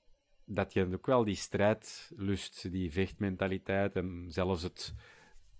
dat 0.44 0.72
je 0.72 0.88
ook 0.92 1.06
wel 1.06 1.24
die 1.24 1.34
strijdlust, 1.34 2.70
die 2.70 2.92
vechtmentaliteit 2.92 3.96
en 3.96 4.26
zelfs 4.28 4.62
het 4.62 4.94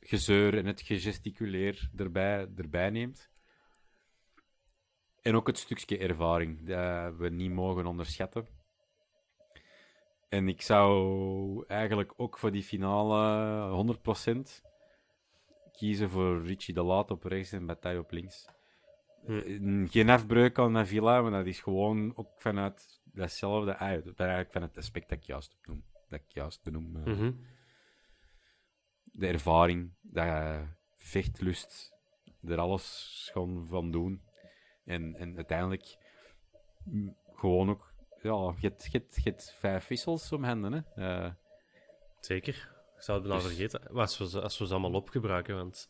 gezeur 0.02 0.58
en 0.58 0.66
het 0.66 0.80
gesticuleer 0.80 1.90
erbij, 1.96 2.48
erbij 2.56 2.90
neemt. 2.90 3.30
En 5.22 5.36
ook 5.36 5.46
het 5.46 5.58
stukje 5.58 5.98
ervaring 5.98 6.66
dat 6.66 7.16
we 7.16 7.28
niet 7.28 7.52
mogen 7.52 7.86
onderschatten. 7.86 8.46
En 10.28 10.48
ik 10.48 10.62
zou 10.62 11.64
eigenlijk 11.66 12.12
ook 12.16 12.38
voor 12.38 12.52
die 12.52 12.62
finale 12.62 13.96
100% 14.36 14.62
kiezen 15.72 16.10
voor 16.10 16.44
Richie 16.44 16.74
de 16.74 16.82
Laat 16.82 17.10
op 17.10 17.24
rechts 17.24 17.52
en 17.52 17.66
Bataille 17.66 18.00
op 18.00 18.10
links. 18.10 18.48
Hm. 19.24 19.86
Geen 19.86 20.10
afbreuk 20.10 20.58
aan 20.58 20.86
Villa, 20.86 21.22
maar 21.22 21.30
dat 21.30 21.46
is 21.46 21.60
gewoon 21.60 22.16
ook 22.16 22.30
vanuit 22.36 23.00
datzelfde. 23.04 23.76
Ah, 23.76 23.80
eigenlijk 24.18 24.52
van 24.52 24.62
het 24.62 24.76
aspect 24.76 25.08
dat 25.08 25.18
ik 25.18 25.24
juist 25.24 25.56
benoem. 25.60 25.84
Dat 26.08 26.20
ik 26.20 26.30
juist 26.30 26.62
benoem. 26.62 26.96
Uh, 26.96 27.04
mm 27.04 27.50
De 29.12 29.26
ervaring, 29.26 29.92
de 30.00 30.62
vechtlust, 30.96 31.92
er 32.44 32.58
alles 32.58 33.28
gewoon 33.32 33.66
van 33.66 33.90
doen. 33.90 34.22
En, 34.84 35.14
en 35.14 35.36
uiteindelijk 35.36 35.96
mm, 36.84 37.16
gewoon 37.34 37.70
ook. 37.70 37.92
Ja, 38.22 38.54
je 38.58 38.68
hebt, 38.68 38.84
je, 38.84 38.98
hebt, 38.98 39.14
je 39.14 39.30
hebt 39.30 39.54
vijf 39.58 39.88
wissels 39.88 40.32
om 40.32 40.44
handen. 40.44 40.72
Hè. 40.72 41.24
Uh, 41.24 41.30
Zeker. 42.20 42.70
Ik 42.96 43.02
zou 43.02 43.18
het 43.18 43.28
nou 43.28 43.40
vergeten. 43.40 43.88
Als 43.88 44.18
we, 44.18 44.40
als 44.40 44.58
we 44.58 44.66
ze 44.66 44.72
allemaal 44.72 45.00
opgebruiken, 45.00 45.56
want... 45.56 45.88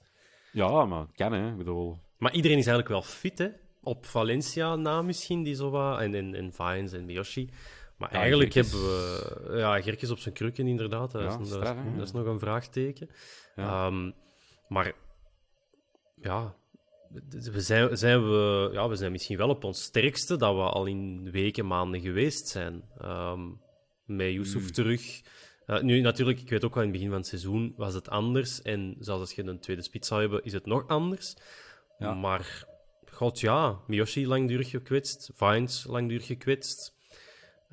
Ja, 0.53 0.85
maar 0.85 1.01
het 1.01 1.13
kan, 1.13 1.33
hè. 1.33 1.51
Ik 1.51 1.57
bedoel... 1.57 1.99
Maar 2.19 2.35
iedereen 2.35 2.59
is 2.59 2.67
eigenlijk 2.67 2.89
wel 2.89 3.03
fit, 3.03 3.39
hè? 3.39 3.49
Op 3.83 4.07
Valencia 4.07 4.77
na 4.77 5.03
misschien, 5.03 5.43
die 5.43 5.55
zo 5.55 5.71
wat... 5.71 6.01
En, 6.01 6.15
en, 6.15 6.35
en 6.35 6.53
Vines 6.53 6.93
en 6.93 7.05
Miyoshi. 7.05 7.51
Maar 7.97 8.11
eigenlijk 8.11 8.53
hebben 8.53 8.73
we... 8.73 9.55
Ja, 9.57 9.81
Gerkes 9.81 10.11
op 10.11 10.19
zijn 10.19 10.35
krukken, 10.35 10.67
inderdaad. 10.67 11.11
Dat, 11.11 11.23
is, 11.23 11.29
dat, 11.49 11.63
is, 11.63 11.69
dat 11.97 12.07
is, 12.07 12.13
nog 12.13 12.27
een 12.27 12.39
vraagteken. 12.39 13.11
Ehm, 13.57 14.11
maar... 14.69 14.93
Ja... 16.21 16.55
We 17.29 17.61
zijn, 17.61 17.97
zijn 17.97 18.23
we, 18.23 18.71
ja, 18.73 18.89
we 18.89 18.97
zijn 18.97 19.13
misschien 19.13 19.37
wel 19.37 19.49
op 19.49 19.65
ons 19.65 19.83
sterkste 19.83 20.37
dat 20.37 20.55
we 20.55 20.61
al 20.61 20.87
in 20.87 21.31
weken, 21.31 21.67
maanden 21.67 22.01
geweest 22.01 22.49
zijn. 22.49 22.85
Um, 23.03 23.61
met 24.05 24.33
Yusuf 24.33 24.63
hmm. 24.63 24.73
terug. 24.73 25.23
Uh, 25.67 25.81
nu, 25.81 26.01
natuurlijk, 26.01 26.41
ik 26.41 26.51
weet 26.51 26.65
ook 26.65 26.75
wel 26.75 26.83
in 26.83 26.89
het 26.89 26.99
begin 26.99 27.13
van 27.13 27.21
het 27.21 27.29
seizoen 27.29 27.75
was 27.77 27.95
het 27.95 28.09
anders. 28.09 28.63
En 28.63 28.97
zelfs 28.99 29.21
als 29.21 29.33
je 29.33 29.43
een 29.43 29.61
tweede 29.61 29.83
spits 29.83 30.09
zou 30.09 30.21
hebben, 30.21 30.45
is 30.45 30.53
het 30.53 30.67
nog 30.67 30.89
anders. 30.89 31.37
Ja. 31.99 32.15
Maar, 32.15 32.67
god 33.11 33.41
ja, 33.41 33.81
Miyoshi 33.87 34.27
langdurig 34.27 34.71
gekwetst. 34.71 35.31
Vines 35.35 35.85
langdurig 35.85 36.27
gekwetst. 36.27 36.95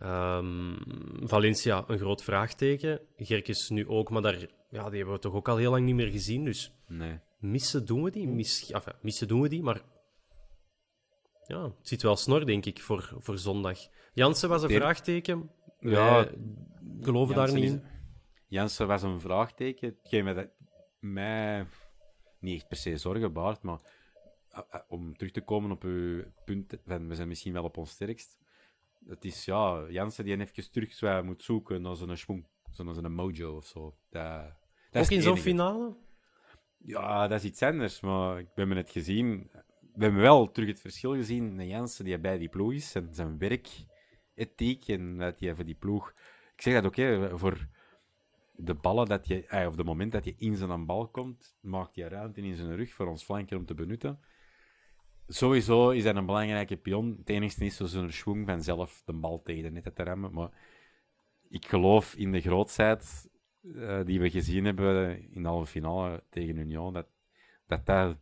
Um, 0.03 0.77
Valencia, 1.23 1.83
een 1.87 1.97
groot 1.97 2.23
vraagteken. 2.23 2.99
Gerkes 3.17 3.69
nu 3.69 3.87
ook, 3.87 4.09
maar 4.09 4.21
daar, 4.21 4.47
ja, 4.69 4.89
die 4.89 4.97
hebben 4.97 5.15
we 5.15 5.19
toch 5.19 5.33
ook 5.33 5.47
al 5.47 5.57
heel 5.57 5.71
lang 5.71 5.85
niet 5.85 5.95
meer 5.95 6.11
gezien. 6.11 6.43
Dus 6.43 6.73
nee. 6.87 7.19
missen 7.39 7.85
doen 7.85 8.03
we 8.03 8.11
die. 8.11 8.27
Enfin, 8.27 8.93
missen 9.01 9.27
doen 9.27 9.41
we 9.41 9.49
die, 9.49 9.63
maar 9.63 9.81
ja, 11.45 11.63
het 11.63 11.87
zit 11.87 12.01
wel 12.01 12.15
snor, 12.15 12.45
denk 12.45 12.65
ik, 12.65 12.81
voor, 12.81 13.13
voor 13.17 13.37
zondag. 13.37 13.79
Jansen 14.13 14.49
was 14.49 14.63
een 14.63 14.69
vraagteken. 14.69 15.51
Ja, 15.79 16.27
geloven 17.01 17.35
daar 17.35 17.53
niet 17.53 17.63
in. 17.63 17.83
Jansen 18.47 18.87
was 18.87 19.03
een 19.03 19.19
vraagteken. 19.19 19.97
Hetgeen 20.01 20.23
mij, 20.23 20.51
mij 20.99 21.65
niet 22.39 22.55
echt 22.55 22.67
per 22.67 22.77
se 22.77 22.97
zorgen 22.97 23.33
baart, 23.33 23.61
maar 23.61 23.79
eh, 24.49 24.61
eh, 24.69 24.81
om 24.87 25.17
terug 25.17 25.31
te 25.31 25.41
komen 25.41 25.71
op 25.71 25.83
uw 25.83 26.23
punt, 26.45 26.77
we 26.85 27.15
zijn 27.15 27.27
misschien 27.27 27.53
wel 27.53 27.63
op 27.63 27.77
ons 27.77 27.89
sterkst. 27.89 28.37
Het 29.07 29.25
is 29.25 29.45
ja, 29.45 29.85
Jansen 29.89 30.25
die 30.25 30.39
even 30.39 30.71
terug 30.71 31.23
moet 31.23 31.43
zoeken 31.43 31.81
naar 31.81 31.95
zo'n 31.95 32.17
schwung, 32.17 32.45
zo'n 32.71 33.05
een 33.05 33.13
mojo 33.13 33.55
of 33.55 33.65
zo. 33.65 33.95
Dat, 34.09 34.53
dat 34.91 35.03
Ook 35.03 35.11
in 35.11 35.21
zo'n 35.21 35.37
finale? 35.37 35.95
Ja, 36.77 37.27
dat 37.27 37.39
is 37.39 37.49
iets 37.49 37.61
anders, 37.61 38.01
maar 38.01 38.35
we 38.35 38.47
hebben 38.55 38.77
het 38.77 38.91
gezien. 38.91 39.49
We 39.93 40.03
hebben 40.03 40.21
wel 40.21 40.51
terug 40.51 40.69
het 40.69 40.81
verschil 40.81 41.13
gezien. 41.13 41.57
De 41.57 41.67
Jansen 41.67 42.05
die 42.05 42.19
bij 42.19 42.37
die 42.37 42.49
ploeg 42.49 42.73
is 42.73 42.95
en 42.95 43.09
zijn 43.11 43.37
werk 43.37 43.69
ethiek 44.35 44.87
en 44.87 45.17
dat 45.17 45.39
je 45.39 45.55
voor 45.55 45.65
die 45.65 45.75
ploeg. 45.75 46.13
Ik 46.55 46.61
zeg 46.61 46.73
dat 46.73 46.85
ook, 46.85 46.95
hè, 46.95 47.37
voor 47.37 47.67
de 48.55 48.73
ballen 48.73 49.05
dat 49.05 49.27
je, 49.27 49.45
eh, 49.45 49.67
of 49.67 49.75
de 49.75 49.83
moment 49.83 50.11
dat 50.11 50.25
je 50.25 50.35
in 50.37 50.55
zijn 50.55 50.85
bal 50.85 51.07
komt, 51.07 51.57
maakt 51.61 51.95
hij 51.95 52.07
ruimte 52.07 52.41
in 52.41 52.55
zijn 52.55 52.75
rug 52.75 52.93
voor 52.93 53.07
ons 53.07 53.23
flanker 53.23 53.57
om 53.57 53.65
te 53.65 53.73
benutten. 53.73 54.19
Sowieso 55.31 55.89
is 55.89 56.03
hij 56.03 56.15
een 56.15 56.25
belangrijke 56.25 56.77
pion. 56.77 57.15
Het 57.19 57.29
enigste 57.29 57.65
is 57.65 57.77
zo'n 57.77 58.11
schwung 58.11 58.45
van 58.45 58.63
zelf 58.63 59.01
de 59.05 59.13
bal 59.13 59.41
tegen 59.41 59.63
de 59.63 59.71
netten 59.71 59.93
te 59.93 60.03
remmen. 60.03 60.33
Maar 60.33 60.49
ik 61.49 61.65
geloof 61.65 62.15
in 62.15 62.31
de 62.31 62.41
grootheid 62.41 63.29
uh, 63.61 63.99
die 64.05 64.19
we 64.19 64.29
gezien 64.29 64.65
hebben 64.65 65.21
in 65.31 65.41
de 65.41 65.47
halve 65.47 65.71
finale 65.71 66.23
tegen 66.29 66.57
Union, 66.57 66.93
dat 66.93 67.07
dat, 67.67 67.85
dat 67.85 68.17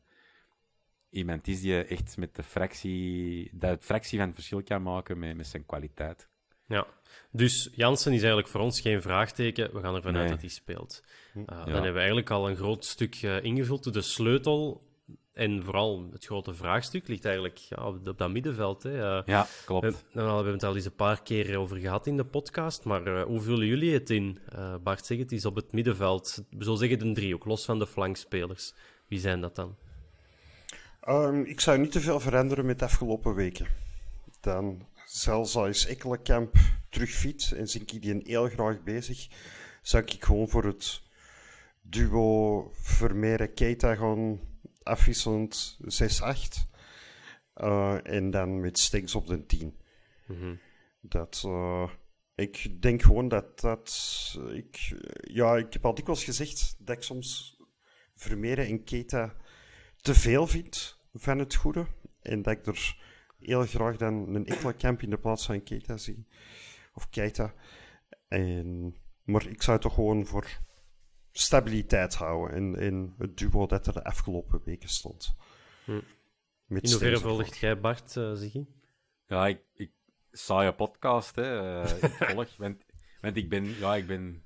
iemand 1.09 1.47
is 1.47 1.61
die 1.61 1.83
echt 1.83 2.17
met 2.17 2.35
de 2.35 2.43
fractie, 2.43 3.49
dat 3.53 3.83
fractie 3.83 4.17
van 4.17 4.27
het 4.27 4.35
verschil 4.35 4.63
kan 4.63 4.81
maken 4.81 5.19
met, 5.19 5.37
met 5.37 5.47
zijn 5.47 5.65
kwaliteit. 5.65 6.29
Ja, 6.65 6.87
dus 7.31 7.69
Jansen 7.75 8.11
is 8.11 8.19
eigenlijk 8.19 8.47
voor 8.47 8.61
ons 8.61 8.81
geen 8.81 9.01
vraagteken. 9.01 9.73
We 9.73 9.81
gaan 9.81 9.95
ervan 9.95 10.17
uit 10.17 10.29
dat 10.29 10.39
hij 10.39 10.49
speelt. 10.49 11.03
Uh, 11.35 11.45
Dan 11.45 11.69
hebben 11.69 11.93
we 11.93 11.97
eigenlijk 11.97 12.29
al 12.29 12.49
een 12.49 12.55
groot 12.55 12.85
stuk 12.85 13.21
uh, 13.21 13.43
ingevuld. 13.43 13.93
De 13.93 14.01
sleutel 14.01 14.86
en 15.33 15.63
vooral 15.63 16.07
het 16.11 16.25
grote 16.25 16.53
vraagstuk 16.53 17.07
ligt 17.07 17.25
eigenlijk 17.25 17.57
ja, 17.57 17.87
op, 17.87 18.17
dat 18.17 18.31
middenveld. 18.31 18.83
Hè. 18.83 19.17
Uh, 19.17 19.21
ja, 19.25 19.47
klopt. 19.65 19.85
We, 19.85 19.95
nou, 20.13 20.27
we, 20.27 20.33
hebben 20.33 20.53
het 20.53 20.63
al 20.63 20.75
eens 20.75 20.85
een 20.85 20.95
paar 20.95 21.23
keer 21.23 21.57
over 21.57 21.77
gehad 21.77 22.07
in 22.07 22.17
de 22.17 22.25
podcast. 22.25 22.83
Maar 22.83 23.21
hoe 23.21 23.41
vullen 23.41 23.67
jullie 23.67 23.93
het 23.93 24.09
in? 24.09 24.39
Bart, 24.83 25.05
zeg 25.05 25.17
het 25.17 25.31
is 25.31 25.45
op 25.45 25.55
het 25.55 25.71
middenveld. 25.71 26.43
We 26.49 26.63
zullen 26.63 26.79
zeggen 26.79 27.01
een 27.01 27.13
driehoek, 27.13 27.45
los 27.45 27.65
van 27.65 27.79
de 27.79 27.87
flankspelers. 27.87 28.73
Wie 29.07 29.19
zijn 29.19 29.41
dat 29.41 29.55
dan? 29.55 29.75
Um, 31.09 31.43
ik 31.43 31.59
zou 31.59 31.77
niet 31.77 31.91
te 31.91 31.99
veel 31.99 32.19
veranderen 32.19 32.65
met 32.65 32.79
de 32.79 32.85
afgelopen 32.85 33.35
weken. 33.35 33.67
Dan, 34.41 34.85
zelfs 35.05 35.55
al 35.55 35.67
is 35.67 35.85
Ekkelenkamp 35.85 36.55
terug 36.89 37.09
fit 37.09 37.51
en 37.55 37.67
zie 37.67 37.81
ik 37.81 38.01
die 38.01 38.21
heel 38.23 38.49
graag 38.49 38.83
bezig, 38.83 39.27
zou 39.81 40.03
ik 40.03 40.23
gewoon 40.23 40.49
voor 40.49 40.65
het 40.65 41.01
duo 41.81 42.71
Vermeeren 42.73 43.53
Keita 43.53 43.95
gewoon 43.95 44.39
afwisselend 44.87 45.77
6-8. 45.81 46.65
Uh, 47.55 47.97
en 48.03 48.31
dan 48.31 48.59
met 48.59 48.79
Stinks 48.79 49.15
op 49.15 49.27
de 49.27 49.45
10. 49.45 49.77
Mm 50.25 50.39
-hmm. 50.39 50.59
Dat, 51.01 51.43
uh, 51.45 51.89
ik 52.35 52.81
denk 52.81 53.01
gewoon 53.01 53.27
dat 53.27 53.59
dat. 53.59 53.91
Ik, 54.53 54.95
ja, 55.21 55.55
ik 55.55 55.73
heb 55.73 55.85
al 55.85 55.93
dikwijls 55.93 56.23
gezegd 56.23 56.75
dat 56.79 56.95
ik 56.95 57.03
soms 57.03 57.57
Vermeeren 58.15 58.65
en 58.65 58.83
Keita 58.83 59.35
te 60.01 60.15
veel 60.15 60.47
vind 60.47 60.99
van 61.13 61.39
het 61.39 61.55
goede. 61.55 61.87
En 62.21 62.41
dat 62.41 62.53
ik 62.53 62.65
er 62.65 62.97
heel 63.39 63.65
graag 63.65 63.97
dan 63.97 64.35
een 64.35 64.45
Ekkelenkamp 64.45 65.01
in 65.01 65.09
de 65.09 65.17
plaats 65.17 65.45
van 65.45 65.63
Keita 65.63 65.97
zie. 65.97 66.27
Of 66.93 67.09
Keita. 67.09 67.53
En, 68.27 68.95
maar 69.23 69.47
ik 69.47 69.61
zou 69.61 69.79
toch 69.79 69.93
gewoon 69.93 70.25
voor 70.25 70.65
stabiliteit 71.39 72.15
houden. 72.15 72.55
En, 72.55 72.75
en 72.79 73.15
het 73.17 73.37
duo 73.37 73.65
dat 73.65 73.87
er 73.87 73.93
de 73.93 74.03
afgelopen 74.03 74.61
weken 74.63 74.89
stond. 74.89 75.35
Hm. 75.85 75.91
In 76.67 76.79
hoeverre 76.81 77.19
volgt 77.19 77.57
jij 77.57 77.79
Bart, 77.79 78.15
uh, 78.15 78.33
Ziggy? 78.33 78.65
Ja, 79.27 79.47
ik, 79.47 79.61
ik 79.73 79.91
saaie 80.31 80.73
podcast, 80.73 81.35
hè. 81.35 81.83
Uh, 81.83 82.03
ik 82.03 82.11
volg, 82.29 82.57
want, 82.57 82.83
want 83.21 83.37
ik 83.37 83.49
ben, 83.49 83.63
ja, 83.65 83.95
ik 83.95 84.07
ben 84.07 84.43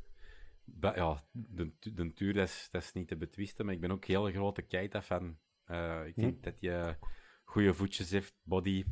ja, 0.80 1.24
de, 1.32 1.72
de 1.80 2.14
tuur 2.14 2.34
dat 2.34 2.48
is, 2.48 2.68
dat 2.72 2.82
is 2.82 2.94
niet 2.94 3.08
te 3.08 3.16
betwisten, 3.16 3.66
maar 3.66 3.74
ik 3.74 3.82
ben 3.82 3.92
ook 3.92 4.06
heel 4.06 4.32
grote 4.32 4.62
Keita-fan. 4.62 5.38
Uh, 5.68 6.06
ik 6.06 6.16
denk 6.16 6.36
hm. 6.38 6.44
dat 6.44 6.56
je 6.60 6.96
goede 7.44 7.74
voetjes 7.74 8.10
heeft, 8.10 8.34
body. 8.44 8.86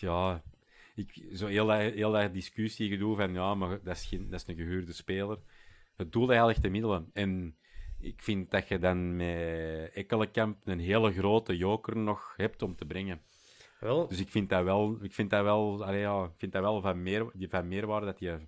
ja, 0.00 0.42
ik, 0.94 1.28
zo 1.32 1.46
heel, 1.46 1.70
heel 1.70 2.18
erg 2.18 2.32
discussie 2.32 2.88
gedoe 2.90 3.16
van 3.16 3.32
ja, 3.32 3.54
maar 3.54 3.82
dat 3.82 3.96
is, 3.96 4.04
geen, 4.04 4.30
dat 4.30 4.40
is 4.40 4.46
een 4.46 4.56
gehuurde 4.56 4.92
speler. 4.92 5.38
Het 5.98 6.12
doel 6.12 6.28
eigenlijk 6.28 6.60
te 6.60 6.68
middelen. 6.68 7.10
En 7.12 7.56
ik 7.98 8.22
vind 8.22 8.50
dat 8.50 8.68
je 8.68 8.78
dan 8.78 9.16
met 9.16 9.90
Ekkelenkamp 9.92 10.56
een 10.64 10.78
hele 10.78 11.12
grote 11.12 11.56
joker 11.56 11.96
nog 11.96 12.34
hebt 12.36 12.62
om 12.62 12.76
te 12.76 12.84
brengen. 12.84 13.20
Wel. 13.80 14.08
Dus 14.08 14.20
ik 14.20 14.28
vind 14.28 14.48
dat 14.48 14.64
wel, 14.64 14.98
ik 15.02 15.12
vind 15.12 15.30
dat 15.30 15.42
wel, 15.42 15.84
allee, 15.84 16.00
ja, 16.00 16.24
ik 16.24 16.38
vind 16.38 16.52
dat 16.52 16.62
wel 16.62 16.80
van, 16.80 17.02
meer, 17.02 17.30
van 17.38 17.68
meerwaarde 17.68 18.06
dat 18.06 18.18
je, 18.18 18.38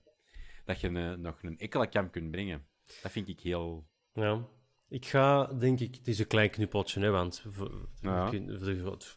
dat 0.65 0.81
je 0.81 0.89
een, 0.89 1.21
nog 1.21 1.43
een 1.43 1.59
Ekkelenkamp 1.59 2.13
kunt 2.13 2.31
brengen. 2.31 2.67
Dat 3.03 3.13
vind 3.13 3.29
ik 3.29 3.41
heel... 3.41 3.87
Ja. 4.13 4.47
Ik 4.89 5.07
ga, 5.07 5.47
denk 5.47 5.81
ik, 5.81 5.95
het 5.95 6.09
is 6.09 6.19
een 6.19 6.27
klein 6.27 6.51
knuppeltje, 6.51 7.01
hè, 7.01 7.11
want 7.11 7.43
we, 7.43 7.87
we 8.01 8.49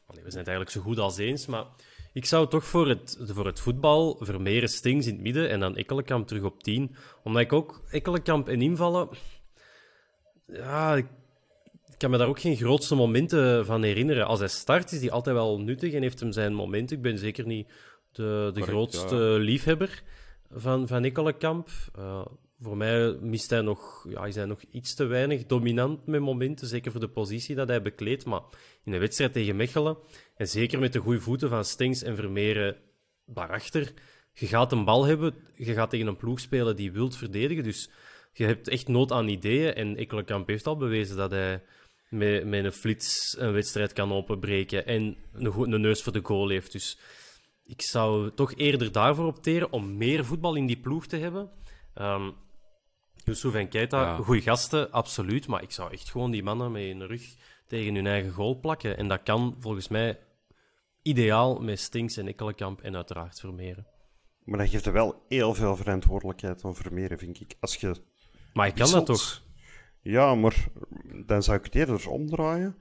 zijn 0.06 0.24
het 0.24 0.36
eigenlijk 0.36 0.70
zo 0.70 0.82
goed 0.82 0.98
als 0.98 1.18
eens, 1.18 1.46
maar 1.46 1.66
ik 2.14 2.26
zou 2.26 2.48
toch 2.48 2.66
voor 2.66 2.88
het, 2.88 3.18
voor 3.22 3.46
het 3.46 3.60
voetbal 3.60 4.18
Vermeeren 4.20 4.70
Stings 4.70 5.08
in 5.08 5.14
het 5.14 5.22
midden 5.22 5.50
en 5.50 5.60
dan 5.60 5.76
Ekkelenkamp 5.76 6.28
terug 6.28 6.44
op 6.44 6.64
10. 6.64 6.96
Omdat 7.24 7.42
ik 7.42 7.54
ook 7.54 7.82
Ekkelenkamp 7.90 8.50
en 8.50 8.62
invallen... 8.62 9.10
Ja, 10.46 10.96
ik, 10.96 11.06
kan 11.98 12.12
me 12.12 12.18
daar 12.18 12.28
ook 12.28 12.40
geen 12.40 12.56
grootste 12.56 12.96
momenten 12.96 13.66
van 13.66 13.84
herinneren. 13.84 14.26
Als 14.26 14.40
hij 14.40 14.48
start, 14.48 14.92
is 14.92 15.00
hij 15.00 15.12
altijd 15.12 15.36
wel 15.36 15.60
nuttig 15.60 15.94
en 15.94 16.02
heeft 16.02 16.20
hem 16.20 16.32
zijn 16.32 16.54
momenten. 16.54 16.96
Ik 16.98 17.04
ben 17.04 17.18
zeker 17.18 17.46
niet 17.46 17.72
de, 18.12 18.52
de 18.54 18.62
grootste 18.62 19.16
liefhebber 19.40 20.04
van, 20.52 20.88
van 20.88 21.04
Ekkelenkamp. 21.04 21.70
Uh, 22.00 22.26
voor 22.64 22.78
mij 22.78 23.18
mist 23.22 23.50
hij 23.50 23.62
nog, 23.62 24.06
ja, 24.10 24.26
is 24.26 24.36
hij 24.36 24.46
nog 24.46 24.62
iets 24.72 24.94
te 24.94 25.06
weinig 25.06 25.46
dominant 25.46 26.06
met 26.06 26.22
momenten, 26.22 26.68
zeker 26.68 26.92
voor 26.92 27.00
de 27.00 27.10
positie 27.10 27.56
dat 27.56 27.68
hij 27.68 27.82
bekleedt. 27.82 28.26
Maar 28.26 28.42
in 28.84 28.92
de 28.92 28.98
wedstrijd 28.98 29.34
tegen 29.34 29.56
Mechelen, 29.56 29.98
en 30.36 30.48
zeker 30.48 30.80
met 30.80 30.94
de 30.94 31.00
goede 31.00 31.22
voeten 31.22 31.50
van 31.50 31.66
Stengs 31.66 32.04
en 32.04 32.16
Vermeeren 32.16 32.78
daarachter, 33.26 33.94
je 34.34 34.48
gaat 34.48 34.72
een 34.72 34.86
bal 34.86 35.06
hebben, 35.06 35.36
je 35.54 35.74
gaat 35.74 35.90
tegen 35.90 36.08
een 36.08 36.16
ploeg 36.16 36.40
spelen 36.40 36.76
die 36.76 36.92
wilt 36.92 37.16
verdedigen. 37.16 37.64
Dus 37.64 37.90
je 38.34 38.46
hebt 38.46 38.68
echt 38.68 38.88
nood 38.88 39.12
aan 39.12 39.28
ideeën. 39.28 39.74
En 39.74 39.96
Ekkelenkamp 39.98 40.48
heeft 40.48 40.68
al 40.68 40.78
bewezen 40.78 41.18
dat 41.18 41.32
hij 41.32 41.64
met, 42.10 42.46
met 42.46 42.66
een 42.66 42.72
flits 42.72 43.36
een 43.40 43.52
wedstrijd 43.52 43.94
kan 43.94 44.12
openbreken 44.12 44.86
en 44.86 45.18
een, 45.34 45.74
een 45.74 45.82
neus 45.82 46.04
voor 46.04 46.14
de 46.14 46.24
goal 46.24 46.50
heeft. 46.50 46.72
Dus 46.72 46.98
ik 47.64 47.82
zou 47.82 48.32
toch 48.34 48.54
eerder 48.56 48.92
daarvoor 48.92 49.26
opteren 49.26 49.72
om 49.72 49.98
meer 49.98 50.26
voetbal 50.26 50.56
in 50.56 50.66
die 50.66 50.80
ploeg 50.80 51.08
te 51.08 51.18
hebben. 51.18 51.50
Um, 51.96 52.36
Yusuf 53.26 53.54
en 53.54 53.70
Keita, 53.70 54.02
ja. 54.02 54.16
goede 54.16 54.42
gasten, 54.42 54.92
absoluut. 54.92 55.48
Maar 55.48 55.62
ik 55.62 55.72
zou 55.72 55.92
echt 55.92 56.10
gewoon 56.10 56.32
die 56.32 56.44
mannen 56.44 56.72
met 56.72 56.84
hun 56.84 57.08
rug 57.08 57.36
tegen 57.74 57.96
hun 57.96 58.08
eigen 58.08 58.32
goal 58.32 58.60
plakken. 58.60 58.98
En 58.98 59.08
dat 59.08 59.24
kan 59.24 59.56
volgens 59.60 59.88
mij 59.88 60.20
ideaal 61.02 61.60
met 61.60 61.80
Stinks 61.80 62.18
en 62.18 62.28
Ekkelenkamp 62.28 62.82
en 62.82 62.96
uiteraard 62.96 63.40
Vermeeren. 63.40 63.88
Maar 64.44 64.60
dat 64.60 64.70
geeft 64.70 64.86
er 64.86 64.94
wel 64.94 65.24
heel 65.28 65.54
veel 65.54 65.76
verantwoordelijkheid 65.76 66.64
aan 66.64 66.76
Vermeeren, 66.76 67.18
vind 67.18 67.42
ik. 67.42 67.56
Als 67.60 67.76
je 67.76 67.96
maar 68.54 68.68
je 68.68 68.74
kan 68.74 68.92
dat 68.92 69.06
toch? 69.06 69.42
Ja, 70.02 70.36
maar 70.36 70.68
dan 71.26 71.44
zou 71.44 71.58
ik 71.58 71.64
het 71.64 71.76
eerder 71.76 72.10
omdraaien. 72.10 72.78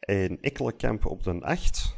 En 0.00 0.40
Ekkelenkamp 0.40 1.06
op 1.06 1.22
de 1.22 1.40
8 1.40 1.94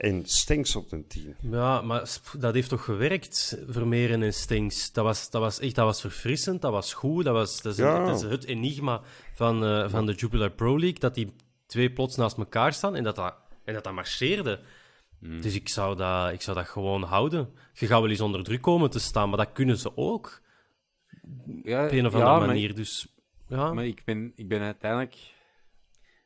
en 0.00 0.26
Stinks 0.26 0.76
op 0.76 0.88
de 0.88 1.06
10. 1.06 1.36
Ja, 1.40 1.80
maar 1.80 2.18
dat 2.38 2.54
heeft 2.54 2.68
toch 2.68 2.84
gewerkt, 2.84 3.58
Vermeeren 3.68 4.22
en 4.22 4.34
Stinks. 4.34 4.92
Dat 4.92 5.04
was, 5.04 5.30
dat 5.30 5.40
was 5.40 5.60
echt 5.60 5.74
dat 5.74 5.84
was 5.84 6.00
verfrissend, 6.00 6.62
dat 6.62 6.72
was 6.72 6.94
goed. 6.94 7.24
Dat, 7.24 7.34
was, 7.34 7.62
dat, 7.62 7.72
is, 7.72 7.78
dat 7.78 8.16
is 8.16 8.30
het 8.30 8.44
enigma 8.44 9.00
van, 9.34 9.64
uh, 9.64 9.88
van 9.88 10.06
de 10.06 10.12
Jupiler 10.12 10.50
Pro 10.50 10.78
League, 10.78 10.98
dat 10.98 11.14
die 11.14 11.32
twee 11.66 11.92
plots 11.92 12.16
naast 12.16 12.36
elkaar 12.36 12.72
staan 12.72 12.96
en 12.96 13.04
dat 13.04 13.16
dat, 13.16 13.34
en 13.64 13.74
dat, 13.74 13.84
dat 13.84 13.92
marcheerde. 13.92 14.60
Hmm. 15.18 15.40
Dus 15.40 15.54
ik 15.54 15.68
zou, 15.68 15.96
dat, 15.96 16.32
ik 16.32 16.42
zou 16.42 16.56
dat 16.56 16.68
gewoon 16.68 17.02
houden. 17.02 17.52
Je 17.72 17.86
gaat 17.86 18.00
wel 18.00 18.10
eens 18.10 18.20
onder 18.20 18.44
druk 18.44 18.62
komen 18.62 18.90
te 18.90 19.00
staan, 19.00 19.28
maar 19.28 19.38
dat 19.38 19.52
kunnen 19.52 19.78
ze 19.78 19.96
ook. 19.96 20.40
Ja, 21.62 21.84
op 21.84 21.92
een 21.92 22.06
of 22.06 22.14
andere 22.14 22.46
manier. 22.46 22.74
dus, 22.74 23.06
ja. 23.46 23.72
Maar 23.72 23.86
ik 23.86 24.02
ben, 24.04 24.32
ik 24.34 24.48
ben 24.48 24.60
uiteindelijk 24.60 25.16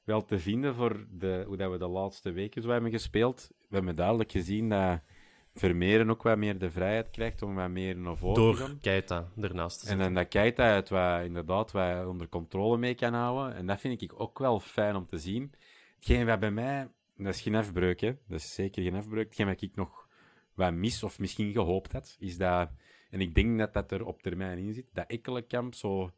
wel 0.05 0.25
te 0.25 0.39
vinden 0.39 0.75
voor 0.75 1.07
de, 1.11 1.45
hoe 1.47 1.57
dat 1.57 1.71
we 1.71 1.79
de 1.79 1.89
laatste 1.89 2.33
weken 2.33 2.63
zo 2.63 2.69
hebben 2.69 2.91
gespeeld. 2.91 3.51
We 3.75 3.81
hebben 3.81 3.97
duidelijk 3.97 4.33
gezien 4.33 4.69
dat 4.69 5.01
Vermeeren 5.55 6.11
ook 6.11 6.23
wat 6.23 6.39
meer 6.39 6.59
de 6.59 6.71
vrijheid 6.71 7.11
krijgt 7.11 7.43
om 7.43 7.55
wat 7.55 7.71
meer 7.71 7.97
naar 7.97 8.17
voren 8.17 8.43
Door 8.43 8.57
te 8.57 8.61
gaan. 8.63 8.79
Keita 8.81 9.29
ernaast 9.41 9.81
te 9.81 9.91
En 9.91 9.99
dan 9.99 10.15
dat 10.15 10.29
Keita 10.29 10.65
het 10.65 10.89
wat, 10.89 11.25
inderdaad 11.25 11.73
wat 11.73 12.07
onder 12.07 12.29
controle 12.29 12.79
mee 12.79 12.95
kan 12.95 13.15
houden. 13.15 13.55
En 13.55 13.67
dat 13.67 13.81
vind 13.81 14.03
ik 14.03 14.21
ook 14.21 14.39
wel 14.39 14.61
fijn 14.61 14.97
om 14.97 15.07
te 15.07 15.19
zien. 15.19 15.53
Hetgeen 15.95 16.27
wat 16.27 16.41
bij 16.41 16.51
mij... 16.51 16.89
Dat 17.17 17.35
is 17.35 17.41
geen 17.41 17.55
afbreuk, 17.55 18.01
hè. 18.01 18.13
Dat 18.29 18.39
is 18.39 18.55
zeker 18.55 18.83
geen 18.83 18.95
afbreuk. 18.95 19.25
Hetgeen 19.25 19.47
wat 19.47 19.63
ik 19.63 19.77
nog 19.77 20.09
wat 20.55 20.73
mis, 20.73 21.03
of 21.03 21.19
misschien 21.19 21.53
gehoopt 21.53 21.93
had, 21.93 22.17
is 22.19 22.37
dat... 22.37 22.71
En 23.11 23.21
ik 23.21 23.35
denk 23.35 23.59
dat 23.59 23.73
dat 23.73 23.93
er 23.93 24.05
op 24.05 24.23
termijn 24.23 24.59
in 24.59 24.75
zit. 24.75 24.87
Dat 24.93 25.07
Ekkelenkamp 25.07 25.75
zo 25.75 26.11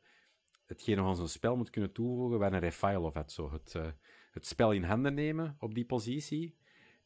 hetgeen 0.67 0.97
nog 0.97 1.07
aan 1.07 1.17
zijn 1.17 1.29
spel 1.29 1.57
moet 1.57 1.71
kunnen 1.71 1.93
toevoegen 1.93 2.39
waar 2.39 2.53
een 2.53 2.61
Refailov 2.61 3.15
had. 3.15 3.33
Zo 3.33 3.53
het, 3.53 3.75
uh, 3.77 3.87
het 4.31 4.47
spel 4.47 4.73
in 4.73 4.83
handen 4.83 5.15
nemen 5.15 5.57
op 5.59 5.75
die 5.75 5.87
positie 5.87 6.57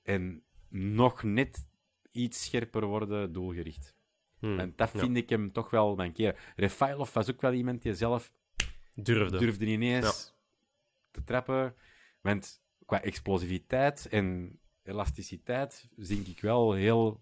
en 0.03 0.42
nog 0.68 1.22
net 1.22 1.68
iets 2.11 2.44
scherper 2.44 2.84
worden 2.84 3.32
doelgericht. 3.32 3.94
Hmm, 4.38 4.59
en 4.59 4.72
dat 4.76 4.90
vind 4.90 5.16
ik 5.16 5.28
hem 5.28 5.53
toch 5.53 5.70
wel 5.70 5.94
mankeren. 5.94 6.36
Refailov 6.57 7.12
was 7.12 7.30
ook 7.30 7.40
wel 7.40 7.53
iemand 7.53 7.82
die 7.82 7.94
zelf 7.94 8.32
durfde, 8.94 9.38
durfde 9.38 9.64
niet 9.64 9.80
eens 9.80 10.34
te 11.11 11.24
trappen. 11.24 11.74
Want 12.20 12.62
qua 12.86 13.03
explosiviteit 13.03 14.09
en 14.11 14.59
elasticiteit 14.82 15.88
zie 15.96 16.24
ik 16.26 16.40
wel 16.40 16.72
heel 16.72 17.20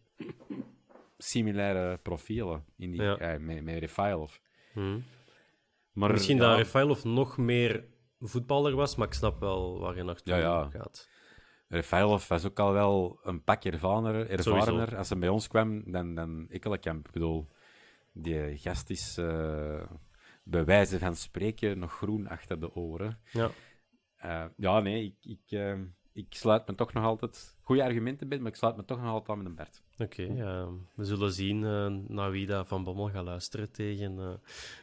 similaire 1.18 1.98
profielen 1.98 2.64
in 2.76 2.90
die, 2.90 3.02
ja. 3.02 3.34
uh, 3.34 3.40
met, 3.40 3.62
met 3.62 3.78
Refailov. 3.78 4.36
Hmm. 4.72 5.04
Maar, 5.92 6.12
Misschien 6.12 6.38
dat 6.38 6.56
Refailov 6.56 7.04
nog 7.04 7.36
meer 7.36 7.84
voetballer 8.20 8.74
was, 8.74 8.96
maar 8.96 9.06
ik 9.06 9.12
snap 9.12 9.40
wel 9.40 9.78
waar 9.78 9.96
je 9.96 10.02
naartoe 10.02 10.34
ja, 10.34 10.40
ja. 10.40 10.70
gaat. 10.70 11.08
Refailov 11.68 12.28
was 12.28 12.44
ook 12.44 12.58
al 12.58 12.72
wel 12.72 13.20
een 13.22 13.44
pak 13.44 13.64
ervarener, 13.64 14.30
ervarener 14.30 14.96
als 14.96 15.08
hij 15.08 15.18
bij 15.18 15.28
ons 15.28 15.48
kwam 15.48 15.92
dan, 15.92 16.14
dan 16.14 16.46
Ikkelenkamp. 16.48 17.06
Ik 17.06 17.12
bedoel, 17.12 17.46
die 18.12 18.56
gast 18.56 18.90
is 18.90 19.18
uh, 19.18 19.82
bij 20.42 20.64
wijze 20.64 20.98
van 20.98 21.16
spreken 21.16 21.78
nog 21.78 21.92
groen 21.92 22.28
achter 22.28 22.60
de 22.60 22.74
oren. 22.74 23.18
Ja, 23.32 23.50
uh, 24.24 24.44
ja 24.56 24.80
nee, 24.80 25.04
ik, 25.04 25.16
ik, 25.20 25.50
uh, 25.50 25.80
ik 26.12 26.26
sluit 26.28 26.66
me 26.66 26.74
toch 26.74 26.92
nog 26.92 27.04
altijd... 27.04 27.56
Goede 27.62 27.84
argumenten 27.84 28.28
bij, 28.28 28.38
maar 28.38 28.50
ik 28.50 28.56
sluit 28.56 28.76
me 28.76 28.84
toch 28.84 28.98
nog 28.98 29.10
altijd 29.10 29.28
aan 29.28 29.38
met 29.38 29.46
een 29.46 29.54
Bert. 29.54 29.82
Oké, 30.00 30.26
okay, 30.30 30.66
we 30.94 31.04
zullen 31.04 31.32
zien 31.32 31.62
uh, 31.62 31.86
naar 32.08 32.30
wie 32.30 32.46
dat 32.46 32.68
Van 32.68 32.84
Bommel 32.84 33.08
gaat 33.08 33.24
luisteren 33.24 33.70
tegen, 33.70 34.16
uh, 34.18 34.28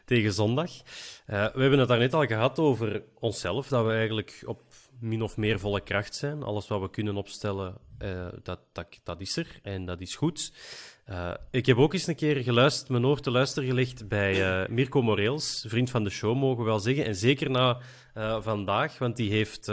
tegen 0.06 0.34
zondag. 0.34 0.72
Uh, 0.72 0.84
we 1.28 1.62
hebben 1.62 1.80
het 1.80 1.88
daarnet 1.88 2.14
al 2.14 2.26
gehad 2.26 2.60
over 2.60 3.04
onszelf, 3.20 3.68
dat 3.68 3.86
we 3.86 3.92
eigenlijk 3.92 4.44
op 4.46 4.62
min 5.00 5.22
of 5.22 5.38
meer 5.38 5.60
volle 5.60 5.82
kracht 5.82 6.16
zijn. 6.16 6.44
Alles 6.44 6.68
wat 6.68 6.82
we 6.82 6.90
kunnen 6.90 7.16
opstellen, 7.16 7.78
dat, 8.44 8.60
dat, 8.72 9.00
dat 9.04 9.22
is 9.22 9.38
er 9.38 9.60
en 9.64 9.86
dat 9.86 10.02
is 10.02 10.16
goed. 10.16 10.54
ik 11.52 11.66
heb 11.66 11.78
ook 11.78 11.94
eens 11.94 12.08
een 12.08 12.16
keer 12.16 12.44
geluisterd, 12.44 12.90
mijn 12.90 13.06
oor 13.06 13.20
te 13.20 13.32
luisteren 13.32 13.70
gelegd 13.70 14.08
bij 14.08 14.68
Mirko 14.70 15.02
Moreels, 15.02 15.66
vriend 15.68 15.90
van 15.90 16.04
de 16.04 16.10
show, 16.10 16.36
mogen 16.36 16.58
we 16.58 16.70
wel 16.70 16.80
zeggen. 16.80 17.06
En 17.06 17.16
zeker 17.16 17.50
na 17.50 17.82
vandaag, 18.42 18.98
want 18.98 19.16
die 19.16 19.32
heeft 19.32 19.72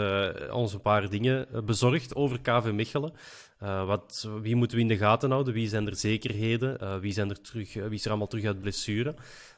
ons 0.50 0.72
een 0.72 0.80
paar 0.80 1.10
dingen 1.10 1.64
bezorgd 1.64 2.14
over 2.14 2.40
KV 2.40 2.70
Mechelen. 2.72 3.12
Uh, 3.62 3.86
wat, 3.86 4.28
wie 4.40 4.56
moeten 4.56 4.76
we 4.76 4.82
in 4.82 4.88
de 4.88 4.96
gaten 4.96 5.30
houden? 5.30 5.54
Wie 5.54 5.68
zijn 5.68 5.86
er 5.86 5.96
zekerheden? 5.96 6.78
Uh, 6.82 6.96
wie, 6.96 7.12
zijn 7.12 7.30
er 7.30 7.40
terug, 7.40 7.74
uh, 7.74 7.82
wie 7.84 7.94
is 7.94 8.04
er 8.04 8.08
allemaal 8.08 8.26
terug 8.26 8.44
uit 8.44 8.60
blessure? 8.60 9.14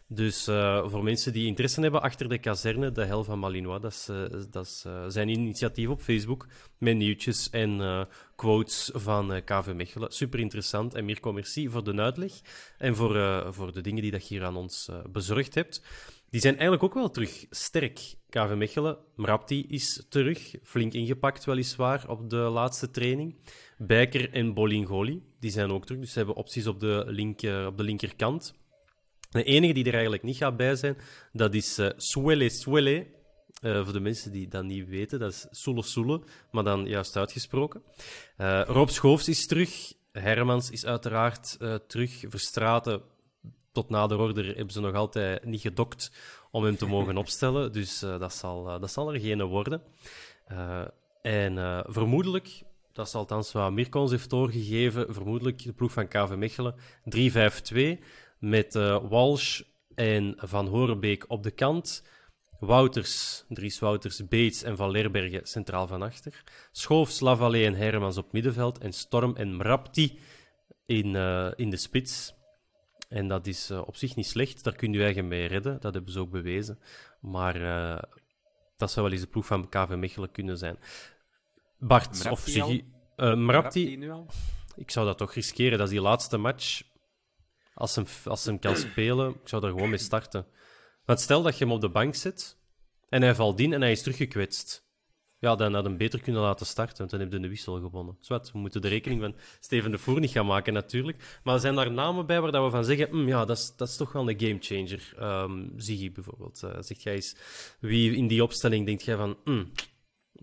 Dus 0.06 0.44
voor 0.84 1.02
mensen 1.02 1.32
die 1.32 1.46
interesse 1.46 1.80
hebben, 1.80 2.02
achter 2.02 2.28
de 2.28 2.38
kazerne, 2.38 2.92
de 2.92 3.04
hel 3.04 3.24
van 3.24 3.38
Malinois, 3.38 3.80
dat 3.80 3.92
is, 3.92 4.10
dat 4.50 4.64
is 4.64 4.86
zijn 5.08 5.28
initiatief 5.28 5.88
op 5.88 6.00
Facebook 6.00 6.46
met 6.78 6.96
nieuwtjes 6.96 7.50
en 7.50 8.06
quotes 8.36 8.90
van 8.94 9.42
KV 9.44 9.72
Mechelen. 9.74 10.12
Super 10.12 10.40
interessant. 10.40 10.94
En 10.94 11.04
Mirko, 11.04 11.32
merci 11.32 11.68
voor 11.68 11.84
de 11.84 11.94
uitleg 11.94 12.32
en 12.78 12.96
voor, 12.96 13.44
voor 13.54 13.72
de 13.72 13.80
dingen 13.80 14.02
die 14.02 14.10
dat 14.10 14.28
je 14.28 14.34
hier 14.34 14.44
aan 14.44 14.56
ons 14.56 14.90
bezorgd 15.12 15.54
hebt. 15.54 15.82
Die 16.34 16.42
zijn 16.42 16.54
eigenlijk 16.54 16.82
ook 16.82 16.94
wel 16.94 17.10
terug 17.10 17.46
sterk. 17.50 18.14
KV 18.28 18.54
Mechelen, 18.56 18.96
Mrapti 19.16 19.66
is 19.68 20.06
terug, 20.08 20.54
flink 20.62 20.92
ingepakt 20.92 21.44
weliswaar 21.44 22.08
op 22.08 22.30
de 22.30 22.36
laatste 22.36 22.90
training. 22.90 23.36
Bijker 23.78 24.32
en 24.32 24.54
Bolingoli, 24.54 25.22
die 25.40 25.50
zijn 25.50 25.70
ook 25.70 25.84
terug, 25.86 26.00
dus 26.00 26.12
ze 26.12 26.18
hebben 26.18 26.36
opties 26.36 26.66
op 26.66 26.80
de, 26.80 27.04
linker, 27.06 27.66
op 27.66 27.76
de 27.76 27.82
linkerkant. 27.82 28.54
De 29.30 29.44
enige 29.44 29.72
die 29.72 29.84
er 29.84 29.92
eigenlijk 29.92 30.22
niet 30.22 30.36
gaat 30.36 30.56
bij 30.56 30.76
zijn, 30.76 30.96
dat 31.32 31.54
is 31.54 31.78
uh, 31.78 31.88
Swelle 31.96 32.48
Swelle. 32.48 33.06
Uh, 33.62 33.84
voor 33.84 33.92
de 33.92 34.00
mensen 34.00 34.32
die 34.32 34.48
dat 34.48 34.64
niet 34.64 34.88
weten, 34.88 35.18
dat 35.18 35.32
is 35.32 35.46
Soele 35.50 35.82
Soele, 35.82 36.22
maar 36.50 36.64
dan 36.64 36.86
juist 36.86 37.16
uitgesproken. 37.16 37.82
Uh, 38.38 38.62
Rob 38.66 38.88
Schoofs 38.88 39.28
is 39.28 39.46
terug. 39.46 39.92
Hermans 40.12 40.70
is 40.70 40.86
uiteraard 40.86 41.58
terug. 41.86 42.24
Verstraten 42.28 43.02
tot 43.72 43.88
na 43.88 44.06
de 44.06 44.16
order 44.16 44.46
hebben 44.46 44.70
ze 44.70 44.80
nog 44.80 44.94
altijd 44.94 45.44
niet 45.44 45.60
gedokt 45.60 46.12
om 46.50 46.64
hem 46.64 46.76
te 46.76 46.86
mogen 46.86 47.16
opstellen. 47.24 47.72
Dus 47.72 47.98
dat, 47.98 48.34
zal, 48.34 48.80
dat 48.80 48.90
zal 48.90 49.14
er 49.14 49.20
geen 49.20 49.42
worden. 49.42 49.82
En 51.22 51.84
vermoedelijk, 51.88 52.62
dat 52.94 53.06
is 53.06 53.14
althans 53.14 53.52
wat 53.52 53.72
Mirko 53.72 54.00
ons 54.00 54.10
heeft 54.10 54.30
doorgegeven, 54.30 55.14
vermoedelijk 55.14 55.62
de 55.62 55.72
ploeg 55.72 55.92
van 55.92 56.08
KV 56.08 56.34
Mechelen 56.36 56.74
3-5-2 57.98 58.04
met 58.38 58.74
Walsh 59.08 59.60
en 59.94 60.34
Van 60.36 60.66
Horenbeek 60.66 61.24
op 61.28 61.42
de 61.42 61.50
kant. 61.50 62.04
Wouters, 62.58 63.44
Dries 63.48 63.78
Wouters, 63.78 64.28
Beets 64.28 64.62
en 64.62 64.76
Van 64.76 64.90
Lerbergen 64.90 65.46
centraal 65.46 65.86
van 65.86 66.02
achter. 66.02 66.42
Schoofs, 66.72 67.20
Lavallee 67.20 67.66
en 67.66 67.74
Hermans 67.74 68.16
op 68.16 68.32
middenveld. 68.32 68.78
En 68.78 68.92
Storm 68.92 69.36
en 69.36 69.56
Mrapti 69.56 70.18
in, 70.86 71.16
in 71.56 71.70
de 71.70 71.76
spits. 71.76 72.34
En 73.08 73.28
dat 73.28 73.46
is 73.46 73.70
uh, 73.70 73.82
op 73.86 73.96
zich 73.96 74.16
niet 74.16 74.26
slecht. 74.26 74.64
Daar 74.64 74.76
kun 74.76 74.92
je 74.92 75.02
eigen 75.02 75.28
mee 75.28 75.46
redden. 75.46 75.80
Dat 75.80 75.94
hebben 75.94 76.12
ze 76.12 76.18
ook 76.18 76.30
bewezen. 76.30 76.78
Maar 77.20 77.58
dat 78.76 78.90
zou 78.90 79.04
wel 79.04 79.14
eens 79.14 79.24
de 79.24 79.30
ploeg 79.30 79.46
van 79.46 79.68
KV 79.68 79.94
Mechelen 79.96 80.30
kunnen 80.30 80.58
zijn. 80.58 80.78
Bart 81.86 82.30
of 82.30 82.40
Siggy. 82.40 82.84
Uh, 83.16 83.34
Mrapti, 83.34 83.96
nu 83.96 84.10
al? 84.10 84.26
Ik 84.76 84.90
zou 84.90 85.06
dat 85.06 85.18
toch 85.18 85.34
riskeren. 85.34 85.78
Dat 85.78 85.86
is 85.86 85.92
die 85.92 86.02
laatste 86.02 86.36
match. 86.36 86.82
Als 87.74 87.94
hem, 87.94 88.06
als 88.24 88.44
hem 88.44 88.58
kan 88.58 88.76
spelen, 88.76 89.30
ik 89.30 89.48
zou 89.48 89.64
er 89.64 89.70
gewoon 89.70 89.88
mee 89.88 89.98
starten. 89.98 90.46
Want 91.04 91.20
stel 91.20 91.42
dat 91.42 91.58
je 91.58 91.64
hem 91.64 91.72
op 91.72 91.80
de 91.80 91.88
bank 91.88 92.14
zet 92.14 92.58
en 93.08 93.22
hij 93.22 93.34
valt 93.34 93.60
in 93.60 93.72
en 93.72 93.80
hij 93.80 93.90
is 93.90 94.02
teruggekwetst. 94.02 94.82
Ja, 95.38 95.54
dan 95.54 95.74
had 95.74 95.84
hem 95.84 95.96
beter 95.96 96.20
kunnen 96.20 96.42
laten 96.42 96.66
starten, 96.66 96.98
want 96.98 97.10
dan 97.10 97.20
heb 97.20 97.32
je 97.32 97.38
de 97.38 97.48
wissel 97.48 97.80
gewonnen. 97.80 98.16
Zwat, 98.20 98.52
we 98.52 98.58
moeten 98.58 98.82
de 98.82 98.88
rekening 98.88 99.20
van 99.20 99.34
Steven 99.60 99.90
de 99.90 99.98
Voer 99.98 100.20
niet 100.20 100.30
gaan 100.30 100.46
maken, 100.46 100.72
natuurlijk. 100.72 101.40
Maar 101.42 101.54
er 101.54 101.60
zijn 101.60 101.74
daar 101.74 101.92
namen 101.92 102.26
bij 102.26 102.40
waar 102.40 102.52
dat 102.52 102.64
we 102.64 102.70
van 102.70 102.84
zeggen: 102.84 103.08
hm, 103.08 103.28
ja, 103.28 103.44
dat 103.44 103.58
is, 103.58 103.72
dat 103.76 103.88
is 103.88 103.96
toch 103.96 104.12
wel 104.12 104.30
een 104.30 104.40
gamechanger. 104.40 105.14
Um, 105.20 105.72
Ziggy 105.76 106.12
bijvoorbeeld. 106.12 106.62
Uh, 106.64 106.70
zegt 106.80 107.02
jij 107.02 107.14
eens, 107.14 107.36
wie 107.80 108.16
in 108.16 108.26
die 108.26 108.42
opstelling 108.42 108.86
denkt 108.86 109.04
jij 109.04 109.16
van: 109.16 109.36
hm, 109.44 109.64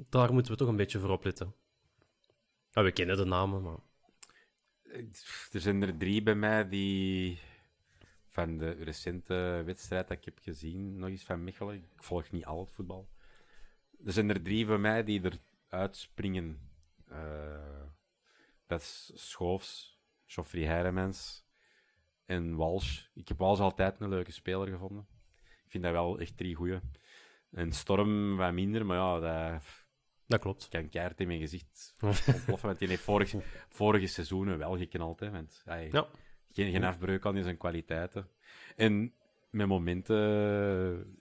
daar 0.09 0.33
moeten 0.33 0.51
we 0.51 0.57
toch 0.57 0.67
een 0.67 0.75
beetje 0.75 0.99
voor 0.99 1.09
opletten? 1.09 1.55
Ja, 2.71 2.83
we 2.83 2.91
kennen 2.91 3.17
de 3.17 3.25
namen, 3.25 3.61
maar. 3.61 3.79
Er 5.51 5.61
zijn 5.61 5.81
er 5.81 5.97
drie 5.97 6.23
bij 6.23 6.35
mij 6.35 6.69
die 6.69 7.39
van 8.27 8.57
de 8.57 8.71
recente 8.71 9.61
wedstrijd 9.65 10.07
dat 10.07 10.17
ik 10.17 10.25
heb 10.25 10.39
gezien, 10.39 10.97
nog 10.97 11.09
eens 11.09 11.23
van 11.23 11.43
Mechelen. 11.43 11.75
Ik 11.75 12.03
volg 12.03 12.31
niet 12.31 12.45
al 12.45 12.59
het 12.59 12.71
voetbal 12.71 13.09
er 14.05 14.11
zijn 14.11 14.29
er 14.29 14.41
drie 14.41 14.65
voor 14.65 14.79
mij 14.79 15.03
die 15.03 15.21
er 15.21 15.37
uitspringen. 15.67 16.69
Uh, 17.11 17.83
dat 18.67 18.81
is 18.81 19.11
Schoofs, 19.13 19.99
Geoffrey 20.25 20.63
Heiremans 20.65 21.45
en 22.25 22.55
Walsh. 22.55 23.05
Ik 23.13 23.27
heb 23.27 23.37
Walsh 23.37 23.59
altijd 23.59 23.99
een 23.99 24.09
leuke 24.09 24.31
speler 24.31 24.67
gevonden. 24.67 25.07
Ik 25.65 25.71
vind 25.71 25.83
dat 25.83 25.91
wel 25.91 26.19
echt 26.19 26.37
drie 26.37 26.55
goeie. 26.55 26.79
En 27.51 27.71
Storm 27.71 28.37
wat 28.37 28.53
minder, 28.53 28.85
maar 28.85 28.97
ja, 28.97 29.19
dat, 29.19 29.63
dat 30.31 30.39
klopt. 30.39 30.67
kan 30.69 30.89
keihard 30.89 31.19
in 31.19 31.27
mijn 31.27 31.39
gezicht 31.39 31.93
ontploffen. 32.01 32.67
Want 32.67 32.79
die 32.79 32.87
heeft 32.87 33.03
vorige, 33.03 33.41
vorige 33.69 34.07
seizoenen 34.07 34.57
wel 34.57 34.77
geknald. 34.77 35.19
Hè, 35.19 35.31
want 35.31 35.61
hij, 35.65 35.89
ja. 35.91 36.07
geen, 36.51 36.71
geen 36.71 36.83
afbreuk 36.83 37.25
aan 37.25 37.43
zijn 37.43 37.57
kwaliteiten. 37.57 38.29
En 38.75 39.13
met 39.49 39.67
momenten 39.67 41.17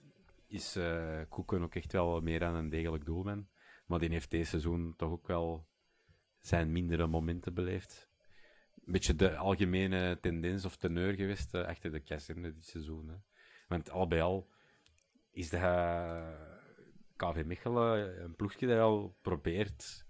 is 0.47 0.77
uh, 0.77 1.21
Koeken 1.29 1.61
ook 1.61 1.75
echt 1.75 1.91
wel 1.91 2.21
meer 2.21 2.43
aan 2.43 2.55
een 2.55 2.69
degelijk 2.69 3.05
doelman. 3.05 3.47
Maar 3.85 3.99
die 3.99 4.09
heeft 4.09 4.31
deze 4.31 4.49
seizoen 4.49 4.93
toch 4.97 5.11
ook 5.11 5.27
wel 5.27 5.67
zijn 6.39 6.71
mindere 6.71 7.07
momenten 7.07 7.53
beleefd. 7.53 8.09
Een 8.85 8.91
beetje 8.91 9.15
de 9.15 9.35
algemene 9.35 10.19
tendens 10.21 10.65
of 10.65 10.75
teneur 10.75 11.13
geweest 11.13 11.55
uh, 11.55 11.65
achter 11.65 11.91
de 11.91 12.01
in 12.27 12.41
dit 12.41 12.65
seizoen. 12.65 13.07
Hè. 13.07 13.15
Want 13.67 13.89
al 13.89 14.07
bij 14.07 14.21
al 14.21 14.49
is 15.31 15.49
de 15.49 15.57
KV 17.21 17.43
Mechelen 17.45 18.23
een 18.23 18.35
ploegje 18.35 18.67
dat 18.67 18.79
al 18.79 19.17
probeert 19.21 20.05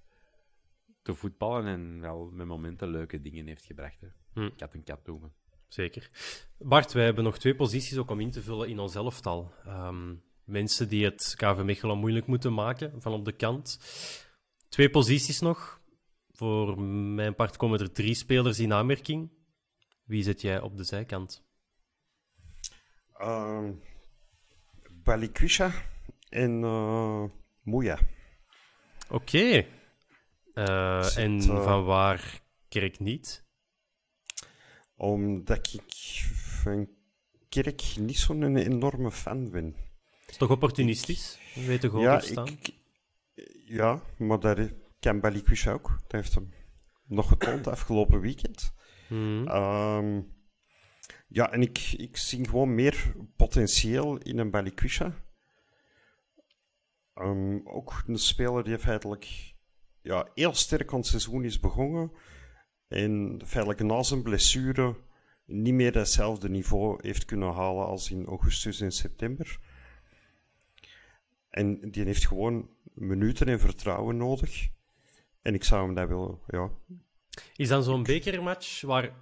te 1.02 1.16
voetballen 1.16 1.66
en 1.66 2.02
wel 2.02 2.30
met 2.32 2.48
momenten 2.48 2.88
leuke 2.88 3.22
dingen 3.22 3.48
heeft 3.48 3.66
gebracht. 3.66 4.02
Hè. 4.02 4.08
Hm. 4.34 4.50
Kat 4.58 4.74
en 4.74 4.84
kat 4.84 5.08
noemen. 5.08 5.34
Zeker. 5.68 6.10
Bart, 6.58 6.94
wij 6.94 7.04
hebben 7.04 7.24
nog 7.24 7.38
twee 7.38 7.56
posities 7.56 7.98
ook 7.98 8.10
om 8.10 8.20
in 8.20 8.32
te 8.32 8.42
vullen 8.42 8.70
in 8.70 8.80
ons 8.80 8.96
elftal. 8.96 9.54
Ehm, 9.66 10.16
mensen 10.44 10.90
die 10.90 11.06
het 11.06 11.34
KV 11.38 11.62
Mechelen 11.64 11.98
moeilijk 11.98 12.26
moeten 12.26 12.54
maken 12.54 13.02
van 13.02 13.14
op 13.14 13.26
de 13.26 13.32
kant. 13.32 13.80
Twee 14.70 14.90
posities 14.90 15.40
nog. 15.40 15.82
Voor 16.32 16.82
mijn 16.82 17.36
part 17.36 17.58
komen 17.58 17.80
er 17.80 17.92
drie 17.92 18.16
spelers 18.16 18.60
in 18.60 18.74
aanmerking. 18.74 19.32
Wie 20.04 20.24
zet 20.24 20.42
jij 20.42 20.62
op 20.62 20.78
de 20.78 20.84
zijkant? 20.84 21.44
Uh, 23.18 23.70
Balikwisha 25.04 25.72
en 26.32 26.62
uh, 26.62 27.24
Moeja. 27.64 28.00
Oké. 29.10 29.66
Uh, 30.54 31.18
en 31.18 31.38
uh, 31.38 31.64
van 31.64 31.84
waar 31.84 32.42
Kerk 32.70 33.00
niet? 33.00 33.44
Omdat 34.96 35.74
ik 35.74 36.24
van 36.62 36.90
Kerk 37.50 37.84
niet 38.00 38.18
zo'n 38.18 38.56
enorme 38.56 39.12
fan 39.12 39.52
ben. 39.52 39.76
is 40.28 40.38
toch 40.38 40.50
opportunistisch? 40.50 41.40
Weet 41.54 41.82
toch 41.82 42.00
ja, 42.00 42.20
staan? 42.20 42.48
Ik, 42.48 42.74
ja, 43.66 44.02
maar 44.18 44.40
daar 44.40 44.72
kan 45.00 45.20
Balikwisha 45.20 45.72
ook. 45.72 45.90
Dat 45.90 46.12
heeft 46.12 46.36
hem 46.36 46.54
nog 47.08 47.28
getoond 47.28 47.68
afgelopen 47.78 48.20
weekend. 48.20 48.74
Hmm. 49.08 49.48
Um, 49.48 50.34
ja, 51.28 51.52
en 51.52 51.62
ik, 51.62 51.94
ik 51.98 52.18
zie 52.18 52.46
gewoon 52.46 52.76
meer 52.76 53.14
potentieel 53.36 54.18
in 54.18 54.38
een 54.38 54.52
Balikwisha. 54.52 55.16
Um, 57.16 57.68
ook 57.68 58.04
een 58.08 58.18
speler 58.18 58.64
die 58.64 58.80
feitelijk 58.80 59.54
ja, 60.02 60.28
heel 60.34 60.54
sterk 60.54 60.92
aan 60.92 61.00
het 61.00 61.08
seizoen 61.08 61.44
is 61.44 61.60
begonnen. 61.60 62.12
En 62.88 63.42
feitelijk 63.46 63.84
na 63.84 64.04
zijn 64.04 64.22
blessure 64.22 64.96
niet 65.46 65.74
meer 65.74 65.96
hetzelfde 65.96 66.50
niveau 66.50 67.00
heeft 67.02 67.26
kunnen 67.26 67.54
halen 67.54 67.86
als 67.86 68.12
in 68.12 68.26
augustus 68.26 68.82
en 68.82 68.92
september. 68.92 69.60
En 71.50 71.92
die 71.92 72.04
heeft 72.04 72.28
gewoon 72.28 72.70
minuten 72.94 73.48
en 73.48 73.60
vertrouwen 73.60 74.18
nodig. 74.18 74.68
En 75.42 75.54
ik 75.54 75.64
zou 75.64 75.86
hem 75.86 75.96
dat 75.96 76.08
willen, 76.08 76.40
ja. 76.48 76.70
Is 77.56 77.68
dan 77.68 77.84
zo'n 77.84 78.04
bekermatch 78.04 78.82
waar 78.82 79.14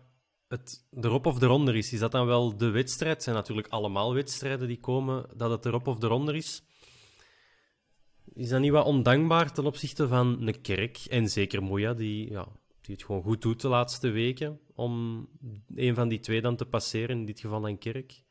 het 0.47 0.87
erop 0.91 1.25
of 1.25 1.41
eronder 1.41 1.75
is, 1.75 1.93
is 1.93 1.99
dat 1.99 2.11
dan 2.11 2.25
wel 2.25 2.57
de 2.57 2.69
wedstrijd? 2.69 3.13
Het 3.13 3.23
zijn 3.23 3.35
natuurlijk 3.35 3.67
allemaal 3.67 4.13
wedstrijden 4.13 4.67
die 4.67 4.79
komen 4.79 5.29
dat 5.35 5.51
het 5.51 5.65
erop 5.65 5.87
of 5.87 6.03
eronder 6.03 6.35
is. 6.35 6.63
Is 8.39 8.49
dat 8.49 8.59
niet 8.59 8.71
wat 8.71 8.85
ondankbaar 8.85 9.51
ten 9.51 9.65
opzichte 9.65 10.07
van 10.07 10.47
een 10.47 10.61
kerk? 10.61 10.97
En 10.97 11.29
zeker 11.29 11.63
Moja, 11.63 11.93
die, 11.93 12.31
ja, 12.31 12.47
die 12.81 12.95
het 12.95 13.03
gewoon 13.03 13.21
goed 13.21 13.41
doet 13.41 13.61
de 13.61 13.67
laatste 13.67 14.09
weken. 14.09 14.59
Om 14.75 15.27
een 15.75 15.95
van 15.95 16.07
die 16.07 16.19
twee 16.19 16.41
dan 16.41 16.55
te 16.55 16.65
passeren, 16.65 17.17
in 17.17 17.25
dit 17.25 17.39
geval 17.39 17.67
een 17.67 17.77
kerk? 17.77 18.23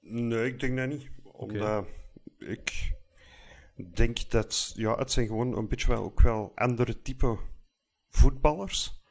Nee, 0.00 0.46
ik 0.46 0.60
denk 0.60 0.76
dat 0.76 0.88
niet. 0.88 1.10
Omdat 1.22 1.86
ik 2.38 2.92
denk 3.94 4.30
dat 4.30 4.72
ja, 4.76 4.98
het 4.98 5.12
zijn 5.12 5.26
gewoon 5.26 5.56
een 5.56 5.68
beetje 5.68 5.88
wel, 5.88 6.02
ook 6.02 6.20
wel 6.20 6.52
andere 6.54 7.02
type 7.02 7.38
voetballers. 8.08 9.02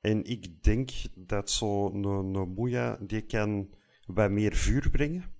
En 0.00 0.24
ik 0.24 0.62
denk 0.62 0.90
dat 1.14 1.50
zo'n 1.50 2.04
een 2.04 2.48
Moeja, 2.48 2.98
die 3.00 3.22
kan 3.22 3.74
wat 4.06 4.30
meer 4.30 4.54
vuur 4.54 4.90
brengen. 4.90 5.33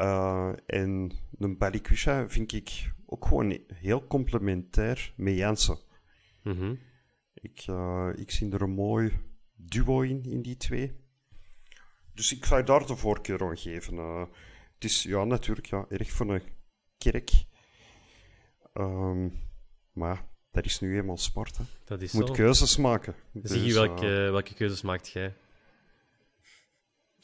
Uh, 0.00 0.52
en 0.66 1.12
een 1.38 1.58
Balikwisha 1.58 2.28
vind 2.28 2.52
ik 2.52 2.92
ook 3.06 3.26
gewoon 3.26 3.58
heel 3.74 4.06
complementair 4.06 5.12
met 5.16 5.36
Jansen. 5.36 5.78
Mhm. 6.42 6.74
ik, 7.34 7.66
uh, 7.70 8.08
ik 8.16 8.30
zie 8.30 8.52
er 8.52 8.62
een 8.62 8.70
mooi 8.70 9.12
duo 9.54 10.00
in, 10.00 10.22
in 10.22 10.42
die 10.42 10.56
twee. 10.56 10.96
Dus 12.14 12.32
ik 12.32 12.44
ga 12.44 12.62
daar 12.62 12.86
de 12.86 12.96
voorkeur 12.96 13.42
aan 13.42 13.56
geven. 13.56 13.94
Uh, 13.94 14.20
het 14.74 14.84
is 14.84 15.02
ja, 15.02 15.24
natuurlijk 15.24 15.66
ja, 15.66 15.86
erg 15.88 16.10
voor 16.10 16.34
een 16.34 16.42
kerk. 16.98 17.30
Um, 18.74 19.32
maar 19.92 20.24
dat 20.50 20.64
is 20.64 20.80
nu 20.80 20.96
eenmaal 20.96 21.16
sport. 21.16 21.56
Hè. 21.56 21.64
Dat 21.84 22.02
is 22.02 22.12
Moet 22.12 22.30
keuzes 22.30 22.76
maken. 22.76 23.14
Zie 23.42 23.58
je 23.58 23.64
dus, 23.64 23.74
welke, 23.74 24.06
welke 24.06 24.54
keuzes 24.54 24.82
maakt 24.82 25.08
jij? 25.08 25.34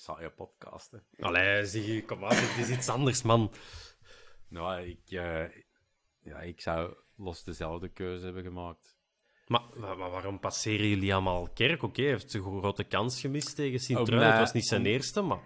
Zal 0.05 0.23
je 0.23 0.31
podcasten? 0.31 1.03
Allee, 1.19 1.67
zie 1.67 1.95
je, 1.95 2.05
kom 2.05 2.19
maar, 2.19 2.31
het 2.35 2.67
is 2.67 2.77
iets 2.77 2.89
anders, 2.89 3.23
man. 3.23 3.53
Nou, 4.49 4.83
ik, 4.83 5.11
uh, 5.11 5.45
ja, 6.23 6.41
ik 6.41 6.61
zou 6.61 6.95
los 7.17 7.45
dezelfde 7.45 7.89
keuze 7.89 8.25
hebben 8.25 8.43
gemaakt. 8.43 8.97
Maar, 9.47 9.63
maar 9.77 9.97
waarom 9.97 10.41
passeren 10.41 10.89
jullie 10.89 11.13
allemaal 11.13 11.49
Kerk? 11.49 11.83
Oké, 11.83 12.01
hij 12.03 12.11
heeft 12.11 12.35
een 12.35 12.43
grote 12.43 12.85
kans 12.85 13.21
gemist 13.21 13.57
tegen 13.57 13.79
Sint-Truiden. 13.79 14.31
Het 14.31 14.39
was 14.39 14.53
niet 14.53 14.67
zijn 14.67 14.87
eerste, 14.87 15.23
maar... 15.23 15.41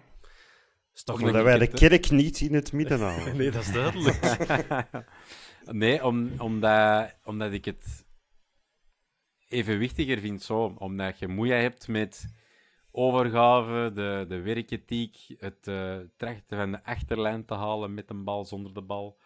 Is 0.93 1.03
toch 1.03 1.21
Omdat 1.21 1.43
wij 1.43 1.57
de 1.57 1.67
kerk 1.67 2.09
niet 2.09 2.39
in 2.39 2.53
het 2.53 2.71
midden 2.71 2.99
houden. 2.99 3.35
nee, 3.37 3.51
dat 3.51 3.61
is 3.61 3.71
duidelijk. 3.71 4.47
nee, 5.83 6.05
om, 6.05 6.31
omdat, 6.39 7.15
omdat 7.23 7.51
ik 7.51 7.65
het 7.65 8.05
evenwichtiger 9.47 10.19
vind 10.19 10.43
zo. 10.43 10.75
Omdat 10.77 11.19
je 11.19 11.27
moeite 11.27 11.55
hebt 11.55 11.87
met 11.87 12.37
overgave, 12.91 13.91
de, 13.93 14.25
de 14.27 14.41
werkethiek, 14.41 15.17
het 15.37 15.67
uh, 15.67 15.97
trachten 16.17 16.57
van 16.57 16.71
de 16.71 16.83
achterlijn 16.83 17.45
te 17.45 17.53
halen 17.53 17.93
met 17.93 18.09
een 18.09 18.23
bal 18.23 18.45
zonder 18.45 18.73
de 18.73 18.81
bal. 18.81 19.17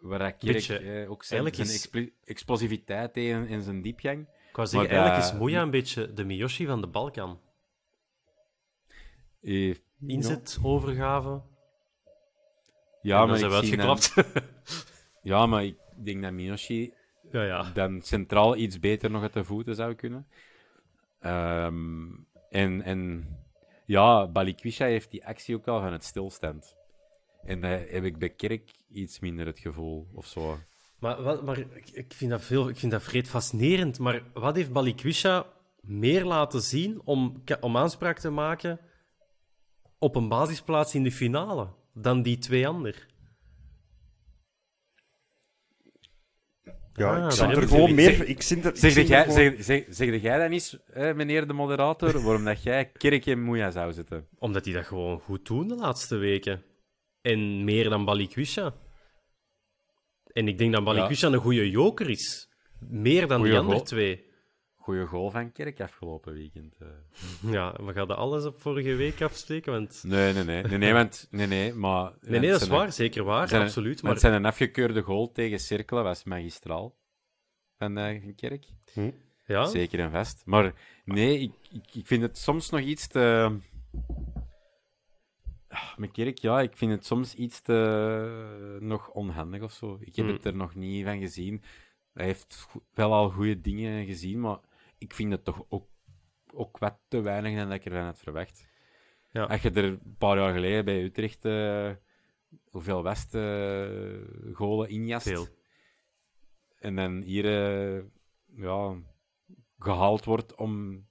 Waar 0.00 0.26
ik 0.26 0.42
eh, 0.42 1.10
ook 1.10 1.24
zijn, 1.24 1.54
zijn 1.54 1.68
is... 1.68 1.90
explosiviteit 2.24 3.16
in, 3.16 3.46
in 3.46 3.62
zijn 3.62 3.82
diepgang. 3.82 4.20
Ik 4.48 4.56
wou 4.56 4.68
zeggen, 4.68 4.90
eigenlijk 4.90 5.24
is 5.24 5.38
Moeja 5.38 5.62
een 5.62 5.70
beetje 5.70 6.12
de 6.12 6.24
Miyoshi 6.24 6.66
van 6.66 6.80
de 6.80 6.86
Balkan. 6.86 7.40
Eh, 9.42 9.74
Inzet, 10.06 10.58
overgave. 10.62 11.42
Ja, 13.02 13.26
maar 13.26 13.38
ik 13.38 13.50
uitgeklapt. 13.50 14.14
ja, 15.22 15.46
maar 15.46 15.64
ik 15.64 15.78
denk 15.94 16.22
dat 16.22 16.32
Miyoshi 16.32 16.92
ja, 17.30 17.42
ja. 17.42 17.70
dan 17.74 18.02
centraal 18.02 18.56
iets 18.56 18.80
beter 18.80 19.10
nog 19.10 19.22
uit 19.22 19.32
de 19.32 19.44
voeten 19.44 19.74
zou 19.74 19.94
kunnen. 19.94 20.26
Um, 21.20 22.26
en, 22.50 22.82
en 22.82 23.28
ja, 23.86 24.26
Balikwisha 24.26 24.86
heeft 24.86 25.10
die 25.10 25.26
actie 25.26 25.54
ook 25.54 25.68
al 25.68 25.80
van 25.80 25.92
het 25.92 26.04
stilstand. 26.04 26.76
En 27.42 27.60
daar 27.60 27.78
heb 27.88 28.04
ik 28.04 28.18
bij 28.18 28.30
Kerk 28.30 28.70
iets 28.88 29.18
minder 29.18 29.46
het 29.46 29.58
gevoel, 29.58 30.08
of 30.14 30.26
zo. 30.26 30.58
Maar, 30.98 31.22
wat, 31.22 31.42
maar 31.42 31.58
ik, 31.92 32.12
vind 32.14 32.30
dat 32.30 32.42
veel, 32.42 32.68
ik 32.68 32.76
vind 32.76 32.92
dat 32.92 33.02
vreed 33.02 33.28
fascinerend. 33.28 33.98
Maar 33.98 34.22
wat 34.34 34.56
heeft 34.56 34.72
Balikwisha 34.72 35.46
meer 35.80 36.24
laten 36.24 36.60
zien 36.60 37.00
om, 37.04 37.42
om 37.60 37.76
aanspraak 37.76 38.18
te 38.18 38.30
maken 38.30 38.80
op 39.98 40.16
een 40.16 40.28
basisplaats 40.28 40.94
in 40.94 41.02
de 41.02 41.12
finale 41.12 41.68
dan 41.92 42.22
die 42.22 42.38
twee 42.38 42.68
anderen? 42.68 43.02
Ja, 46.96 47.16
ah, 47.16 47.24
ik 47.24 47.30
zie 47.30 47.46
er 47.46 47.68
gewoon 47.68 47.94
meer... 47.94 48.28
Ik 48.28 48.42
er, 48.42 48.76
zeg, 48.76 49.06
jij, 49.08 49.30
zeg, 49.30 49.54
zeg, 49.58 49.84
zeg 49.88 50.22
jij 50.22 50.38
dan 50.38 50.50
eens, 50.50 50.76
meneer 50.94 51.46
de 51.46 51.52
moderator, 51.52 52.22
waarom 52.22 52.44
dat 52.44 52.62
jij 52.62 52.90
Kerk 52.92 53.26
en 53.26 53.42
Moeja 53.42 53.70
zou 53.70 53.92
zitten? 53.92 54.26
Omdat 54.38 54.64
die 54.64 54.74
dat 54.74 54.86
gewoon 54.86 55.20
goed 55.20 55.46
doen 55.46 55.68
de 55.68 55.74
laatste 55.74 56.16
weken. 56.16 56.62
En 57.20 57.64
meer 57.64 57.88
dan 57.88 58.04
Balikwisha. 58.04 58.74
En 60.32 60.48
ik 60.48 60.58
denk 60.58 60.72
dat 60.72 60.84
Balikwisha 60.84 61.28
een 61.28 61.38
goede 61.38 61.70
joker 61.70 62.10
is. 62.10 62.48
Meer 62.80 63.26
dan 63.26 63.42
die 63.42 63.58
andere 63.58 63.82
twee. 63.82 64.25
Goeie 64.86 65.06
goal 65.06 65.30
van 65.30 65.52
Kerk 65.52 65.80
afgelopen 65.80 66.32
weekend. 66.32 66.76
Uh. 66.82 67.52
Ja, 67.52 67.74
we 67.84 67.92
gaan 67.92 68.16
alles 68.16 68.44
op 68.44 68.60
vorige 68.60 68.94
week 68.94 69.22
afsteken, 69.22 69.72
want... 69.72 70.02
Nee, 70.06 70.32
nee, 70.32 70.44
nee. 70.44 70.62
Nee, 70.62 70.78
nee, 70.78 70.92
want, 70.92 71.26
nee, 71.30 71.46
nee 71.46 71.74
maar... 71.74 72.12
Nee, 72.20 72.40
nee, 72.40 72.50
dat 72.50 72.60
is 72.60 72.68
waar. 72.68 72.92
Zeker 72.92 73.24
waar, 73.24 73.54
absoluut. 73.54 74.02
Maar... 74.02 74.12
Het 74.12 74.20
zijn 74.20 74.32
een 74.32 74.44
afgekeurde 74.44 75.02
goal 75.02 75.32
tegen 75.32 75.60
Cirkelen 75.60 76.04
was 76.04 76.24
magistraal. 76.24 76.96
Van, 77.78 77.98
uh, 77.98 78.34
Kerk. 78.36 78.66
Hm? 78.92 79.10
Ja? 79.46 79.64
Zeker 79.64 80.00
en 80.00 80.10
vast. 80.10 80.42
Maar 80.44 80.72
nee, 81.04 81.38
ik, 81.38 81.52
ik, 81.70 81.94
ik 81.94 82.06
vind 82.06 82.22
het 82.22 82.38
soms 82.38 82.70
nog 82.70 82.80
iets 82.80 83.06
te... 83.06 83.56
Ah, 85.68 85.96
met 85.96 86.10
Kerk, 86.10 86.38
ja, 86.38 86.60
ik 86.60 86.76
vind 86.76 86.92
het 86.92 87.06
soms 87.06 87.34
iets 87.34 87.60
te 87.60 88.78
nog 88.80 89.08
onhandig 89.08 89.62
of 89.62 89.72
zo. 89.72 89.98
Ik 90.00 90.16
heb 90.16 90.26
hm. 90.26 90.32
het 90.32 90.44
er 90.44 90.56
nog 90.56 90.74
niet 90.74 91.04
van 91.04 91.18
gezien. 91.18 91.62
Hij 92.12 92.24
heeft 92.24 92.66
wel 92.94 93.12
al 93.12 93.30
goede 93.30 93.60
dingen 93.60 94.06
gezien, 94.06 94.40
maar 94.40 94.58
ik 94.98 95.14
vind 95.14 95.32
het 95.32 95.44
toch 95.44 95.64
ook 95.68 95.88
ook 96.52 96.78
wat 96.78 96.98
te 97.08 97.20
weinig 97.20 97.56
dan 97.56 97.68
dat 97.68 97.78
ik 97.78 97.84
ervan 97.84 98.04
had 98.04 98.18
verwacht. 98.18 98.68
Ja. 99.30 99.44
Als 99.44 99.62
je 99.62 99.70
er 99.70 99.84
een 99.84 100.16
paar 100.18 100.36
jaar 100.36 100.52
geleden 100.52 100.84
bij 100.84 101.02
Utrecht 101.02 101.44
uh, 101.44 101.90
hoeveel 102.70 103.02
West 103.02 103.34
uh, 103.34 104.18
golen 104.52 104.88
injast. 104.88 105.28
Veel. 105.28 105.46
En 106.78 106.96
dan 106.96 107.22
hier 107.22 107.44
uh, 107.44 108.02
ja, 108.56 108.96
gehaald 109.78 110.24
wordt 110.24 110.54
om 110.54 111.04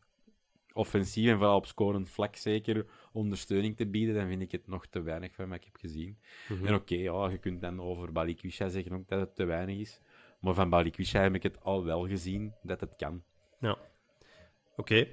offensief 0.74 1.30
en 1.30 1.38
vooral 1.38 1.56
op 1.56 1.66
scorend 1.66 2.10
vlak 2.10 2.36
zeker 2.36 2.86
ondersteuning 3.12 3.78
te 3.78 3.88
bieden, 3.88 4.16
dan 4.16 4.28
vind 4.28 4.42
ik 4.42 4.52
het 4.52 4.68
nog 4.68 4.88
te 4.88 5.02
weinig 5.02 5.34
van 5.34 5.48
wat 5.48 5.58
ik 5.58 5.64
heb 5.64 5.76
gezien. 5.76 6.20
Mhm. 6.50 6.66
En 6.66 6.74
oké, 6.74 6.96
ja, 6.96 7.30
je 7.30 7.38
kunt 7.38 7.62
dan 7.62 7.82
over 7.82 8.12
Balikwisha 8.12 8.68
zeggen 8.68 8.94
ook 8.94 9.08
dat 9.08 9.20
het 9.20 9.36
te 9.36 9.44
weinig 9.44 9.78
is. 9.78 10.02
Maar 10.40 10.54
van 10.54 10.70
Balikwisha 10.70 11.22
heb 11.22 11.36
ik 11.36 11.44
het 11.44 11.64
al 11.64 11.84
wel 11.84 12.08
gezien 12.08 12.54
dat 12.62 12.80
het 12.80 12.96
kan. 12.96 13.24
Ja. 13.66 13.78
Oké. 14.76 15.07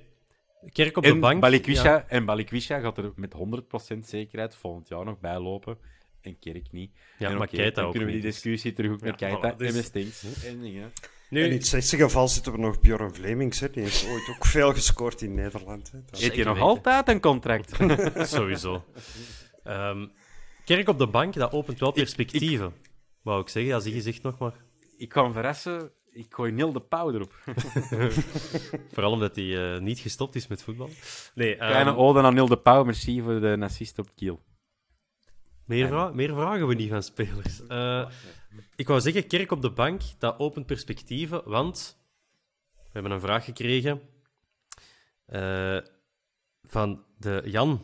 Kerk 0.73 0.97
op 0.97 1.05
de 1.05 1.19
bank. 1.19 1.41
Balikwisha, 1.41 2.05
En 2.09 2.25
Balikwisha 2.25 2.79
gaat 2.79 2.99
er 2.99 3.13
met 3.17 3.35
100% 3.95 3.99
zekerheid 3.99 4.55
volgend 4.55 4.89
jaar 4.89 5.05
nog 5.05 5.21
bij 5.21 5.39
lopen. 5.39 5.79
En 6.21 6.39
Kerk 6.39 6.67
niet. 6.71 6.91
Ja, 7.19 7.29
en 7.31 7.39
maar 7.39 7.49
okay, 7.49 7.71
dan 7.71 7.91
kunnen 7.91 8.09
we 8.09 8.15
die 8.15 8.23
dus- 8.23 8.35
discussie 8.35 8.73
terug 8.73 8.93
ook 8.93 9.01
naar 9.01 9.15
ja, 9.19 9.29
Keita 9.29 9.53
dus... 9.53 9.77
en 9.77 9.85
Stinks. 9.85 10.45
En 10.45 10.61
dingen. 10.61 10.93
Nu... 11.31 11.45
In 11.45 11.53
het 11.53 11.67
slechtste 11.67 11.97
geval 11.97 12.29
zitten 12.29 12.53
we 12.53 12.59
nog 12.59 12.81
Bjorn 12.81 13.15
Vlemings. 13.15 13.61
Hè. 13.61 13.71
Die 13.71 13.83
heeft 13.83 14.09
ooit 14.09 14.29
ook 14.29 14.47
veel 14.47 14.73
gescoord 14.73 15.23
in 15.23 15.35
Nederland. 15.35 15.91
Hè. 15.91 15.99
Heeft 16.19 16.35
hij 16.35 16.45
nog 16.45 16.59
altijd 16.59 17.09
een 17.09 17.21
contract? 17.21 17.77
Sowieso. 18.35 18.85
Um, 19.65 20.13
Kerk 20.65 20.89
op 20.89 20.99
de 20.99 21.07
bank, 21.07 21.35
dat 21.35 21.53
opent 21.53 21.81
wel 21.81 21.93
perspectieven. 21.93 22.67
Ik, 22.67 22.75
ik... 22.75 22.91
Wou 23.23 23.41
ik 23.41 23.49
zeggen, 23.49 23.75
als 23.75 23.85
je 23.85 24.01
zegt 24.01 24.23
nog 24.23 24.39
maar. 24.39 24.55
Ik 24.97 25.09
kan 25.09 25.33
verrassen, 25.33 25.93
ik 26.13 26.27
gooi 26.35 26.53
Nil 26.53 26.73
de 26.73 26.81
Pauw 26.81 27.13
erop. 27.13 27.35
Vooral 28.93 29.13
omdat 29.13 29.37
hij 29.37 29.45
uh, 29.45 29.81
niet 29.81 29.99
gestopt 29.99 30.35
is 30.35 30.47
met 30.47 30.63
voetbal. 30.63 30.91
Nee, 31.35 31.53
um... 31.53 31.59
Kleine 31.59 31.97
ode 31.97 32.23
aan 32.23 32.35
Nil 32.35 32.47
de 32.47 32.59
Pauw, 32.59 32.85
merci 32.85 33.23
voor 33.23 33.41
de 33.41 33.57
assist 33.61 33.99
op 33.99 34.09
Kiel. 34.15 34.41
Meer, 35.65 35.87
vra 35.87 36.11
meer, 36.11 36.35
vragen 36.35 36.67
we 36.67 36.75
niet 36.75 36.91
van 36.91 37.03
spelers. 37.03 37.61
Uh, 37.69 38.09
ik 38.77 38.87
wou 38.87 39.01
zeggen, 39.01 39.27
Kerk 39.27 39.51
op 39.51 39.63
de 39.63 39.71
bank, 39.71 40.03
dat 40.19 40.39
opent 40.39 40.67
perspectieven, 40.67 41.43
want 41.45 41.99
we 42.75 42.89
hebben 42.93 43.13
een 43.13 43.21
vraag 43.21 43.45
gekregen 43.45 44.01
uh, 45.29 45.79
van 46.63 47.05
de 47.19 47.43
Jan. 47.45 47.83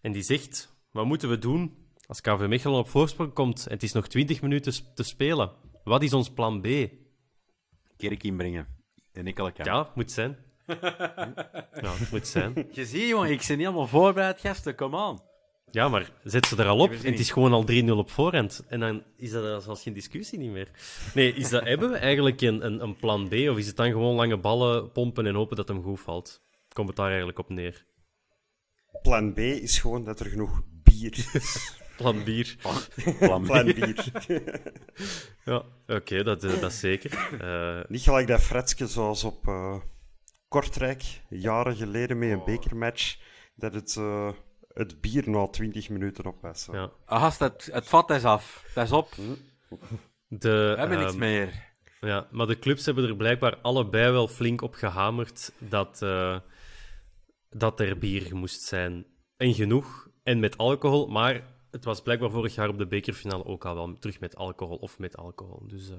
En 0.00 0.12
die 0.12 0.22
zegt, 0.22 0.76
wat 0.90 1.06
moeten 1.06 1.28
we 1.28 1.38
doen 1.38 1.76
als 2.06 2.20
KV 2.20 2.46
Mechelen 2.48 2.78
op 2.78 2.88
voorsprong 2.88 3.32
komt 3.32 3.66
en 3.66 3.72
het 3.72 3.82
is 3.82 3.92
nog 3.92 4.08
20 4.08 4.42
minuten 4.42 4.72
te 4.94 5.02
spelen? 5.02 5.52
Wat 5.84 6.02
is 6.02 6.12
ons 6.12 6.30
plan 6.30 6.60
B? 6.60 6.66
Kerk 7.96 8.22
inbrengen. 8.22 8.66
En 9.12 9.26
ik 9.26 9.34
kan. 9.34 9.52
Ja, 9.54 9.90
moet 9.94 10.12
zijn. 10.12 10.36
ja, 11.82 11.92
moet 12.10 12.26
zijn. 12.26 12.68
Je 12.70 12.86
ziet, 12.86 13.08
jongen, 13.08 13.30
ik 13.30 13.44
ben 13.48 13.58
helemaal 13.58 13.86
voorbereid, 13.86 14.40
gasten. 14.40 14.74
Kom 14.74 14.94
aan. 14.96 15.20
Ja, 15.70 15.88
maar 15.88 16.10
zet 16.22 16.46
ze 16.46 16.56
er 16.56 16.66
al 16.66 16.78
op 16.78 16.90
en 16.90 17.10
het 17.10 17.18
is 17.18 17.30
gewoon 17.30 17.52
al 17.52 17.64
3-0 17.70 17.90
op 17.90 18.10
voorhand. 18.10 18.64
En 18.68 18.80
dan 18.80 19.02
is 19.16 19.30
dat 19.30 19.62
zelfs 19.62 19.82
geen 19.82 19.92
discussie 19.92 20.38
niet 20.38 20.50
meer. 20.50 20.70
Nee, 21.14 21.34
is 21.34 21.48
dat, 21.48 21.64
hebben 21.64 21.90
we 21.90 21.96
eigenlijk 21.96 22.40
een, 22.40 22.66
een, 22.66 22.82
een, 22.82 22.96
plan 22.96 23.28
B? 23.28 23.32
Of 23.32 23.56
is 23.56 23.66
het 23.66 23.76
dan 23.76 23.90
gewoon 23.90 24.14
lange 24.14 24.36
ballen 24.36 24.92
pompen 24.92 25.26
en 25.26 25.34
hopen 25.34 25.56
dat 25.56 25.68
hem 25.68 25.82
goed 25.82 26.00
valt? 26.00 26.42
Komt 26.72 26.88
het 26.88 26.96
daar 26.96 27.08
eigenlijk 27.08 27.38
op 27.38 27.48
neer? 27.48 27.86
Plan 29.02 29.32
B 29.32 29.38
is 29.38 29.78
gewoon 29.78 30.04
dat 30.04 30.20
er 30.20 30.26
genoeg 30.26 30.62
bier 30.82 31.28
is. 31.32 31.74
Plan 31.96 32.24
bier. 32.24 32.56
Plan, 33.18 33.42
Plan 33.42 33.64
bier. 33.64 34.04
ja, 35.44 35.62
oké, 35.86 36.22
dat, 36.22 36.44
eh, 36.44 36.60
dat 36.60 36.70
is 36.70 36.80
zeker. 36.80 37.28
Uh... 37.42 37.80
Niet 37.88 38.02
gelijk 38.02 38.26
dat 38.26 38.40
fretsje 38.40 38.86
zoals 38.86 39.24
op 39.24 39.46
uh, 39.46 39.76
Kortrijk, 40.48 41.02
jaren 41.28 41.76
geleden 41.76 42.18
met 42.18 42.30
een 42.30 42.44
bekermatch, 42.44 43.16
dat 43.54 43.74
het 43.74 43.96
het 44.76 45.00
bier 45.00 45.30
na 45.30 45.46
20 45.46 45.88
minuten 45.88 46.26
op 46.26 46.42
was. 46.42 46.68
Ja. 46.72 46.90
Gast, 47.06 47.38
het, 47.38 47.68
het 47.72 47.88
vat 47.88 48.10
is 48.10 48.24
af. 48.24 48.70
Dat 48.74 48.84
is 48.84 48.92
op. 48.92 49.14
De, 50.28 50.48
We 50.48 50.74
hebben 50.78 50.98
um, 50.98 51.04
niks 51.04 51.16
meer. 51.16 51.64
Ja, 52.00 52.28
maar 52.30 52.46
de 52.46 52.58
clubs 52.58 52.86
hebben 52.86 53.08
er 53.08 53.16
blijkbaar 53.16 53.56
allebei 53.56 54.12
wel 54.12 54.28
flink 54.28 54.62
op 54.62 54.74
gehamerd 54.74 55.52
dat, 55.58 56.00
uh, 56.02 56.38
dat 57.48 57.80
er 57.80 57.98
bier 57.98 58.36
moest 58.36 58.62
zijn. 58.62 59.06
En 59.36 59.54
genoeg. 59.54 60.08
En 60.22 60.40
met 60.40 60.58
alcohol. 60.58 61.06
Maar 61.06 61.42
het 61.76 61.84
was 61.84 62.02
blijkbaar 62.02 62.30
vorig 62.30 62.54
jaar 62.54 62.68
op 62.68 62.78
de 62.78 62.86
bekerfinale 62.86 63.44
ook 63.44 63.64
al 63.64 63.74
wel 63.74 63.98
terug 63.98 64.20
met 64.20 64.36
alcohol 64.36 64.76
of 64.76 64.98
met 64.98 65.16
alcohol. 65.16 65.62
Dus 65.66 65.90
uh, 65.90 65.96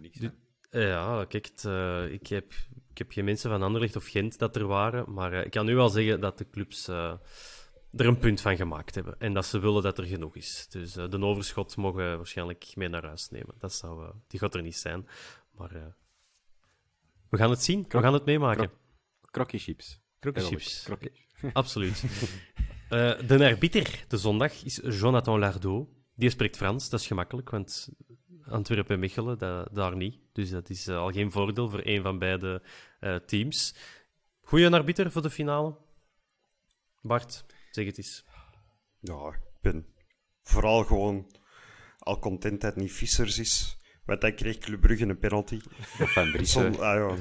niks, 0.00 0.18
ja, 0.70 1.24
kijk, 1.24 1.46
het, 1.46 1.64
uh, 1.64 2.12
ik, 2.12 2.26
heb, 2.26 2.52
ik 2.90 2.98
heb 2.98 3.10
geen 3.10 3.24
mensen 3.24 3.50
van 3.50 3.62
Anderlecht 3.62 3.96
of 3.96 4.06
Gent 4.06 4.38
dat 4.38 4.56
er 4.56 4.66
waren. 4.66 5.12
Maar 5.12 5.32
ik 5.32 5.50
kan 5.50 5.66
nu 5.66 5.74
wel 5.74 5.88
zeggen 5.88 6.20
dat 6.20 6.38
de 6.38 6.50
clubs 6.50 6.88
er 6.88 7.20
een 7.92 8.18
punt 8.18 8.40
van 8.40 8.56
gemaakt 8.56 8.94
hebben. 8.94 9.14
En 9.18 9.32
dat 9.32 9.46
ze 9.46 9.58
willen 9.58 9.82
dat 9.82 9.98
er 9.98 10.04
genoeg 10.04 10.36
is. 10.36 10.66
Dus 10.70 10.92
de 10.92 11.20
overschot 11.20 11.76
mogen 11.76 12.10
we 12.10 12.16
waarschijnlijk 12.16 12.72
mee 12.74 12.88
naar 12.88 13.04
huis 13.04 13.30
nemen. 13.30 13.54
Dat 13.58 13.72
zou, 13.72 14.12
die 14.26 14.40
gaat 14.40 14.54
er 14.54 14.62
niet 14.62 14.76
zijn. 14.76 15.08
Maar 15.50 15.94
we 17.28 17.36
gaan 17.36 17.50
het 17.50 17.62
zien. 17.62 17.84
we 17.88 18.00
gaan 18.00 18.12
het 18.12 18.24
meemaken. 18.24 18.70
Krokje 19.30 19.58
chips. 19.58 20.00
Krokje 20.18 20.42
chips. 20.42 20.88
Absoluut. 21.52 22.04
de 22.88 23.38
arbiter 23.50 24.04
de 24.08 24.16
zondag 24.16 24.64
is 24.64 24.80
Jonathan 24.82 25.38
Lardot. 25.38 25.88
Die 26.14 26.30
spreekt 26.30 26.56
Frans, 26.56 26.90
dat 26.90 27.00
is 27.00 27.06
gemakkelijk, 27.06 27.50
want 27.50 27.88
Antwerpen 28.42 28.94
en 28.94 29.00
Mechelen, 29.00 29.38
dat, 29.38 29.68
daar 29.72 29.96
niet. 29.96 30.18
Dus 30.32 30.50
dat 30.50 30.70
is 30.70 30.88
al 30.88 31.10
geen 31.10 31.32
voordeel 31.32 31.70
voor 31.70 31.80
een 31.82 32.02
van 32.02 32.18
beide 32.18 32.62
teams. 33.26 33.74
Goeie 34.40 34.70
arbiter 34.70 35.10
voor 35.10 35.22
de 35.22 35.30
finale. 35.30 35.76
Bart. 37.02 37.44
Zeg 37.70 37.86
het 37.86 37.98
eens. 37.98 38.24
Ja, 39.00 39.28
ik 39.28 39.60
ben 39.60 39.86
vooral 40.42 40.84
gewoon 40.84 41.26
al 41.98 42.18
content 42.18 42.60
dat 42.60 42.74
het 42.74 42.82
niet 42.82 42.92
Vissers 42.92 43.38
is. 43.38 43.78
Want 44.04 44.20
dan 44.20 44.34
kreeg 44.34 44.58
Club 44.58 44.80
Brugge 44.80 45.04
een 45.04 45.18
penalty. 45.18 45.60
Of 46.00 46.12
Van 46.12 46.30
Driessen. 46.30 46.80
Ah, 46.80 46.80
ja. 46.80 47.16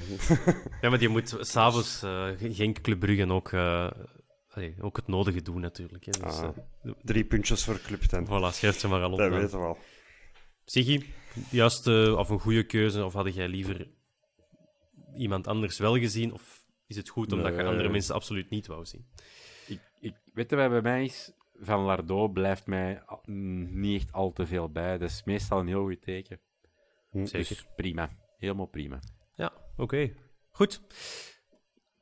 ja, 0.82 0.90
maar 0.90 1.02
je 1.02 1.08
moet 1.08 1.38
s'avonds 1.40 2.04
uh, 2.04 2.30
geen 2.40 2.82
Club 2.82 3.00
Brugge 3.00 3.30
ook, 3.32 3.52
ook 4.80 4.96
het 4.96 5.08
nodige 5.08 5.42
doen 5.42 5.62
natuurlijk. 5.62 6.06
Hè. 6.06 6.12
Dus, 6.12 6.40
ah, 6.40 6.56
uh, 6.84 6.94
drie 7.04 7.26
puntjes 7.26 7.64
voor 7.64 7.80
Club 7.80 8.02
ten. 8.02 8.26
Voilà, 8.26 8.54
schrijf 8.54 8.80
ze 8.80 8.88
maar 8.88 9.02
al 9.02 9.12
op. 9.12 9.18
Dat 9.18 9.32
weten 9.32 9.50
we 9.50 9.58
wel. 9.58 9.78
Siggy, 10.66 11.06
juist 11.50 11.88
of 11.88 12.30
een 12.30 12.40
goede 12.40 12.66
keuze, 12.66 13.06
of 13.06 13.14
had 13.14 13.34
jij 13.34 13.48
liever 13.48 13.88
iemand 15.16 15.48
anders 15.48 15.78
wel 15.78 15.98
gezien? 15.98 16.34
Of 16.34 16.66
is 16.88 16.96
het 16.96 17.10
goed 17.10 17.32
omdat 17.32 17.52
nee. 17.52 17.62
je 17.62 17.68
andere 17.68 17.90
mensen 17.90 18.16
absoluut 18.16 18.50
niet 18.50 18.68
wou 18.68 18.86
zien? 18.86 19.06
ik, 20.00 20.14
weet 20.34 20.50
je 20.50 20.56
wat 20.56 20.70
bij 20.70 20.82
mij 20.82 21.04
is? 21.04 21.32
Van 21.60 21.80
Lardo 21.80 22.28
blijft 22.28 22.66
mij 22.66 23.04
niet 23.26 24.02
echt 24.02 24.12
al 24.12 24.34
te 24.34 24.46
veel 24.46 24.70
bij. 24.70 24.98
Dat 24.98 25.10
is 25.10 25.24
meestal 25.24 25.60
een 25.60 25.68
heel 25.68 25.86
goed 25.86 26.02
teken. 26.02 26.40
Hm, 27.10 27.26
Zeker. 27.26 27.48
Dus 27.48 27.66
prima. 27.76 28.10
Helemaal 28.38 28.66
prima. 28.66 29.00
Ja, 29.36 29.54
oké. 29.78 30.14
Goed. 30.52 30.82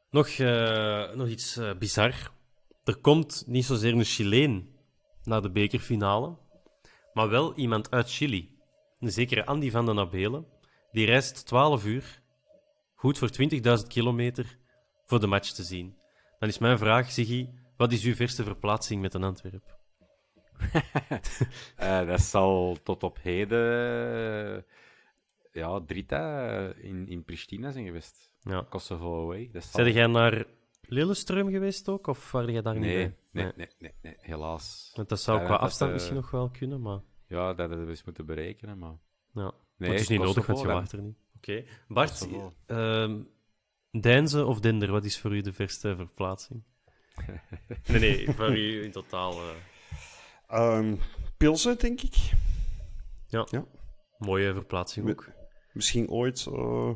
Nog, 0.09 0.27
uh, 0.27 1.13
nog 1.13 1.27
iets 1.27 1.57
uh, 1.57 1.73
bizar. 1.77 2.31
Er 2.85 2.95
komt 2.95 3.43
niet 3.47 3.65
zozeer 3.65 3.93
een 3.93 4.03
Chileen 4.03 4.75
naar 5.23 5.41
de 5.41 5.51
bekerfinale, 5.51 6.37
maar 7.13 7.29
wel 7.29 7.55
iemand 7.55 7.91
uit 7.91 8.11
Chili. 8.11 8.57
Een 8.99 9.11
zekere 9.11 9.45
Andy 9.45 9.71
van 9.71 9.85
den 9.85 9.99
Abelen. 9.99 10.45
Die 10.91 11.05
reist 11.05 11.45
12 11.45 11.85
uur, 11.85 12.21
goed 12.93 13.17
voor 13.17 13.29
20.000 13.29 13.87
kilometer, 13.87 14.57
voor 15.05 15.19
de 15.19 15.27
match 15.27 15.51
te 15.51 15.63
zien. 15.63 15.97
Dan 16.39 16.49
is 16.49 16.57
mijn 16.57 16.77
vraag, 16.77 17.11
Siggy, 17.11 17.49
wat 17.77 17.91
is 17.91 18.03
uw 18.03 18.15
verste 18.15 18.43
verplaatsing 18.43 19.01
met 19.01 19.13
een 19.13 19.23
Antwerp? 19.23 19.77
uh, 21.79 22.07
dat 22.11 22.21
zal 22.21 22.77
tot 22.83 23.03
op 23.03 23.17
heden 23.21 24.65
ja, 25.51 25.81
Drita 25.85 26.57
in, 26.75 27.07
in 27.07 27.23
Pristina 27.23 27.71
zijn 27.71 27.85
geweest. 27.85 28.31
Ja. 28.41 28.65
Kosovo 28.69 29.23
away. 29.23 29.49
Zal... 29.53 29.87
jij 29.87 30.07
naar 30.07 30.45
Lillestrøm 30.87 31.49
geweest 31.49 31.89
ook? 31.89 32.07
Of 32.07 32.31
waren 32.31 32.51
jij 32.51 32.61
daar 32.61 32.79
nee, 32.79 32.97
niet 32.97 33.15
bij? 33.31 33.43
Nee, 33.43 33.53
nee, 33.55 33.69
nee, 33.79 33.93
nee, 34.01 34.15
helaas. 34.19 34.91
Want 34.95 35.09
dat 35.09 35.21
zou 35.21 35.43
qua 35.43 35.55
afstand 35.55 35.89
uh, 35.89 35.95
misschien 35.95 36.15
nog 36.15 36.31
wel 36.31 36.49
kunnen, 36.49 36.81
maar... 36.81 36.99
Ja, 37.27 37.53
dat 37.53 37.57
hadden 37.69 37.85
we 37.85 37.89
eens 37.89 38.03
moeten 38.03 38.25
berekenen, 38.25 38.77
maar... 38.77 38.97
Ja, 39.33 39.53
nee, 39.77 39.89
het 39.89 39.99
is 39.99 40.07
niet 40.07 40.21
nodig, 40.21 40.45
want 40.45 40.59
je 40.59 40.67
wacht 40.67 40.91
er 40.91 41.01
niet. 41.01 41.17
Oké. 41.35 41.51
Okay. 41.51 41.67
Bart, 41.87 42.27
uh, 42.67 43.15
Deinze 43.91 44.45
of 44.45 44.59
Dinder, 44.59 44.91
wat 44.91 45.05
is 45.05 45.19
voor 45.19 45.35
u 45.35 45.41
de 45.41 45.53
verste 45.53 45.95
verplaatsing? 45.95 46.63
nee, 47.87 47.99
nee, 47.99 48.31
voor 48.31 48.57
u 48.57 48.83
in 48.83 48.91
totaal. 48.91 49.33
Uh... 49.33 50.77
Um, 50.77 50.99
Pilsen, 51.37 51.77
denk 51.77 52.01
ik. 52.01 52.15
Ja. 53.27 53.47
ja. 53.49 53.65
Mooie 54.17 54.53
verplaatsing 54.53 55.09
ook. 55.09 55.29
Misschien 55.73 56.09
ooit. 56.09 56.45
Uh... 56.49 56.91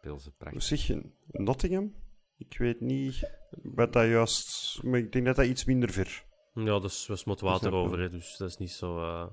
Pilsen, 0.00 0.34
prachtig. 0.36 0.62
Zeg 0.62 0.96
Nottingham? 1.26 1.94
Ik 2.38 2.58
weet 2.58 2.80
niet 2.80 3.30
wat 3.62 3.92
dat 3.92 4.06
juist. 4.06 4.82
Maar 4.82 4.98
ik 4.98 5.12
denk 5.12 5.26
dat 5.26 5.36
dat 5.36 5.46
iets 5.46 5.64
minder 5.64 5.90
ver. 5.90 6.24
Ja, 6.54 6.78
dus 6.78 7.06
we 7.06 7.16
smot 7.16 7.40
water 7.40 7.72
over, 7.72 7.98
hè, 7.98 8.08
dus 8.08 8.36
dat 8.36 8.48
is 8.48 8.56
niet 8.56 8.70
zo. 8.70 9.00
Uh... 9.00 9.26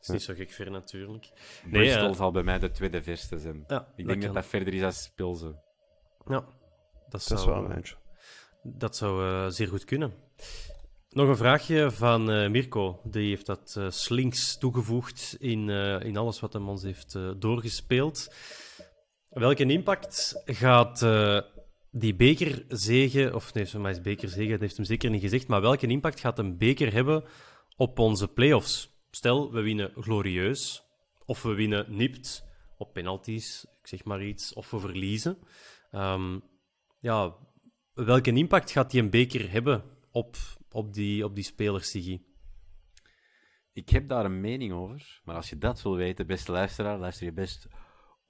is 0.00 0.08
niet 0.08 0.22
zo 0.22 0.34
gek 0.34 0.50
ver 0.50 0.70
natuurlijk. 0.70 1.30
Nee, 1.64 1.72
Bristol 1.72 2.08
uh... 2.08 2.16
zal 2.16 2.30
bij 2.30 2.42
mij 2.42 2.58
de 2.58 2.70
tweede 2.70 3.02
verste 3.02 3.38
zijn. 3.38 3.64
Ja, 3.66 3.92
ik 3.96 4.06
denk 4.06 4.22
dat 4.22 4.34
dat 4.34 4.46
verder 4.46 4.74
is 4.74 4.82
als 4.82 5.12
Pilsen. 5.14 5.60
Ja, 6.26 6.44
dat, 7.08 7.26
dat 7.28 7.38
is 7.38 7.44
wel 7.44 7.64
een 7.64 7.72
eindje. 7.72 7.94
Dat 8.62 8.96
zou 8.96 9.50
zeer 9.50 9.68
goed 9.68 9.84
kunnen. 9.84 10.14
Nog 11.08 11.28
een 11.28 11.36
vraagje 11.36 11.90
van 11.90 12.50
Mirko. 12.50 13.00
Die 13.04 13.28
heeft 13.28 13.46
dat 13.46 13.80
slinks 13.88 14.58
toegevoegd 14.58 15.36
in, 15.38 15.68
in 16.00 16.16
alles 16.16 16.40
wat 16.40 16.52
hem 16.52 16.68
ons 16.68 16.82
heeft 16.82 17.18
doorgespeeld. 17.36 18.34
Welke 19.28 19.64
impact 19.64 20.42
gaat 20.44 21.00
die 21.94 22.14
bekerzegen, 22.14 23.34
of 23.34 23.54
nee, 23.54 23.66
maar 23.78 23.90
is 23.90 24.00
bekerzegen, 24.00 24.50
dat 24.50 24.60
heeft 24.60 24.76
hem 24.76 24.84
zeker 24.84 25.10
niet 25.10 25.20
gezegd, 25.20 25.46
maar 25.46 25.60
welke 25.60 25.86
impact 25.86 26.20
gaat 26.20 26.38
een 26.38 26.58
beker 26.58 26.92
hebben 26.92 27.24
op 27.76 27.98
onze 27.98 28.28
playoffs? 28.28 28.90
Stel, 29.10 29.52
we 29.52 29.60
winnen 29.60 29.92
glorieus, 29.94 30.82
of 31.24 31.42
we 31.42 31.54
winnen 31.54 31.96
nipt 31.96 32.44
op 32.76 32.92
penalties, 32.92 33.66
ik 33.80 33.86
zeg 33.86 34.04
maar 34.04 34.24
iets, 34.24 34.52
of 34.52 34.70
we 34.70 34.78
verliezen. 34.78 35.38
Um, 35.92 36.42
ja, 36.98 37.36
welke 37.94 38.32
impact 38.32 38.70
gaat 38.70 38.90
die 38.90 39.02
een 39.02 39.10
beker 39.10 39.50
hebben 39.50 39.84
op, 40.10 40.36
op, 40.70 40.94
die, 40.94 41.24
op 41.24 41.34
die 41.34 41.44
spelers, 41.44 41.90
Sigi? 41.90 42.24
Ik 43.72 43.88
heb 43.88 44.08
daar 44.08 44.24
een 44.24 44.40
mening 44.40 44.72
over, 44.72 45.20
maar 45.24 45.36
als 45.36 45.50
je 45.50 45.58
dat 45.58 45.82
wil 45.82 45.96
weten, 45.96 46.26
beste 46.26 46.52
luisteraar, 46.52 46.98
luister 46.98 47.26
je 47.26 47.32
best 47.32 47.68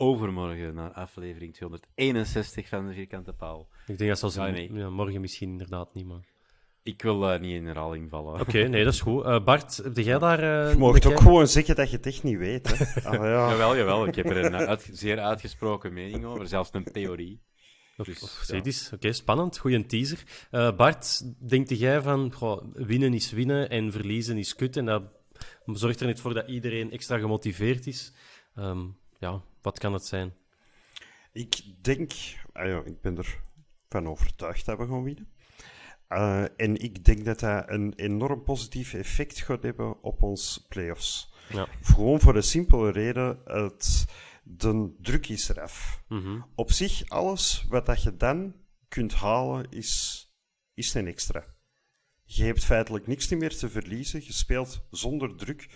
overmorgen 0.03 0.75
naar 0.75 0.93
aflevering 0.93 1.55
261 1.55 2.69
van 2.69 2.87
de 2.87 2.93
Vierkante 2.93 3.33
Paal. 3.33 3.69
Ik 3.87 3.99
denk 3.99 4.11
dat 4.11 4.19
zelfs 4.19 4.35
ja, 4.35 4.47
nee. 4.47 4.73
ja, 4.73 4.91
morgen 4.91 5.21
misschien 5.21 5.51
inderdaad 5.51 5.95
niet, 5.95 6.07
maar... 6.07 6.31
Ik 6.83 7.03
wil 7.03 7.33
uh, 7.33 7.41
niet 7.41 7.55
in 7.55 7.67
herhaling 7.67 8.11
vallen. 8.11 8.41
Oké, 8.41 8.69
nee, 8.69 8.85
dat 8.85 8.93
is 8.93 9.01
goed. 9.01 9.27
Uh, 9.27 9.45
Bart, 9.45 9.77
heb 9.77 9.97
jij 9.97 10.19
daar... 10.19 10.43
Uh, 10.43 10.73
je 10.73 10.79
mag 10.79 11.05
ook 11.05 11.21
gewoon 11.21 11.49
zeggen 11.49 11.77
dat 11.77 11.91
je 11.91 11.97
het 11.97 12.07
echt 12.07 12.23
niet 12.23 12.39
weet, 12.39 12.79
hè? 12.79 12.85
ah, 13.09 13.15
ja. 13.15 13.51
jawel, 13.51 13.77
jawel. 13.77 14.07
Ik 14.07 14.15
heb 14.15 14.31
er 14.31 14.45
een 14.45 14.55
uit, 14.55 14.89
zeer 14.93 15.19
uitgesproken 15.19 15.93
mening 15.93 16.25
over, 16.25 16.49
zelfs 16.49 16.71
een 16.73 16.85
theorie. 16.85 17.41
Dus, 17.97 18.47
ja. 18.47 18.61
Oké, 18.95 19.13
spannend. 19.13 19.59
Goeie 19.59 19.87
teaser. 19.87 20.19
Bart, 20.77 21.23
denkt 21.49 21.79
jij 21.79 22.03
van 22.03 22.33
goh, 22.33 22.65
winnen 22.73 23.15
is 23.15 23.33
winnen 23.33 23.71
en 23.71 23.93
verliezen 23.93 24.39
is 24.39 24.55
kut 24.55 24.77
en 24.77 24.85
dat 24.85 25.03
zorgt 25.65 26.01
er 26.01 26.07
niet 26.07 26.21
voor 26.21 26.35
dat 26.35 26.49
iedereen 26.49 26.91
extra 26.91 27.19
gemotiveerd 27.19 27.87
is? 27.87 28.13
Um, 28.59 28.97
ja, 29.23 29.43
wat 29.61 29.79
kan 29.79 29.93
het 29.93 30.05
zijn? 30.05 30.35
Ik 31.33 31.63
denk, 31.85 32.13
ah 32.53 32.67
ja, 32.67 32.83
ik 32.85 33.01
ben 33.01 33.19
er 33.19 33.43
van 33.89 34.09
overtuigd 34.09 34.67
dat 34.67 34.79
we 34.79 34.87
gaan 34.87 35.03
winnen. 35.03 35.29
Uh, 36.09 36.43
en 36.57 36.77
ik 36.77 37.05
denk 37.05 37.25
dat 37.25 37.41
dat 37.41 37.65
een 37.71 37.93
enorm 37.97 38.43
positief 38.43 38.95
effect 38.95 39.41
gaat 39.41 39.63
hebben 39.63 40.03
op 40.03 40.23
ons 40.23 40.67
playoffs. 40.69 41.33
Ja. 41.49 41.67
Gewoon 41.83 42.21
voor 42.21 42.33
de 42.33 42.43
simpele 42.43 42.91
reden, 42.91 43.41
het, 43.45 44.07
de 44.43 44.97
druk 45.01 45.29
is 45.29 45.49
eraf. 45.49 46.03
Mm 46.09 46.47
Op 46.55 46.73
zich, 46.73 47.09
alles 47.09 47.67
wat 47.69 47.87
dat 47.87 48.03
je 48.03 48.17
dan 48.17 48.55
kunt 48.89 49.15
halen, 49.15 49.71
is, 49.71 50.27
is 50.75 50.95
een 50.95 51.07
extra. 51.07 51.45
Je 52.25 52.45
hebt 52.45 52.65
feitelijk 52.65 53.07
niks 53.07 53.29
meer 53.29 53.57
te 53.57 53.69
verliezen. 53.69 54.25
Je 54.25 54.33
speelt 54.33 54.87
zonder 54.91 55.37
druk, 55.37 55.69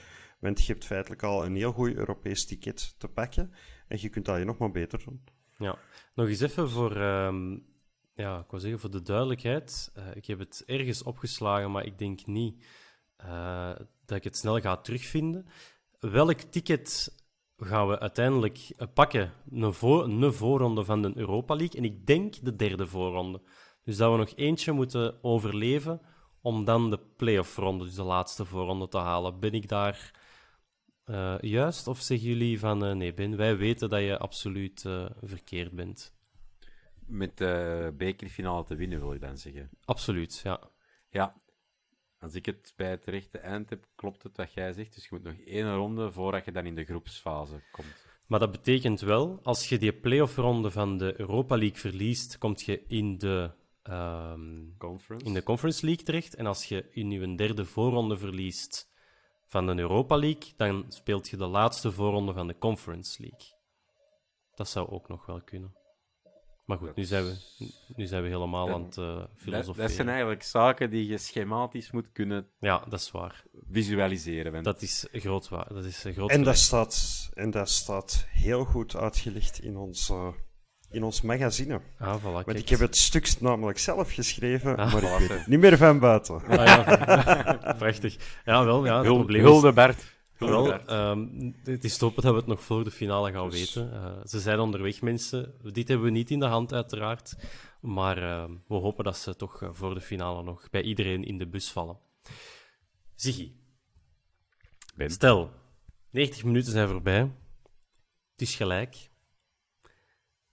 want 0.47 0.67
je 0.67 0.73
hebt 0.73 0.85
feitelijk 0.85 1.23
al 1.23 1.45
een 1.45 1.57
heel 1.57 1.73
goed 1.73 1.95
Europees 1.95 2.47
ticket 2.47 2.95
te 2.99 3.09
pakken. 3.09 3.53
En 3.89 3.99
je 4.01 4.09
kunt 4.09 4.25
dat 4.25 4.39
je 4.39 4.45
nog 4.45 4.59
maar 4.59 4.71
beter 4.71 5.05
doen. 5.05 5.25
Ja, 5.59 5.79
nog 6.15 6.29
eens 6.29 6.41
even 6.41 6.71
voor, 6.71 6.97
um, 6.97 7.67
ja, 8.15 8.39
ik 8.39 8.51
wou 8.51 8.63
zeggen 8.63 8.81
voor 8.81 8.91
de 8.91 9.03
duidelijkheid. 9.03 9.93
Uh, 9.97 10.05
ik 10.15 10.27
heb 10.27 10.39
het 10.39 10.63
ergens 10.67 11.03
opgeslagen, 11.03 11.71
maar 11.71 11.85
ik 11.85 11.99
denk 11.99 12.27
niet 12.27 12.65
uh, 13.25 13.73
dat 14.05 14.17
ik 14.17 14.25
het 14.25 14.37
snel 14.37 14.61
ga 14.61 14.77
terugvinden. 14.77 15.47
Welk 16.01 16.41
ticket 16.41 17.15
gaan 17.57 17.89
we 17.89 17.99
uiteindelijk 17.99 18.59
uh, 18.79 18.87
pakken? 18.95 19.33
Een, 19.51 19.73
voor, 19.73 20.05
een 20.05 20.33
voorronde 20.33 20.85
van 20.85 21.03
de 21.03 21.13
Europa 21.15 21.55
League. 21.55 21.79
En 21.79 21.85
ik 21.85 22.07
denk 22.07 22.45
de 22.45 22.57
derde 22.57 22.87
voorronde. 22.87 23.43
Dus 23.85 23.97
dat 23.97 24.11
we 24.13 24.19
nog 24.19 24.33
eentje 24.35 24.73
moeten 24.73 25.19
overleven 25.23 26.01
om 26.41 26.65
dan 26.65 26.91
de 26.91 26.99
playoff 27.17 27.57
ronde, 27.57 27.85
dus 27.85 27.95
de 27.95 28.03
laatste 28.03 28.45
voorronde, 28.45 28.89
te 28.89 28.99
halen. 28.99 29.41
Ben 29.41 29.53
ik 29.53 29.69
daar 29.69 30.26
uh, 31.07 31.39
juist? 31.41 31.87
Of 31.87 32.01
zeggen 32.01 32.29
jullie 32.29 32.59
van 32.59 32.85
uh, 32.85 32.93
nee, 32.93 33.15
Ben, 33.15 33.37
wij 33.37 33.57
weten 33.57 33.89
dat 33.89 34.01
je 34.01 34.19
absoluut 34.19 34.85
uh, 34.85 35.07
verkeerd 35.23 35.73
bent? 35.73 36.15
Met 37.07 37.39
de 37.39 37.95
bekerfinale 37.97 38.65
te 38.65 38.75
winnen, 38.75 39.01
wil 39.01 39.13
je 39.13 39.19
dan 39.19 39.39
zeggen? 39.39 39.71
Absoluut, 39.85 40.41
ja. 40.45 40.61
Ja, 41.11 41.35
als 42.19 42.35
ik 42.35 42.47
het 42.47 42.73
bij 42.77 42.91
het 42.91 43.05
rechte 43.05 43.39
eind 43.39 43.71
heb, 43.71 43.87
klopt 43.95 44.23
het 44.23 44.37
wat 44.37 44.53
jij 44.53 44.73
zegt. 44.73 44.95
Dus 44.95 45.03
je 45.03 45.09
moet 45.11 45.23
nog 45.23 45.35
één 45.45 45.75
ronde 45.75 46.13
voordat 46.13 46.45
je 46.45 46.53
dan 46.53 46.67
in 46.67 46.75
de 46.75 46.85
groepsfase 46.85 47.63
komt. 47.73 48.07
Maar 48.27 48.39
dat 48.39 48.53
betekent 48.53 49.01
wel, 49.01 49.41
als 49.43 49.69
je 49.69 49.79
die 49.79 49.93
playoff-ronde 49.93 50.71
van 50.71 50.99
de 50.99 51.21
Europa 51.21 51.57
League 51.57 51.79
verliest, 51.79 52.39
kom 52.39 52.53
je 52.57 52.85
in 52.87 53.19
de, 53.19 53.51
um, 53.91 54.75
conference. 54.79 55.27
in 55.27 55.35
de 55.35 55.43
Conference 55.43 55.87
League 55.87 56.05
terecht. 56.05 56.35
En 56.35 56.47
als 56.47 56.65
je 56.65 56.89
in 56.91 57.11
je 57.11 57.35
derde 57.35 57.65
voorronde 57.65 58.17
verliest 58.17 58.95
van 59.47 59.67
de 59.67 59.77
Europa 59.77 60.17
League, 60.17 60.53
dan 60.57 60.85
speelt 60.89 61.29
je 61.29 61.37
de 61.37 61.47
laatste 61.47 61.93
voorronde 61.93 62.33
van 62.33 62.47
de 62.47 62.59
Conference 62.59 63.23
League. 63.23 63.55
Dat 64.55 64.69
zou 64.69 64.89
ook 64.91 65.09
nog 65.09 65.27
wel 65.27 65.43
kunnen. 65.43 65.75
Maar 66.65 66.79
goed, 66.79 66.97
nu 66.97 67.05
zijn 67.05 67.25
we, 67.25 67.37
nu 67.97 68.07
zijn 68.07 68.23
we 68.23 68.29
helemaal 68.29 68.71
aan 68.71 68.85
het 68.85 68.97
uh, 68.97 69.25
filosoferen. 69.37 69.87
Dat, 69.87 69.97
zijn 69.97 70.09
eigenlijk 70.09 70.43
zaken 70.43 70.91
die 70.91 71.07
je 71.07 71.19
schematisch 71.19 71.91
moet 71.91 72.13
kunnen 72.13 72.51
ja, 72.59 72.85
dat 72.89 73.01
is 73.01 73.11
waar. 73.11 73.45
visualiseren. 73.71 74.63
Dat 74.63 74.83
is 74.83 75.07
groot 75.13 75.49
waar. 75.49 75.75
Dat 75.75 75.85
is 75.85 76.03
groot 76.03 76.31
en, 76.31 76.43
dat 76.43 76.57
staat, 76.57 77.29
en 77.35 77.51
dat 77.51 77.69
staat 77.69 78.27
heel 78.29 78.65
goed 78.65 78.97
uitgelegd 78.97 79.61
in 79.61 79.77
ons 79.77 80.11
in 80.91 81.03
ons 81.03 81.21
magazine. 81.21 81.81
Ah, 81.99 82.21
voilà, 82.21 82.45
Want 82.45 82.59
ik 82.59 82.69
heb 82.69 82.81
het 82.81 82.97
stuk 82.97 83.41
namelijk 83.41 83.79
zelf 83.79 84.13
geschreven, 84.13 84.77
ah, 84.77 84.93
maar 84.93 85.03
ik 85.03 85.19
weet 85.19 85.29
het 85.29 85.47
niet 85.47 85.61
meer 85.61 85.77
van 85.77 85.99
buiten. 85.99 86.35
Ah, 86.35 86.67
ja, 86.67 87.75
prachtig. 87.79 88.17
Ja, 88.45 88.65
wel, 88.65 88.85
ja. 88.85 88.97
Het 88.97 89.07
probleem 89.07 89.43
Hulde 89.43 89.73
Bert. 89.73 90.15
Wel, 90.39 90.91
um, 90.91 91.57
het 91.65 91.85
is 91.85 91.97
top 91.97 92.15
dat 92.15 92.25
we 92.25 92.39
het 92.39 92.47
nog 92.47 92.63
voor 92.63 92.85
de 92.85 92.91
finale 92.91 93.33
gaan 93.33 93.51
dus- 93.51 93.59
weten. 93.59 93.93
Uh, 93.93 94.25
ze 94.25 94.41
zijn 94.41 94.59
onderweg, 94.59 95.03
mensen. 95.03 95.55
Dit 95.73 95.89
hebben 95.89 96.07
we 96.07 96.13
niet 96.13 96.31
in 96.31 96.39
de 96.39 96.47
hand, 96.47 96.73
uiteraard. 96.73 97.37
Maar 97.81 98.19
uh, 98.19 98.45
we 98.69 98.75
hopen 98.75 99.05
dat 99.05 99.17
ze 99.17 99.37
toch 99.37 99.63
uh, 99.63 99.69
voor 99.73 99.95
de 99.95 100.01
finale 100.01 100.43
nog 100.43 100.71
bij 100.71 100.83
iedereen 100.83 101.25
in 101.25 101.39
de 101.39 101.47
bus 101.47 101.71
vallen. 101.73 101.99
Ziggy. 103.15 103.53
Ben. 104.95 105.11
Stel, 105.11 105.51
90 106.11 106.45
minuten 106.45 106.73
zijn 106.73 106.89
voorbij. 106.89 107.21
Het 108.33 108.41
is 108.41 108.55
gelijk. 108.55 109.11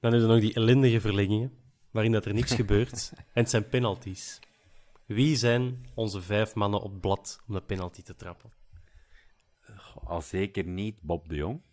Dan 0.03 0.13
is 0.13 0.21
er 0.21 0.27
nog 0.27 0.39
die 0.39 0.53
ellendige 0.53 1.01
verlengingen, 1.01 1.51
waarin 1.91 2.11
dat 2.11 2.25
er 2.25 2.33
niks 2.33 2.53
gebeurt. 2.53 3.11
En 3.15 3.41
het 3.41 3.49
zijn 3.49 3.69
penalties. 3.69 4.39
Wie 5.05 5.35
zijn 5.35 5.85
onze 5.93 6.21
vijf 6.21 6.55
mannen 6.55 6.81
op 6.81 7.01
blad 7.01 7.41
om 7.47 7.53
de 7.53 7.61
penalty 7.61 8.01
te 8.01 8.15
trappen? 8.15 8.51
Al 10.03 10.21
zeker 10.21 10.63
niet 10.63 11.01
Bob 11.01 11.29
de 11.29 11.35
Jong. 11.35 11.61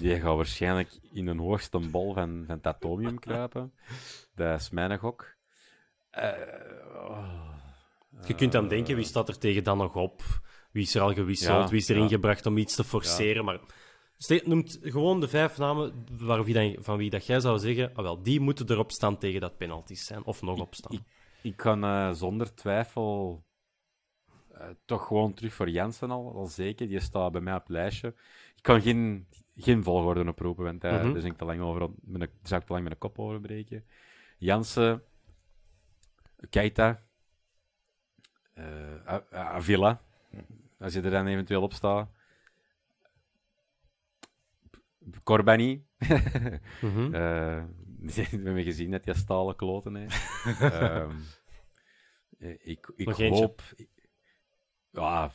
Die 0.00 0.20
gaat 0.20 0.36
waarschijnlijk 0.36 0.98
in 1.12 1.26
een 1.26 1.38
hoogste 1.38 1.78
bol 1.78 2.14
van, 2.14 2.44
van 2.46 2.60
Tatomium 2.60 3.18
kruipen. 3.18 3.72
Dat 4.34 4.60
is 4.60 4.70
mijn 4.70 4.98
gok. 4.98 5.34
Uh, 6.18 6.32
Je 8.26 8.34
kunt 8.34 8.52
dan 8.52 8.68
denken, 8.68 8.96
wie 8.96 9.04
staat 9.04 9.28
er 9.28 9.38
tegen 9.38 9.64
dan 9.64 9.78
nog 9.78 9.94
op? 9.94 10.22
Wie 10.72 10.82
is 10.82 10.94
er 10.94 11.02
al 11.02 11.14
gewisseld? 11.14 11.70
wie 11.70 11.80
is 11.80 11.88
erin 11.88 12.08
gebracht 12.08 12.46
om 12.46 12.58
iets 12.58 12.74
te 12.74 12.84
forceren? 12.84 13.44
Maar 13.44 13.60
noemt 14.28 14.78
gewoon 14.82 15.20
de 15.20 15.28
vijf 15.28 15.58
namen 15.58 16.06
van 16.16 16.44
wie, 16.44 16.78
van 16.80 16.96
wie 16.96 17.10
dat 17.10 17.26
jij 17.26 17.40
zou 17.40 17.58
zeggen, 17.58 17.94
ah 17.94 18.02
wel, 18.02 18.22
die 18.22 18.40
moeten 18.40 18.70
erop 18.70 18.90
staan 18.90 19.18
tegen 19.18 19.40
dat 19.40 19.56
penalties 19.56 20.06
zijn, 20.06 20.24
of 20.24 20.42
nog 20.42 20.60
op 20.60 20.74
staan. 20.74 20.92
Ik, 20.92 21.02
ik, 21.42 21.56
kan 21.56 21.84
uh, 21.84 22.12
zonder 22.12 22.54
twijfel 22.54 23.42
uh, 24.52 24.64
toch 24.84 25.06
gewoon 25.06 25.34
terug 25.34 25.54
voor 25.54 25.68
Jansen 25.68 26.10
al, 26.10 26.34
al 26.34 26.46
zeker. 26.46 26.88
Die 26.88 27.00
staat 27.00 27.32
bij 27.32 27.40
mij 27.40 27.54
op 27.54 27.60
het 27.60 27.68
lijstje. 27.68 28.08
Ik 28.56 28.62
kan 28.62 28.82
geen, 28.82 29.26
geen 29.56 29.84
volgorde 29.84 30.28
oproepen, 30.28 30.64
want 30.64 30.84
uh, 30.84 30.90
mm 30.90 30.98
-hmm. 30.98 31.14
daar, 31.14 31.24
ik 31.24 31.36
te 31.36 31.44
lang 31.44 31.60
over, 31.60 31.82
een, 31.82 32.30
zou 32.42 32.60
ik 32.60 32.66
te 32.66 32.72
lang 32.72 32.82
met 32.82 32.92
een 32.92 32.98
kop 32.98 33.18
over 33.18 33.40
breken. 33.40 33.84
Jansen, 34.38 35.02
Keita, 36.50 37.02
Avila, 39.30 40.00
als 40.78 40.92
je 40.92 41.00
er 41.00 41.10
dan 41.10 41.26
eventueel 41.26 41.62
op 41.62 41.72
staat. 41.72 42.08
Corbani. 45.22 45.86
mm-hmm. 46.80 47.14
uh, 47.14 47.62
we 48.00 48.22
hebben 48.30 48.62
gezien 48.62 48.90
dat 48.90 49.04
hij 49.04 49.14
stalen 49.14 49.56
kloten 49.56 49.94
heeft. 49.94 50.46
um, 50.62 51.24
ik 52.62 52.92
ik 52.96 53.08
hoop... 53.08 53.62
Ja, 54.90 55.30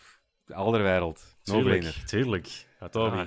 wereld. 0.45 1.37
Tuurlijk, 1.41 1.85
tuurlijk. 1.85 2.67
Ja, 2.79 2.89
Toby. 2.89 3.25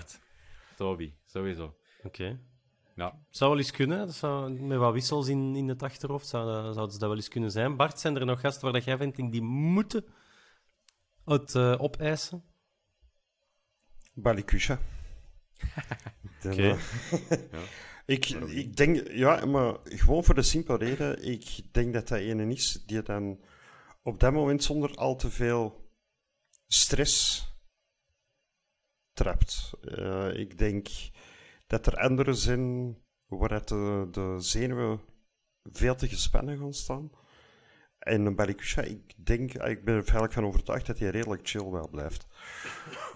Toby, 0.76 1.14
sowieso. 1.24 1.64
Oké. 1.98 2.06
Okay. 2.06 2.40
Ja. 2.94 3.18
Zou 3.30 3.50
wel 3.50 3.58
eens 3.58 3.70
kunnen, 3.70 3.98
dat 3.98 4.14
zou, 4.14 4.50
met 4.60 4.78
wat 4.78 4.92
wissels 4.92 5.28
in, 5.28 5.56
in 5.56 5.68
het 5.68 5.82
achterhoofd, 5.82 6.26
zou, 6.26 6.72
zou 6.72 6.88
dat 6.88 6.98
wel 6.98 7.14
eens 7.14 7.28
kunnen 7.28 7.50
zijn. 7.50 7.76
Bart, 7.76 8.00
zijn 8.00 8.16
er 8.16 8.24
nog 8.24 8.40
gasten 8.40 8.62
waar 8.62 8.72
dat 8.72 8.84
jij 8.84 8.96
vindt 8.96 9.16
die 9.16 9.42
moeten 9.42 10.04
het 11.24 11.54
uh, 11.54 11.74
opeisen? 11.78 12.44
Balikusha. 14.14 14.78
Okay. 16.44 16.56
ja. 16.56 16.76
Ik, 18.06 18.26
ik 18.30 18.76
denk, 18.76 19.10
ja, 19.10 19.44
maar 19.44 19.76
gewoon 19.84 20.24
voor 20.24 20.34
de 20.34 20.42
simpele 20.42 20.78
reden, 20.78 21.24
ik 21.24 21.60
denk 21.72 21.92
dat 21.92 22.08
dat 22.08 22.18
ene 22.18 22.52
is 22.52 22.82
die 22.86 23.02
dan 23.02 23.40
op 24.02 24.20
dat 24.20 24.32
moment 24.32 24.62
zonder 24.62 24.94
al 24.94 25.16
te 25.16 25.30
veel 25.30 25.90
stress 26.66 27.44
trapt. 29.12 29.72
Uh, 29.82 30.34
ik 30.34 30.58
denk 30.58 30.88
dat 31.66 31.86
er 31.86 31.96
andere 31.96 32.34
zijn 32.34 32.96
waar 33.26 33.66
de, 33.66 34.08
de 34.10 34.36
zenuwen 34.38 35.00
veel 35.62 35.94
te 35.94 36.08
gespannen 36.08 36.58
gaan 36.58 36.74
staan. 36.74 37.10
En 38.00 38.34
Balikusha, 38.34 38.82
ik 38.82 39.14
denk, 39.16 39.52
ik 39.52 39.84
ben 39.84 39.94
er 39.94 40.00
eigenlijk 40.00 40.32
van 40.32 40.44
overtuigd 40.44 40.86
dat 40.86 40.98
hij 40.98 41.10
redelijk 41.10 41.48
chill 41.48 41.70
wel 41.70 41.88
blijft. 41.88 42.26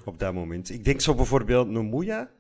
Op 0.05 0.18
dat 0.18 0.35
moment. 0.35 0.70
Ik 0.70 0.85
denk 0.85 1.01
zo 1.01 1.14
bijvoorbeeld 1.14 1.68
Nomuya, 1.68 2.30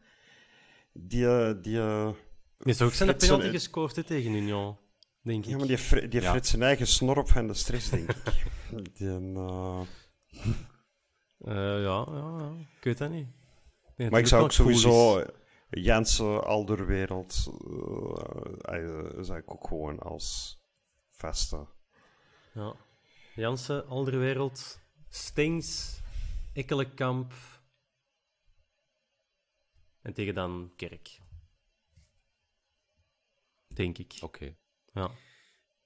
die... 0.92 1.26
Eh, 1.26 1.52
die 1.62 1.76
uh, 1.76 2.10
is 2.58 2.82
ook 2.82 2.92
zijn 2.92 3.16
penalty 3.16 3.50
gescoord 3.50 4.06
tegen 4.06 4.34
Union, 4.34 4.76
denk 5.22 5.44
ik. 5.44 5.50
Ja, 5.50 5.56
maar 5.56 5.66
die, 5.66 5.78
fr 5.78 6.08
die 6.08 6.20
ja. 6.20 6.42
zijn 6.42 6.62
eigen 6.62 6.86
snor 6.86 7.18
op 7.18 7.30
van 7.30 7.46
de 7.46 7.54
stress, 7.54 7.90
denk 7.90 8.10
ik. 8.10 8.46
die, 8.96 9.08
uh... 9.08 9.80
ja, 11.38 11.76
ja, 11.76 12.06
ja, 12.10 12.52
ik 12.78 12.84
weet 12.84 12.98
dat 12.98 13.10
niet. 13.10 13.28
Nee, 13.96 14.10
maar 14.10 14.20
ik 14.20 14.26
zou 14.26 14.42
ook 14.42 14.52
sowieso 14.52 15.24
Jensen 15.70 16.44
Alderwereld 16.44 17.50
uh, 18.70 19.20
zou 19.20 19.38
ik 19.38 19.50
ook 19.52 19.66
gewoon 19.66 19.98
als 19.98 20.58
vaste. 21.10 21.66
Ja. 22.54 22.76
Jansen, 23.34 23.86
Alderwereld, 23.86 24.80
Stings, 25.08 26.00
Ekkelenkamp 26.52 27.32
en 30.02 30.12
tegen 30.12 30.34
dan 30.34 30.72
Kerk. 30.76 31.18
Denk 33.66 33.98
ik. 33.98 34.18
Oké. 34.20 34.54
Ja. 34.92 35.10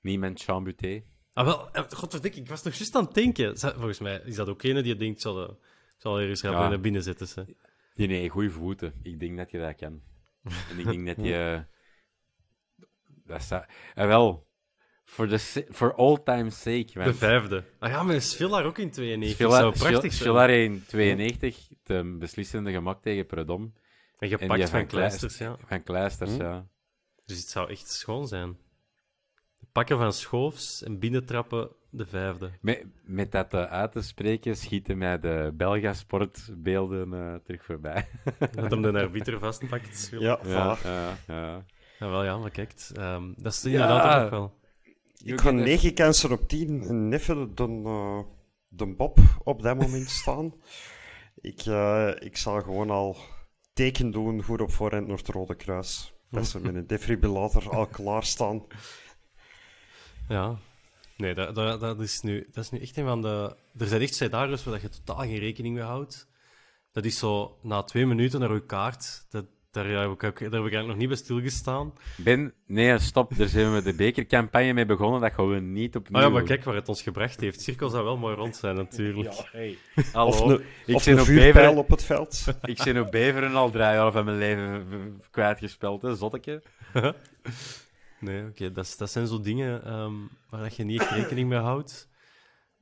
Niemand 0.00 0.42
Chambuté. 0.42 1.02
Ah, 1.32 1.44
wel, 1.44 1.70
eh, 1.70 1.84
godverdikke, 1.88 2.40
ik 2.40 2.48
was 2.48 2.62
nog 2.62 2.74
juist 2.74 2.94
aan 2.94 3.04
het 3.04 3.14
denken. 3.14 3.58
Volgens 3.58 3.98
mij 3.98 4.20
is 4.24 4.34
dat 4.34 4.48
ook 4.48 4.62
een 4.62 4.82
die 4.82 4.96
denkt, 4.96 5.20
zal, 5.20 5.60
zal 5.96 6.18
er 6.18 6.28
eens 6.28 6.40
ja. 6.40 6.68
naar 6.68 6.80
binnen 6.80 7.02
zetten. 7.02 7.28
Ze. 7.28 7.56
Nee, 7.94 8.06
nee, 8.06 8.28
goede 8.28 8.50
voeten. 8.50 8.94
Ik 9.02 9.20
denk 9.20 9.36
dat 9.36 9.50
je 9.50 9.58
dat 9.58 9.76
kan. 9.76 10.02
En 10.70 10.78
ik 10.78 10.84
denk 10.84 11.06
dat 11.06 11.26
je... 11.26 11.64
Dat 13.24 13.42
staat... 13.42 13.70
En 13.94 14.06
wel, 14.06 14.47
voor 15.08 15.38
for 15.70 15.94
all 15.94 16.18
time's 16.24 16.60
sake. 16.60 16.86
De 17.04 17.14
vijfde. 17.14 17.64
Ah 17.78 17.90
ja, 17.90 18.02
maar 18.02 18.14
is 18.14 18.36
Villar 18.36 18.64
ook 18.64 18.78
in 18.78 18.90
92? 18.90 19.36
Villar, 19.36 19.60
zou 19.60 19.78
prachtig 19.78 20.12
zijn. 20.12 20.28
Villar 20.30 20.50
in 20.50 20.84
92, 20.86 21.68
de 21.82 22.16
beslissende 22.18 22.72
gemak 22.72 23.02
tegen 23.02 23.26
Predom. 23.26 23.74
En 24.18 24.28
gepakt 24.28 24.60
en 24.60 24.68
van 24.68 24.86
Kleisters, 24.86 25.38
ja. 25.38 25.56
Van 25.66 25.82
Kleisters, 25.82 26.36
hm? 26.36 26.42
ja. 26.42 26.66
Dus 27.24 27.38
het 27.38 27.48
zou 27.48 27.70
echt 27.70 27.90
schoon 27.90 28.28
zijn. 28.28 28.56
Pakken 29.72 29.98
van 29.98 30.12
schoofs 30.12 30.82
en 30.82 30.98
binnentrappen 30.98 31.68
de 31.90 32.06
vijfde. 32.06 32.50
Met, 32.60 32.84
met 33.04 33.32
dat 33.32 33.54
uh, 33.54 33.62
uit 33.62 33.92
te 33.92 34.02
spreken 34.02 34.56
schieten 34.56 34.98
mij 34.98 35.20
de 35.20 35.52
Belgasportbeelden 35.54 37.12
uh, 37.12 37.34
terug 37.34 37.64
voorbij. 37.64 38.08
dat 38.38 38.70
hem 38.70 38.82
de 38.82 38.92
arbiter 39.02 39.38
vastpakt. 39.38 40.08
Ja, 40.10 40.38
ja, 40.44 40.76
ja, 40.84 41.16
ja. 41.26 41.64
ja. 41.98 42.08
wel 42.08 42.24
ja, 42.24 42.38
maar 42.38 42.50
kijk, 42.50 42.90
um, 42.98 43.34
dat 43.36 43.52
is 43.52 43.64
inderdaad 43.64 44.04
ja. 44.04 44.24
ook 44.24 44.30
wel. 44.30 44.56
Ik 45.24 45.40
ga 45.40 45.50
9 45.50 45.94
kansen 45.94 46.32
op 46.32 46.48
10 46.48 47.08
neffen 47.08 47.54
dan, 47.54 47.86
uh, 47.86 48.20
de 48.68 48.86
Bob 48.86 49.18
op 49.44 49.62
dat 49.62 49.78
moment 49.78 50.10
staan. 50.20 50.54
ik, 51.40 51.66
uh, 51.66 52.10
ik 52.18 52.36
zal 52.36 52.62
gewoon 52.62 52.90
al 52.90 53.16
teken 53.72 54.10
doen 54.10 54.42
voor 54.42 54.60
op 54.60 54.70
voorhand 54.70 55.06
naar 55.06 55.16
het 55.16 55.28
Rode 55.28 55.54
Kruis. 55.54 56.12
Dat 56.30 56.46
ze 56.46 56.60
met 56.60 56.74
een 56.74 56.86
defibrillator 56.96 57.70
al 57.70 57.86
klaarstaan. 57.86 58.66
Ja, 60.28 60.58
nee, 61.16 61.34
dat, 61.34 61.54
dat, 61.54 61.80
dat, 61.80 62.00
is 62.00 62.20
nu, 62.20 62.48
dat 62.52 62.64
is 62.64 62.70
nu 62.70 62.78
echt 62.78 62.96
een 62.96 63.04
van 63.04 63.22
de. 63.22 63.56
Er 63.78 63.86
zijn 63.86 64.00
echt 64.00 64.14
scenario's 64.14 64.64
waar 64.64 64.80
je 64.80 64.88
totaal 64.88 65.18
geen 65.18 65.38
rekening 65.38 65.74
mee 65.74 65.84
houdt. 65.84 66.28
Dat 66.92 67.04
is 67.04 67.18
zo 67.18 67.58
na 67.62 67.82
twee 67.82 68.06
minuten 68.06 68.40
naar 68.40 68.50
uw 68.50 68.66
kaart. 68.66 69.26
Dat, 69.28 69.44
daar, 69.70 69.86
heb 69.86 70.10
ik, 70.10 70.20
daar 70.20 70.30
heb 70.30 70.42
ik 70.42 70.52
eigenlijk 70.52 70.86
nog 70.86 70.96
niet 70.96 71.08
bij 71.08 71.16
stilgestaan. 71.16 71.92
Ben, 72.16 72.54
nee, 72.66 72.98
stop. 72.98 73.36
Daar 73.36 73.48
zijn 73.48 73.66
we 73.66 73.70
met 73.72 73.84
de 73.84 73.94
bekercampagne 73.94 74.72
mee 74.72 74.86
begonnen. 74.86 75.20
Dat 75.20 75.32
gaan 75.32 75.48
we 75.48 75.60
niet 75.60 75.96
opnieuw. 75.96 76.20
Oh 76.20 76.26
ja, 76.26 76.32
maar 76.32 76.42
kijk 76.42 76.64
waar 76.64 76.74
het 76.74 76.88
ons 76.88 77.02
gebracht 77.02 77.40
heeft. 77.40 77.60
Cirkel 77.60 77.88
zou 77.88 78.04
wel 78.04 78.16
mooi 78.16 78.34
rond 78.34 78.56
zijn, 78.56 78.76
natuurlijk. 78.76 79.32
Ja, 79.32 79.44
hey. 79.52 79.78
Hallo. 80.12 80.54
Of, 80.54 80.60
ik 80.86 80.94
of 80.94 81.06
een 81.06 81.24
vuurpijl 81.24 81.76
op 81.76 81.88
het 81.88 82.04
veld. 82.04 82.44
ik 82.62 82.82
ben 82.84 83.00
op 83.00 83.10
beveren 83.10 83.54
al 83.54 83.70
drie 83.70 83.82
jaar 83.82 84.12
van 84.12 84.24
mijn 84.24 84.38
leven 84.38 85.20
kwijtgespeeld, 85.30 86.02
hè, 86.02 86.14
zotteke. 86.14 86.62
nee, 88.20 88.46
oké. 88.46 88.72
Dat, 88.72 88.94
dat 88.98 89.10
zijn 89.10 89.26
zo 89.26 89.40
dingen 89.40 89.92
um, 89.92 90.28
waar 90.50 90.72
je 90.76 90.84
niet 90.84 91.00
echt 91.00 91.10
rekening 91.10 91.48
mee 91.48 91.58
houdt. 91.58 92.08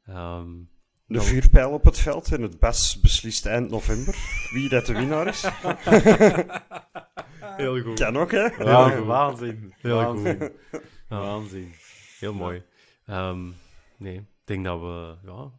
Um, 0.08 0.68
de 1.06 1.20
vuurpijl 1.20 1.70
op 1.70 1.84
het 1.84 1.98
veld 1.98 2.32
en 2.32 2.42
het 2.42 2.58
best 2.58 3.02
beslist 3.02 3.46
eind 3.46 3.70
november 3.70 4.16
wie 4.52 4.68
dat 4.68 4.86
de 4.86 4.92
winnaar 4.92 5.26
is. 5.26 5.44
Heel 7.56 7.82
goed. 7.82 7.98
Kan 7.98 8.16
ook, 8.16 8.30
hè? 8.30 8.64
waanzin. 9.04 9.74
Heel 9.76 10.14
goed. 10.14 10.50
Waanzin. 11.08 11.74
Heel 12.18 12.34
mooi. 12.44 12.62
Um, 13.06 13.54
nee, 13.96 14.16
ik 14.16 14.26
denk 14.44 14.64
dat 14.64 14.80
we... 14.80 15.16
Ja, 15.22 15.50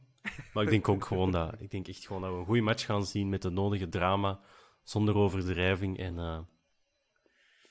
maar 0.53 0.63
ik 0.63 0.69
denk 0.69 0.89
ook 0.89 1.05
gewoon 1.05 1.31
dat... 1.31 1.61
Ik 1.61 1.71
denk 1.71 1.87
echt 1.87 2.05
gewoon 2.05 2.21
dat 2.21 2.31
we 2.31 2.37
een 2.37 2.45
goede 2.45 2.61
match 2.61 2.85
gaan 2.85 3.05
zien 3.05 3.29
met 3.29 3.41
de 3.41 3.49
nodige 3.49 3.89
drama, 3.89 4.39
zonder 4.83 5.15
overdrijving. 5.15 5.99
En 5.99 6.15
uh, 6.15 6.39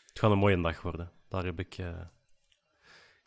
het 0.06 0.18
gaat 0.18 0.30
een 0.30 0.38
mooie 0.38 0.60
dag 0.60 0.82
worden. 0.82 1.12
Daar 1.28 1.44
heb 1.44 1.58
ik... 1.58 1.78
Uh, 1.78 1.88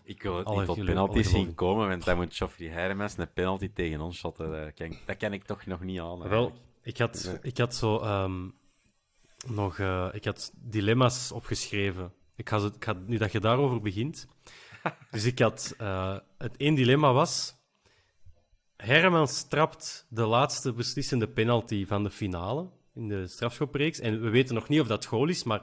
ik 0.09 0.21
wil 0.21 0.37
het 0.37 0.47
niet 0.47 0.65
tot 0.65 0.85
penalties 0.85 1.29
zien 1.29 1.55
komen, 1.55 1.87
want 1.87 2.05
dan 2.05 2.17
moet 2.17 2.35
Geoffrey 2.35 2.67
Hermans 2.67 3.17
een 3.17 3.33
penalty 3.33 3.71
tegen 3.73 4.01
ons 4.01 4.17
shotten. 4.17 4.51
Dat 4.51 4.73
ken, 4.73 4.97
dat 5.05 5.17
ken 5.17 5.33
ik 5.33 5.43
toch 5.43 5.65
nog 5.65 5.81
niet 5.81 5.99
aan. 5.99 6.27
Wel, 6.27 6.53
ik 6.81 6.97
had, 6.97 7.39
ik 7.41 7.57
had 7.57 7.75
zo 7.75 8.03
um, 8.23 8.53
nog 9.47 9.77
uh, 9.77 10.09
ik 10.11 10.25
had 10.25 10.51
dilemma's 10.55 11.31
opgeschreven. 11.31 12.13
Ik 12.35 12.49
ga, 12.49 12.57
ik 12.57 12.83
ga, 12.83 12.93
nu 13.05 13.17
dat 13.17 13.31
je 13.31 13.39
daarover 13.39 13.81
begint. 13.81 14.27
dus 15.11 15.25
ik 15.25 15.39
had... 15.39 15.75
Uh, 15.81 16.17
het 16.37 16.57
één 16.57 16.75
dilemma 16.75 17.13
was... 17.13 17.57
Hermans 18.75 19.47
trapt 19.47 20.05
de 20.09 20.25
laatste 20.25 20.73
beslissende 20.73 21.27
penalty 21.27 21.85
van 21.85 22.03
de 22.03 22.09
finale 22.09 22.69
in 22.93 23.07
de 23.07 23.27
strafschopreeks. 23.27 23.99
En 23.99 24.21
we 24.21 24.29
weten 24.29 24.55
nog 24.55 24.67
niet 24.67 24.81
of 24.81 24.87
dat 24.87 25.05
goal 25.05 25.27
is, 25.27 25.43
maar 25.43 25.61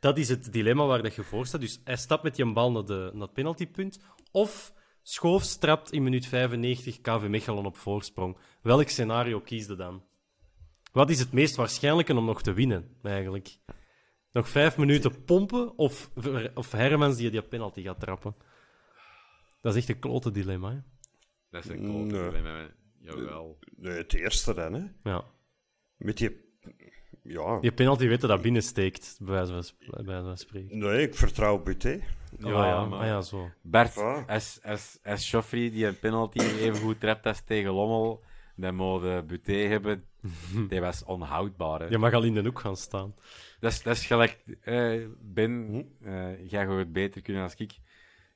dat 0.00 0.18
is 0.18 0.28
het 0.28 0.52
dilemma 0.52 0.86
waar 0.86 1.02
dat 1.02 1.14
je 1.14 1.22
voor 1.22 1.46
staat. 1.46 1.60
Dus 1.60 1.80
hij 1.84 1.96
stapt 1.96 2.22
met 2.22 2.36
je 2.36 2.52
bal 2.52 2.72
naar, 2.72 2.84
de, 2.84 3.10
naar 3.12 3.22
het 3.22 3.32
penaltypunt. 3.32 4.00
Of 4.30 4.72
Schoofs 5.02 5.58
trapt 5.58 5.92
in 5.92 6.02
minuut 6.02 6.26
95 6.26 7.00
KV 7.00 7.26
Mechelen 7.28 7.66
op 7.66 7.76
voorsprong. 7.76 8.36
Welk 8.62 8.88
scenario 8.88 9.40
kiesde 9.40 9.76
dan? 9.76 10.04
Wat 10.92 11.10
is 11.10 11.18
het 11.18 11.32
meest 11.32 11.56
waarschijnlijke 11.56 12.16
om 12.16 12.24
nog 12.24 12.42
te 12.42 12.52
winnen, 12.52 12.96
eigenlijk? 13.02 13.58
Nog 14.32 14.48
vijf 14.48 14.76
minuten 14.76 15.24
pompen 15.24 15.78
of, 15.78 16.10
of 16.54 16.72
Hermans 16.72 17.16
die 17.16 17.30
die 17.30 17.42
penalty 17.42 17.82
gaat 17.82 18.00
trappen? 18.00 18.34
Dat 19.60 19.74
is 19.74 19.80
echt 19.80 19.88
een 19.88 19.98
klote 19.98 20.30
dilemma. 20.30 20.70
Hè? 20.70 20.78
Dat 21.50 21.64
is 21.64 21.70
een 21.70 21.78
klote 21.78 22.14
nee. 22.14 22.24
dilemma. 22.24 22.70
Jawel. 22.98 23.58
Nee, 23.76 23.96
het 23.96 24.14
eerste 24.14 24.54
dan, 24.54 24.72
hè? 24.72 25.10
Ja. 25.10 25.24
Met 25.96 26.16
die 26.16 26.54
ja. 27.30 27.58
Je 27.60 27.72
penalty 27.72 28.06
weten 28.06 28.28
dat 28.28 28.42
binnensteekt, 28.42 29.18
bij 29.20 29.34
wijze 29.34 29.52
van, 30.24 30.36
spreken. 30.36 30.78
Nee, 30.78 31.02
ik 31.02 31.14
vertrouw 31.14 31.62
Buté. 31.62 32.00
Ja, 32.38 32.48
ja, 32.48 32.66
ja, 32.66 32.84
maar 32.84 33.06
ja, 33.06 33.20
zo. 33.20 33.50
Bert, 33.62 33.96
als, 34.26 34.58
als, 34.62 34.98
als 35.04 35.30
Joffrey 35.30 35.70
die 35.70 35.86
een 35.86 35.98
penalty 35.98 36.38
even 36.38 36.80
goed 36.80 37.00
trapt 37.00 37.26
als 37.26 37.40
tegen 37.40 37.72
Lommel, 37.72 38.22
dan 38.56 38.74
moet 38.74 39.26
Buté 39.26 39.52
hebben. 39.52 40.04
Die 40.68 40.80
was 40.80 41.04
onhoudbaar. 41.04 41.80
Hè. 41.80 41.86
Je 41.86 41.98
mag 41.98 42.12
al 42.12 42.22
in 42.22 42.34
de 42.34 42.42
hoek 42.42 42.58
gaan 42.58 42.76
staan. 42.76 43.14
Dat 43.60 43.72
is, 43.72 43.82
dat 43.82 43.96
is 43.96 44.06
gelijk... 44.06 44.38
Uh, 44.64 45.06
ben, 45.20 45.72
uh, 46.02 46.50
jij 46.50 46.66
gaat 46.66 46.78
het 46.78 46.92
beter 46.92 47.22
kunnen 47.22 47.42
als 47.42 47.54
ik. 47.54 47.78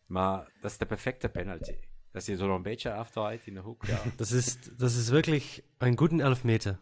Maar 0.06 0.52
dat 0.60 0.70
is 0.70 0.78
de 0.78 0.86
perfecte 0.86 1.28
penalty. 1.28 1.76
Dat 2.12 2.22
is 2.22 2.26
je 2.26 2.36
zo 2.36 2.54
een 2.54 2.62
beetje 2.62 2.92
aftaait 2.92 3.46
in 3.46 3.54
de 3.54 3.60
hoek. 3.60 3.86
Ja. 3.86 4.02
dat, 4.16 4.30
is, 4.30 4.56
dat 4.76 4.90
is 4.90 5.08
werkelijk 5.08 5.60
een 5.78 5.98
goede 5.98 6.22
11 6.22 6.44
meter. 6.44 6.78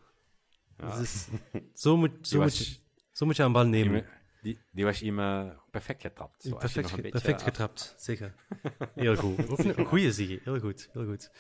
Dus 0.99 1.29
zo, 1.83 1.97
moet, 1.97 2.11
zo, 2.23 2.41
moet 2.41 2.57
je, 2.57 2.77
zo 3.13 3.27
moet 3.27 3.37
je 3.37 3.43
aan 3.43 3.53
bal 3.53 3.67
nemen. 3.67 4.07
Die, 4.43 4.59
die 4.71 4.85
was 4.85 5.03
iemand 5.03 5.53
perfect 5.71 6.01
getrapt. 6.01 6.43
Zo, 6.43 6.57
perfect, 6.57 7.11
perfect 7.11 7.43
getrapt, 7.43 7.95
zeker. 7.99 8.35
Heel 8.95 9.17
goed. 9.17 9.65
Een 9.65 9.85
goede 9.85 10.13
zie 10.13 10.41
heel 10.45 10.59
goed. 10.59 10.89
Heel 10.93 11.05
goed. 11.05 11.31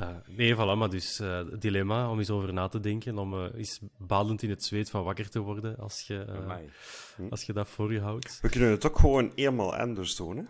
Uh, 0.00 0.08
nee, 0.26 0.54
voilà, 0.54 0.76
maar 0.76 0.90
dus 0.90 1.20
uh, 1.20 1.40
dilemma 1.58 2.10
om 2.10 2.18
eens 2.18 2.30
over 2.30 2.52
na 2.52 2.68
te 2.68 2.80
denken, 2.80 3.18
om 3.18 3.34
uh, 3.34 3.46
eens 3.54 3.80
balend 3.98 4.42
in 4.42 4.50
het 4.50 4.64
zweet 4.64 4.90
van 4.90 5.04
wakker 5.04 5.28
te 5.28 5.38
worden 5.38 5.76
als 5.76 6.00
je, 6.00 6.24
hm. 7.16 7.28
als 7.30 7.42
je 7.42 7.52
dat 7.52 7.68
voor 7.68 7.92
je 7.92 8.00
houdt. 8.00 8.38
We 8.40 8.48
kunnen 8.48 8.70
het 8.70 8.86
ook 8.86 8.98
gewoon 8.98 9.32
eenmaal 9.34 9.76
anders 9.76 10.16
doen, 10.16 10.36
hè? 10.36 10.42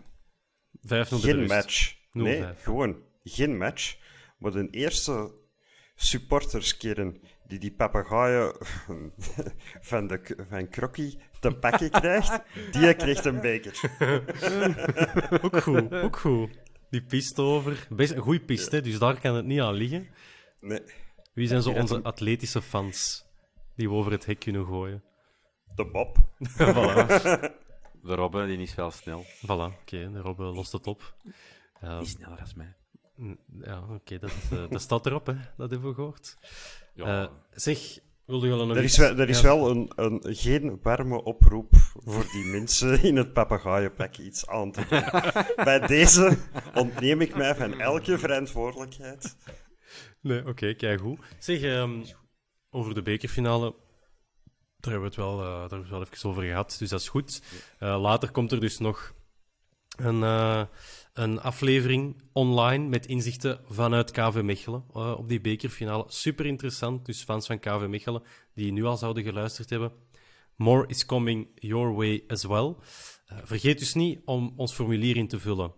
Vijf 0.81 1.09
Geen 1.09 1.45
match. 1.45 1.95
nee, 2.11 2.45
gewoon 2.55 3.01
geen 3.23 3.57
match. 3.57 3.97
Maar 4.37 4.51
de 4.51 4.67
eerste 4.69 5.33
supporters 6.01 6.77
keren 6.77 7.21
die 7.47 7.59
die 7.59 7.71
papegaaien 7.71 8.55
van, 9.89 10.07
de, 10.07 10.45
van 10.49 10.69
Krokkie 10.69 11.17
te 11.39 11.51
pakken 11.51 11.89
krijgt, 11.89 12.41
die 12.71 12.95
krijgt 12.95 13.25
een 13.25 13.39
beker. 13.39 13.79
ook 15.41 15.61
goed, 15.61 15.93
ook 15.93 16.17
goed. 16.17 16.49
Die 16.89 17.03
pist 17.03 17.39
over. 17.39 17.87
Best 17.89 18.11
een 18.11 18.21
goede 18.21 18.45
piste, 18.45 18.81
dus 18.81 18.99
daar 18.99 19.19
kan 19.19 19.35
het 19.35 19.45
niet 19.45 19.59
aan 19.59 19.73
liggen. 19.73 20.07
Nee. 20.59 20.81
Wie 21.33 21.47
zijn 21.47 21.61
zo 21.61 21.71
onze 21.71 22.01
atletische 22.03 22.61
fans 22.61 23.25
die 23.75 23.89
we 23.89 23.95
over 23.95 24.11
het 24.11 24.25
hek 24.25 24.39
kunnen 24.39 24.65
gooien? 24.65 25.03
De 25.75 25.85
Bob. 25.85 26.17
voilà. 26.59 27.07
De 28.03 28.15
Robbe, 28.15 28.45
die 28.45 28.57
is 28.57 28.75
wel 28.75 28.91
snel. 28.91 29.25
Voilà, 29.25 29.79
oké, 29.81 30.11
de 30.11 30.19
Robbe 30.19 30.43
lost 30.43 30.71
het 30.71 30.87
op. 30.87 31.15
Uh, 31.83 31.99
die 31.99 32.07
sneller 32.07 32.39
als 32.39 32.53
mij. 32.53 32.75
Ja, 33.61 33.83
oké, 33.89 34.19
dat, 34.19 34.31
uh, 34.53 34.63
dat 34.69 34.81
staat 34.81 35.05
erop, 35.05 35.25
hè. 35.25 35.33
Dat 35.57 35.69
hebben 35.69 35.89
we 35.89 35.95
gehoord. 35.95 36.37
Ja. 36.93 37.21
Uh, 37.21 37.29
zeg, 37.51 37.99
wilde 38.25 38.47
je 38.47 38.55
nog 38.55 38.77
Er 38.77 38.83
iets? 38.83 38.93
is 38.93 38.97
wel, 38.97 39.17
er 39.17 39.29
is 39.29 39.41
wel 39.41 39.69
een, 39.69 39.91
een, 39.95 40.21
geen 40.23 40.79
warme 40.81 41.23
oproep 41.23 41.73
voor 41.93 42.25
die 42.31 42.45
mensen 42.45 43.03
in 43.03 43.15
het 43.15 43.33
papegaaienpak 43.33 44.17
iets 44.17 44.47
aan 44.47 44.71
te 44.71 44.85
doen. 44.89 45.03
Bij 45.65 45.79
deze 45.79 46.37
ontneem 46.73 47.21
ik 47.21 47.35
mij 47.35 47.55
van 47.55 47.79
elke 47.79 48.17
verantwoordelijkheid. 48.17 49.35
Nee, 50.21 50.39
oké, 50.39 50.49
okay, 50.49 50.75
kijk 50.75 50.99
goed. 50.99 51.19
Zeg, 51.39 51.61
um, 51.61 52.03
over 52.69 52.93
de 52.93 53.01
bekerfinale, 53.01 53.75
daar 54.79 54.91
hebben 54.91 55.01
we 55.01 55.05
het 55.05 55.15
wel, 55.15 55.39
uh, 55.39 55.45
daar 55.45 55.59
hebben 55.59 55.77
we 55.77 55.83
het 55.83 55.89
wel 55.89 56.01
even 56.01 56.29
over 56.29 56.43
gehad, 56.43 56.75
dus 56.79 56.89
dat 56.89 56.99
is 56.99 57.09
goed. 57.09 57.41
Uh, 57.79 58.01
later 58.01 58.31
komt 58.31 58.51
er 58.51 58.59
dus 58.59 58.77
nog 58.77 59.13
een, 59.95 60.21
uh, 60.21 60.63
een 61.13 61.41
aflevering 61.41 62.21
online 62.33 62.87
met 62.87 63.05
inzichten 63.05 63.59
vanuit 63.67 64.11
KV 64.11 64.41
Mechelen 64.43 64.83
op 65.17 65.29
die 65.29 65.41
bekerfinale. 65.41 66.05
Super 66.07 66.45
interessant, 66.45 67.05
dus 67.05 67.23
fans 67.23 67.45
van 67.45 67.59
KV 67.59 67.85
Mechelen 67.87 68.23
die 68.53 68.71
nu 68.71 68.83
al 68.83 68.97
zouden 68.97 69.23
geluisterd 69.23 69.69
hebben. 69.69 69.91
More 70.55 70.87
is 70.87 71.05
coming 71.05 71.47
your 71.55 71.93
way 71.93 72.23
as 72.27 72.43
well. 72.43 72.75
vergeet 73.25 73.79
dus 73.79 73.93
niet 73.93 74.19
om 74.25 74.53
ons 74.55 74.73
formulier 74.73 75.17
in 75.17 75.27
te 75.27 75.39
vullen. 75.39 75.73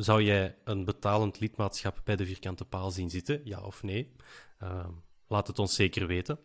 Zou 0.00 0.22
jij 0.22 0.56
een 0.64 0.84
betalend 0.84 1.40
lidmaatschap 1.40 2.00
bij 2.04 2.16
de 2.16 2.26
vierkante 2.26 2.64
paal 2.64 2.90
zien 2.90 3.10
zitten? 3.10 3.40
Ja 3.44 3.60
of 3.60 3.82
nee? 3.82 4.14
Uh, 4.62 4.88
laat 5.28 5.46
het 5.46 5.58
ons 5.58 5.74
zeker 5.74 6.06
weten. 6.06 6.38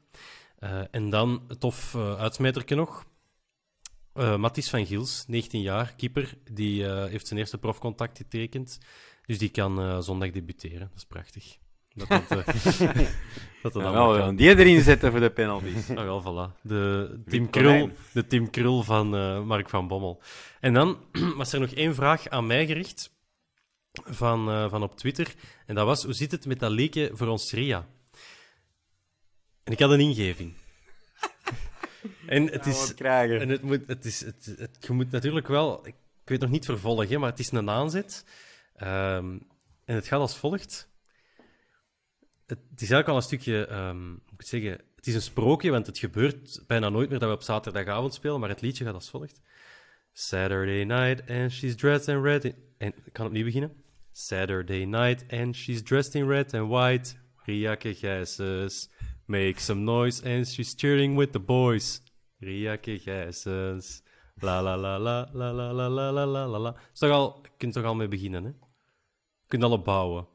Uh, 0.60 0.82
en 0.92 1.10
dan, 1.10 1.48
tof 1.60 1.94
uh, 1.94 2.20
uitsmijterke 2.20 2.76
nog. 2.76 3.06
Uh, 4.18 4.36
Matthis 4.38 4.70
van 4.70 4.86
Giels, 4.86 5.26
19 5.28 5.62
jaar, 5.62 5.94
keeper, 5.98 6.38
die 6.52 6.86
heeft 6.86 7.28
zijn 7.28 7.40
eerste 7.40 7.58
profcontact 7.58 8.18
getekend. 8.18 8.80
Dus 9.26 9.38
die 9.38 9.50
kan 9.50 10.04
zondag 10.04 10.32
debuteren. 10.32 10.80
Dat 10.80 10.98
is 10.98 11.06
prachtig. 11.06 11.58
Dat 11.94 12.08
dat, 12.30 12.30
dat, 12.30 13.74
dat 13.74 13.74
ja, 13.74 13.92
wel, 13.92 14.36
die 14.36 14.58
erin 14.58 14.82
zetten 14.82 15.12
voor 15.12 15.20
de 15.20 15.30
penalties. 15.30 15.90
Ah, 15.90 16.04
wel, 16.04 16.22
voilà. 16.22 16.62
De 16.62 17.22
Team, 17.28 17.50
Krul, 17.50 17.90
de 18.14 18.28
team 18.28 18.50
Krul 18.50 18.84
van 18.84 19.10
Mark 19.46 19.70
van 19.70 19.88
Bommel. 19.88 20.22
En 20.60 20.74
dan 20.74 20.98
was 21.38 21.54
er 21.54 21.60
nog 21.60 21.72
één 21.72 21.96
vraag 21.96 22.28
aan 22.28 22.48
mij 22.48 22.66
gericht 22.66 23.12
van, 24.04 24.70
van 24.70 24.84
op 24.84 24.98
Twitter. 24.98 25.34
En 25.66 25.76
dat 25.76 25.86
was, 25.86 26.04
hoe 26.04 26.14
zit 26.14 26.32
het 26.32 26.46
met 26.46 26.60
dat 26.60 26.72
leken 26.72 27.18
voor 27.18 27.28
ons 27.28 27.52
Ria? 27.52 27.88
En 29.64 29.72
ik 29.72 29.80
had 29.80 29.92
een 29.92 30.00
ingeving. 30.00 30.54
En 32.26 32.52
het 32.52 32.66
is... 32.66 32.94
En 32.94 33.50
het 33.50 33.62
moet, 33.62 33.88
het 33.88 34.06
is, 34.06 34.22
het, 34.26 34.56
het, 34.58 34.78
je 34.80 34.94
moet 34.94 35.12
natuurlijk 35.12 35.48
wel... 35.48 35.88
Ik 35.88 35.96
weet 36.26 36.40
nog 36.40 36.50
niet 36.50 36.66
vervolgen, 36.66 37.20
maar 37.20 37.30
het 37.30 37.40
is 37.40 37.52
een 37.52 37.70
aanzet. 37.70 38.26
Um, 38.84 39.48
en 39.86 39.96
het 39.96 40.08
gaat 40.08 40.20
als 40.20 40.38
volgt. 40.38 40.90
Het, 42.46 42.60
is 42.76 42.92
eigenlijk 42.92 43.08
al 43.08 43.16
een 43.16 43.22
stukje... 43.22 43.72
Um, 43.72 44.10
moet 44.10 44.42
ik 44.42 44.48
zeggen? 44.48 44.72
Het 44.96 45.08
is 45.08 45.16
een 45.16 45.22
sprookje, 45.22 45.72
want 45.72 45.86
het 45.86 45.98
gebeurt 45.98 46.64
bijna 46.68 46.90
nooit 46.90 47.10
meer 47.10 47.20
dat 47.20 47.30
we 47.30 47.36
op 47.36 47.44
zaterdagavond 47.44 48.14
spelen, 48.14 48.40
maar 48.40 48.50
het 48.50 48.62
liedje 48.62 48.86
gaat 48.86 48.94
als 48.94 49.10
volgt. 49.10 49.42
Saturday 50.14 50.84
night 50.84 51.30
and 51.30 51.52
she's 51.52 51.76
dressed 51.76 52.08
in 52.08 52.22
red... 52.22 52.44
In... 52.44 52.56
En 52.78 52.94
ik 53.04 53.14
kan 53.14 53.26
opnieuw 53.26 53.46
beginnen. 53.46 53.84
Saturday 54.12 54.84
night 54.84 55.26
and 55.32 55.56
she's 55.56 55.84
dressed 55.84 56.16
in 56.16 56.28
red 56.28 56.54
and 56.54 56.70
white. 56.70 57.16
Riake 57.46 57.94
Gijsens. 57.94 58.90
Make 59.26 59.60
some 59.60 59.84
noise 59.84 60.24
and 60.24 60.48
she's 60.48 60.76
cheering 60.76 61.18
with 61.18 61.32
the 61.32 61.40
boys. 61.40 62.02
Riake 62.40 63.00
Gijsens. 63.00 64.04
La 64.42 64.60
la 64.60 64.76
la 64.76 64.98
la 64.98 65.30
la 65.34 65.52
la 65.52 65.72
la 65.72 65.88
la 65.88 66.10
la 66.10 66.26
la 66.26 66.46
la 66.46 66.58
la. 66.58 66.76
Toch 66.94 67.12
al, 67.12 67.40
je 67.44 67.50
kunt 67.58 67.74
toch 67.74 67.84
al 67.86 67.96
mee 67.96 68.08
beginnen, 68.08 68.44
hè? 68.44 68.50
Je 68.50 69.48
kunt 69.48 69.64
al 69.64 69.72
opbouwen. 69.72 70.28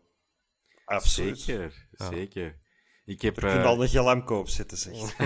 Absoluut. 0.84 1.41
Zeker, 1.41 1.88
zeker. 1.93 2.59
Ik 3.05 3.22
heb, 3.22 3.36
er 3.36 3.45
uh, 3.45 3.64
al 3.64 3.82
een 3.82 3.88
gelamko 3.88 4.38
op 4.38 4.49
zitten, 4.49 4.78
zeg. 4.78 5.18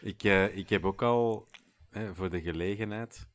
ik, 0.00 0.24
uh, 0.24 0.56
ik 0.56 0.68
heb 0.68 0.84
ook 0.84 1.02
al, 1.02 1.48
hè, 1.90 2.14
voor 2.14 2.30
de 2.30 2.40
gelegenheid... 2.40 3.30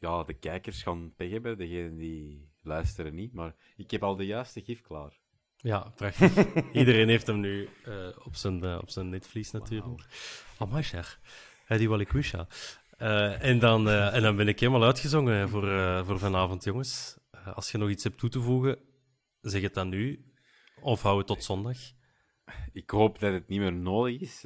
Ja, 0.00 0.24
de 0.24 0.34
kijkers 0.34 0.82
gaan 0.82 1.14
pech 1.16 1.30
hebben, 1.30 1.58
degenen 1.58 1.96
die 1.96 2.52
luisteren 2.62 3.14
niet, 3.14 3.32
maar 3.32 3.54
ik 3.76 3.90
heb 3.90 4.02
al 4.02 4.16
de 4.16 4.26
juiste 4.26 4.62
gif 4.62 4.80
klaar. 4.80 5.20
Ja, 5.60 5.92
prachtig. 5.94 6.54
Iedereen 6.72 7.08
heeft 7.08 7.26
hem 7.26 7.40
nu 7.40 7.68
uh, 7.86 8.08
op, 8.24 8.34
zijn, 8.34 8.64
uh, 8.64 8.78
op 8.80 8.90
zijn 8.90 9.08
netvlies 9.08 9.50
natuurlijk. 9.50 10.02
Wow. 10.58 10.74
Oh, 10.74 10.82
zeg. 10.82 11.20
Die 11.68 11.88
wil 11.88 11.98
ik 11.98 12.12
wisten. 12.12 12.46
Uh, 12.98 13.44
en, 13.44 13.58
dan, 13.58 13.88
en 13.88 14.22
dan 14.22 14.36
ben 14.36 14.48
ik 14.48 14.60
helemaal 14.60 14.84
uitgezongen 14.84 15.48
voor, 15.48 16.04
voor 16.04 16.18
vanavond, 16.18 16.64
jongens. 16.64 17.18
als 17.54 17.70
je 17.70 17.78
nog 17.78 17.88
iets 17.88 18.04
hebt 18.04 18.18
toe 18.18 18.28
te 18.28 18.40
voegen, 18.40 18.78
zeg 19.40 19.62
het 19.62 19.74
dan 19.74 19.88
nu. 19.88 20.32
Of 20.80 21.02
hou 21.02 21.18
het 21.18 21.26
tot 21.26 21.44
zondag. 21.44 21.76
Ik 22.72 22.90
hoop 22.90 23.18
dat 23.18 23.32
het 23.32 23.48
niet 23.48 23.60
meer 23.60 23.72
nodig 23.72 24.20
is, 24.20 24.42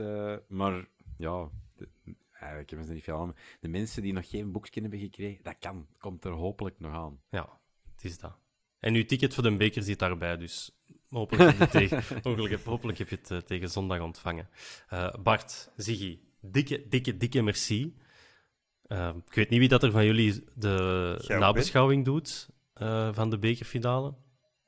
maar 0.48 0.88
ja, 1.16 1.48
de, 1.76 1.88
eigenlijk 2.32 2.70
hebben 2.70 2.86
ze 2.86 2.92
niet 2.92 3.04
veel 3.04 3.20
aan. 3.20 3.36
De 3.60 3.68
mensen 3.68 4.02
die 4.02 4.12
nog 4.12 4.28
geen 4.28 4.52
boekje 4.52 4.80
hebben 4.80 4.98
gekregen, 4.98 5.42
dat 5.42 5.56
kan. 5.58 5.86
Komt 5.98 6.24
er 6.24 6.32
hopelijk 6.32 6.80
nog 6.80 6.92
aan. 6.92 7.20
Ja, 7.30 7.60
het 7.94 8.04
is 8.04 8.18
dat. 8.18 8.38
En 8.78 8.94
uw 8.94 9.04
ticket 9.04 9.34
voor 9.34 9.42
de 9.42 9.56
beker 9.56 9.82
zit 9.82 9.98
daarbij, 9.98 10.36
dus 10.36 10.81
hopelijk 11.12 11.58
heb 11.58 11.72
je, 11.72 11.78
tegen, 11.78 12.20
hopelijk, 12.22 12.64
hopelijk 12.64 12.98
heb 12.98 13.08
je 13.08 13.16
het 13.16 13.30
uh, 13.30 13.38
tegen 13.50 13.68
zondag 13.68 14.00
ontvangen. 14.00 14.48
Uh, 14.92 15.14
Bart, 15.22 15.70
Ziggy, 15.76 16.18
dikke, 16.40 16.88
dikke, 16.88 17.16
dikke 17.16 17.42
merci. 17.42 17.96
Uh, 18.86 19.10
ik 19.26 19.34
weet 19.34 19.50
niet 19.50 19.58
wie 19.58 19.68
dat 19.68 19.82
er 19.82 19.90
van 19.90 20.04
jullie 20.04 20.44
de 20.54 21.18
Jouw 21.26 21.38
nabeschouwing 21.38 22.04
doet 22.04 22.48
van 23.12 23.30
de 23.30 23.38
bekerfinale. 23.38 24.14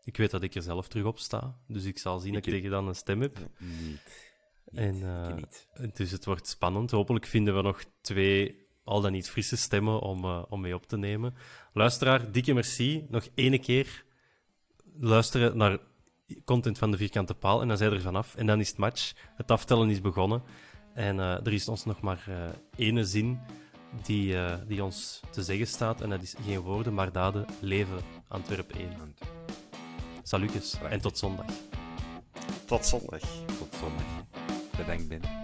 Ik 0.05 0.17
weet 0.17 0.31
dat 0.31 0.43
ik 0.43 0.55
er 0.55 0.63
zelf 0.63 0.89
terug 0.89 1.05
op 1.05 1.19
sta, 1.19 1.59
dus 1.67 1.85
ik 1.85 1.99
zal 1.99 2.19
zien 2.19 2.29
ik 2.29 2.35
dat 2.35 2.47
ik 2.47 2.53
tegen 2.53 2.71
dan 2.71 2.89
een 2.89 2.95
stem 2.95 3.21
heb. 3.21 3.39
Niet. 3.59 4.01
En. 4.73 5.03
Dus 5.93 6.11
het 6.11 6.25
wordt 6.25 6.49
spannend. 6.49 6.91
Hopelijk 6.91 7.27
vinden 7.27 7.57
we 7.57 7.63
nog 7.63 7.85
twee 8.01 8.65
al 8.85 9.01
dan 9.01 9.13
niet 9.13 9.31
frisse 9.31 9.57
stemmen 9.57 10.01
om, 10.01 10.25
uh, 10.25 10.43
om 10.49 10.61
mee 10.61 10.75
op 10.75 10.87
te 10.87 10.97
nemen. 10.97 11.35
Luisteraar, 11.73 12.33
dikke 12.33 12.55
merci. 12.55 13.07
Nog 13.09 13.29
één 13.35 13.61
keer 13.61 14.05
luisteren 15.01 15.57
naar 15.57 15.79
content 16.45 16.79
van 16.79 16.91
de 16.91 16.97
Vierkante 16.97 17.35
Paal 17.35 17.61
en 17.61 17.69
dan 17.69 17.77
zijn 17.77 17.93
er 17.93 18.01
vanaf. 18.01 18.35
En 18.35 18.47
dan 18.47 18.61
is 18.61 18.69
het 18.69 18.79
match. 18.79 19.13
Het 19.37 19.51
aftellen 19.51 19.91
is 19.91 20.01
begonnen. 20.01 20.43
En 20.95 21.17
uh, 21.17 21.47
er 21.47 21.53
is 21.53 21.69
ons 21.69 21.85
nog 21.85 22.01
maar 22.01 22.27
uh, 22.29 22.37
ene 22.77 23.05
zin 23.05 23.41
die, 24.03 24.37
die 24.67 24.85
ons 24.85 25.21
te 25.31 25.43
zeggen 25.43 25.67
staat. 25.67 26.01
En 26.01 26.11
dat 26.11 26.23
is 26.23 26.35
geen 26.45 26.61
woorden, 26.61 26.95
maar 26.95 27.13
daden. 27.13 27.47
Leven 27.61 27.99
Antwerpen 28.29 28.79
1. 28.79 28.89
Salutjes 30.23 30.77
en 30.91 31.01
tot 31.01 31.19
zondag. 31.19 31.47
Tot 32.67 32.87
zondag. 32.87 33.21
Tot 33.59 33.75
zondag. 33.81 34.07
Bedankt, 34.77 35.09
Ben. 35.09 35.44